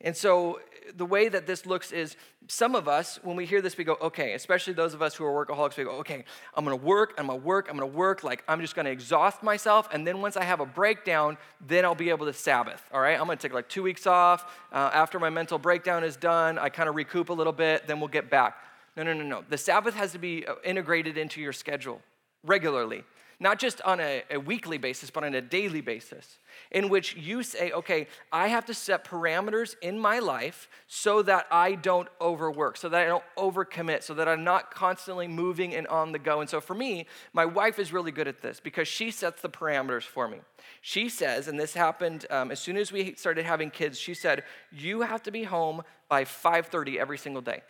And 0.00 0.16
so 0.16 0.60
the 0.96 1.06
way 1.06 1.28
that 1.28 1.46
this 1.46 1.66
looks 1.66 1.92
is 1.92 2.16
some 2.46 2.74
of 2.74 2.88
us, 2.88 3.18
when 3.22 3.36
we 3.36 3.46
hear 3.46 3.62
this, 3.62 3.76
we 3.78 3.84
go, 3.84 3.96
okay, 4.02 4.34
especially 4.34 4.74
those 4.74 4.92
of 4.92 5.00
us 5.00 5.14
who 5.14 5.24
are 5.24 5.46
workaholics, 5.46 5.76
we 5.78 5.84
go, 5.84 5.92
okay, 5.92 6.24
I'm 6.54 6.64
gonna 6.64 6.76
work, 6.76 7.14
I'm 7.16 7.28
gonna 7.28 7.38
work, 7.38 7.68
I'm 7.70 7.76
gonna 7.76 7.86
work, 7.86 8.22
like 8.22 8.44
I'm 8.46 8.60
just 8.60 8.74
gonna 8.74 8.90
exhaust 8.90 9.42
myself, 9.42 9.88
and 9.92 10.06
then 10.06 10.20
once 10.20 10.36
I 10.36 10.44
have 10.44 10.60
a 10.60 10.66
breakdown, 10.66 11.38
then 11.66 11.84
I'll 11.84 11.94
be 11.94 12.10
able 12.10 12.26
to 12.26 12.34
Sabbath, 12.34 12.82
all 12.92 13.00
right? 13.00 13.18
I'm 13.18 13.26
gonna 13.26 13.36
take 13.36 13.54
like 13.54 13.68
two 13.68 13.82
weeks 13.82 14.06
off. 14.06 14.44
Uh, 14.72 14.90
after 14.92 15.18
my 15.18 15.30
mental 15.30 15.58
breakdown 15.58 16.04
is 16.04 16.16
done, 16.16 16.58
I 16.58 16.68
kind 16.68 16.88
of 16.88 16.96
recoup 16.96 17.30
a 17.30 17.32
little 17.32 17.52
bit, 17.52 17.86
then 17.86 17.98
we'll 17.98 18.08
get 18.08 18.28
back. 18.28 18.58
No, 18.96 19.02
no, 19.02 19.14
no, 19.14 19.24
no. 19.24 19.44
The 19.48 19.58
Sabbath 19.58 19.94
has 19.94 20.12
to 20.12 20.18
be 20.18 20.46
uh, 20.46 20.54
integrated 20.64 21.16
into 21.16 21.40
your 21.40 21.52
schedule 21.52 22.00
regularly 22.44 23.04
not 23.40 23.58
just 23.58 23.80
on 23.82 24.00
a, 24.00 24.22
a, 24.30 24.38
weekly 24.38 24.78
basis, 24.78 25.10
but 25.10 25.24
on 25.24 25.34
a 25.34 25.40
daily 25.40 25.80
basis, 25.80 26.38
in 26.70 26.88
which 26.88 27.16
you 27.16 27.42
say, 27.42 27.72
okay, 27.72 28.06
I 28.32 28.48
have 28.48 28.64
to 28.66 28.74
set 28.74 29.04
parameters 29.04 29.74
in 29.82 29.98
my 29.98 30.18
life 30.18 30.68
so 30.86 31.22
that 31.22 31.46
I 31.50 31.74
don't 31.74 32.08
overwork, 32.20 32.76
so 32.76 32.88
that 32.88 33.00
I 33.02 33.06
don't 33.06 33.24
overcommit, 33.36 34.02
so 34.02 34.14
that 34.14 34.28
I'm 34.28 34.44
not 34.44 34.74
constantly 34.74 35.28
moving 35.28 35.74
and 35.74 35.86
on 35.88 36.12
the 36.12 36.18
go. 36.18 36.40
And 36.40 36.48
so 36.48 36.60
for 36.60 36.74
me, 36.74 37.06
my 37.32 37.44
wife 37.44 37.78
is 37.78 37.92
really 37.92 38.12
good 38.12 38.28
at 38.28 38.42
this 38.42 38.60
because 38.60 38.88
she 38.88 39.10
sets 39.10 39.42
the 39.42 39.48
parameters 39.48 40.04
for 40.04 40.28
me. 40.28 40.38
She 40.80 41.08
says, 41.08 41.48
and 41.48 41.58
this 41.58 41.74
happened 41.74 42.26
um, 42.30 42.50
as 42.50 42.60
soon 42.60 42.76
as 42.76 42.92
we 42.92 43.14
started 43.14 43.44
having 43.44 43.70
kids, 43.70 43.98
she 43.98 44.14
said, 44.14 44.44
you 44.70 45.02
have 45.02 45.22
to 45.24 45.30
be 45.30 45.44
home 45.44 45.82
by 46.08 46.24
5.30 46.24 46.96
every 46.96 47.18
single 47.18 47.42
day. 47.42 47.62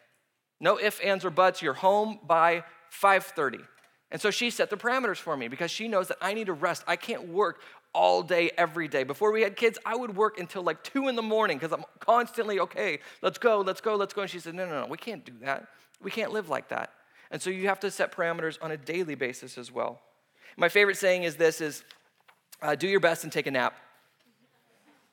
No 0.61 0.79
ifs, 0.79 1.00
ands, 1.00 1.24
or 1.24 1.31
buts, 1.31 1.62
you're 1.62 1.74
home 1.74 2.20
by 2.27 2.64
5.30. 3.03 3.66
And 4.11 4.21
so 4.21 4.31
she 4.31 4.51
set 4.51 4.71
the 4.71 4.77
parameters 4.77 5.17
for 5.17 5.37
me 5.37 5.49
because 5.49 5.71
she 5.71 5.88
knows 5.88 6.09
that 6.09 6.19
I 6.21 6.35
need 6.35 6.47
to 6.47 6.53
rest. 6.53 6.85
I 6.87 6.97
can't 6.97 7.29
work 7.29 7.61
all 7.93 8.23
day, 8.23 8.51
every 8.59 8.88
day. 8.88 9.05
Before 9.05 9.33
we 9.33 9.43
had 9.43 9.57
kids, 9.57 9.79
I 9.85 9.97
would 9.97 10.17
work 10.17 10.38
until 10.38 10.62
like 10.62 10.83
two 10.83 11.09
in 11.09 11.17
the 11.17 11.23
morning 11.23 11.59
because 11.59 11.73
I'm 11.73 11.85
constantly, 12.01 12.61
okay, 12.61 12.99
let's 13.23 13.38
go, 13.38 13.61
let's 13.61 13.81
go, 13.81 13.97
let's 13.97 14.12
go. 14.12 14.23
And 14.23 14.31
she 14.31 14.40
said, 14.40 14.55
no, 14.55 14.67
no, 14.67 14.83
no, 14.83 14.87
we 14.87 14.99
can't 14.99 15.25
do 15.25 15.33
that. 15.43 15.67
We 16.03 16.11
can't 16.11 16.33
live 16.33 16.49
like 16.49 16.69
that. 16.69 16.93
And 17.31 17.40
so 17.40 17.51
you 17.51 17.69
have 17.69 17.81
to 17.81 17.90
set 17.90 18.12
parameters 18.12 18.59
on 18.61 18.71
a 18.71 18.77
daily 18.77 19.14
basis 19.14 19.57
as 19.59 19.73
well. 19.73 20.01
My 20.57 20.69
favorite 20.69 20.97
saying 20.97 21.23
is 21.25 21.37
this 21.37 21.61
is 21.61 21.85
uh, 22.62 22.75
do 22.75 22.87
your 22.87 23.01
best 23.01 23.25
and 23.25 23.33
take 23.33 23.47
a 23.47 23.51
nap. 23.51 23.75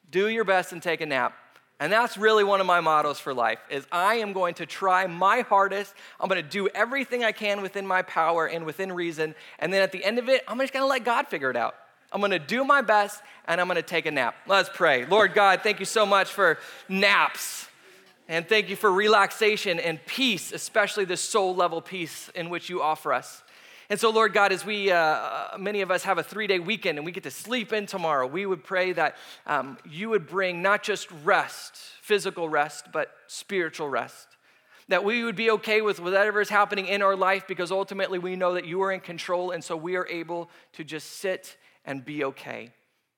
Do 0.10 0.28
your 0.28 0.44
best 0.44 0.72
and 0.72 0.84
take 0.84 1.02
a 1.02 1.06
nap. 1.06 1.34
And 1.82 1.92
that's 1.92 2.16
really 2.16 2.44
one 2.44 2.62
of 2.62 2.68
my 2.68 2.80
mottos 2.80 3.20
for 3.20 3.34
life 3.34 3.58
is 3.72 3.88
I 3.92 4.18
am 4.18 4.34
going 4.34 4.54
to 4.56 4.68
try 4.68 5.08
my 5.08 5.42
hardest. 5.42 5.96
I'm 6.20 6.30
going 6.30 6.42
to 6.42 6.48
do 6.48 6.68
everything 6.76 7.24
I 7.24 7.32
can 7.32 7.64
within 7.64 7.88
my 7.88 8.04
power 8.04 8.46
and 8.46 8.68
within 8.68 8.92
reason. 8.92 9.34
And 9.58 9.74
then 9.74 9.82
at 9.82 9.92
the 9.92 10.06
end 10.06 10.20
of 10.20 10.30
it, 10.30 10.44
I'm 10.48 10.60
just 10.60 10.74
going 10.74 10.84
to 10.84 10.88
let 10.88 11.04
God 11.04 11.28
figure 11.28 11.50
it 11.50 11.58
out. 11.58 11.74
I'm 12.12 12.22
going 12.22 12.30
to 12.32 12.40
do 12.40 12.64
my 12.64 12.82
best 12.82 13.24
and 13.46 13.60
I'm 13.60 13.66
going 13.66 13.78
to 13.78 13.82
take 13.82 14.06
a 14.06 14.12
nap. 14.12 14.36
Let's 14.46 14.70
pray. 14.72 15.08
Lord 15.08 15.34
God, 15.34 15.62
thank 15.64 15.80
you 15.80 15.88
so 15.88 16.06
much 16.06 16.30
for 16.30 16.60
naps. 16.88 17.68
And 18.28 18.48
thank 18.48 18.70
you 18.70 18.76
for 18.76 18.92
relaxation 18.92 19.80
and 19.80 20.00
peace, 20.06 20.52
especially 20.52 21.06
the 21.06 21.18
soul 21.18 21.56
level 21.56 21.82
peace 21.82 22.30
in 22.36 22.52
which 22.52 22.70
you 22.70 22.84
offer 22.84 23.12
us. 23.12 23.42
And 23.92 24.00
so, 24.00 24.10
Lord 24.10 24.32
God, 24.32 24.54
as 24.54 24.66
we, 24.66 24.90
uh, 24.90 25.58
many 25.60 25.82
of 25.82 25.92
us 25.92 26.04
have 26.04 26.18
a 26.18 26.24
three 26.24 26.48
day 26.48 26.60
weekend 26.60 26.98
and 26.98 27.06
we 27.06 27.12
get 27.12 27.24
to 27.24 27.32
sleep 27.32 27.74
in 27.74 27.86
tomorrow, 27.86 28.26
we 28.26 28.46
would 28.46 28.64
pray 28.64 28.94
that 28.94 29.18
um, 29.46 29.78
you 29.84 30.10
would 30.10 30.28
bring 30.28 30.62
not 30.62 30.82
just 30.82 31.12
rest, 31.26 31.76
physical 32.02 32.48
rest, 32.48 32.86
but 32.94 33.12
spiritual 33.28 33.90
rest. 33.90 34.30
That 34.88 35.04
we 35.04 35.26
would 35.26 35.36
be 35.36 35.52
okay 35.52 35.82
with 35.82 36.00
whatever 36.00 36.40
is 36.40 36.48
happening 36.48 36.86
in 36.86 37.02
our 37.02 37.18
life 37.18 37.50
because 37.50 37.70
ultimately 37.70 38.18
we 38.18 38.38
know 38.38 38.54
that 38.54 38.64
you 38.64 38.82
are 38.82 38.94
in 38.94 39.02
control 39.02 39.52
and 39.52 39.62
so 39.62 39.76
we 39.76 39.98
are 39.98 40.08
able 40.08 40.50
to 40.72 40.86
just 40.86 41.18
sit 41.18 41.58
and 41.84 42.06
be 42.06 42.24
okay. 42.24 42.72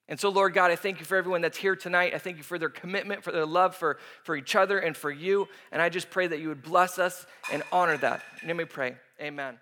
And 0.08 0.20
so, 0.20 0.30
Lord 0.30 0.56
God, 0.56 0.72
I 0.72 0.76
thank 0.76 1.00
you 1.00 1.06
for 1.06 1.18
everyone 1.18 1.42
that's 1.42 1.60
here 1.60 1.76
tonight. 1.76 2.16
I 2.16 2.18
thank 2.18 2.38
you 2.38 2.44
for 2.44 2.58
their 2.58 2.70
commitment, 2.70 3.24
for 3.24 3.32
their 3.32 3.46
love 3.46 3.76
for, 3.76 4.00
for 4.24 4.36
each 4.36 4.56
other 4.56 4.80
and 4.80 4.98
for 4.98 5.12
you. 5.12 5.48
And 5.72 5.84
I 5.84 5.90
just 5.90 6.10
pray 6.10 6.26
that 6.26 6.40
you 6.40 6.48
would 6.48 6.64
bless 6.64 6.98
us 6.98 7.28
and 7.52 7.62
honor 7.72 7.98
that. 7.98 8.24
Let 8.44 8.56
me 8.56 8.66
pray. 8.66 8.96
Amen. 9.22 9.60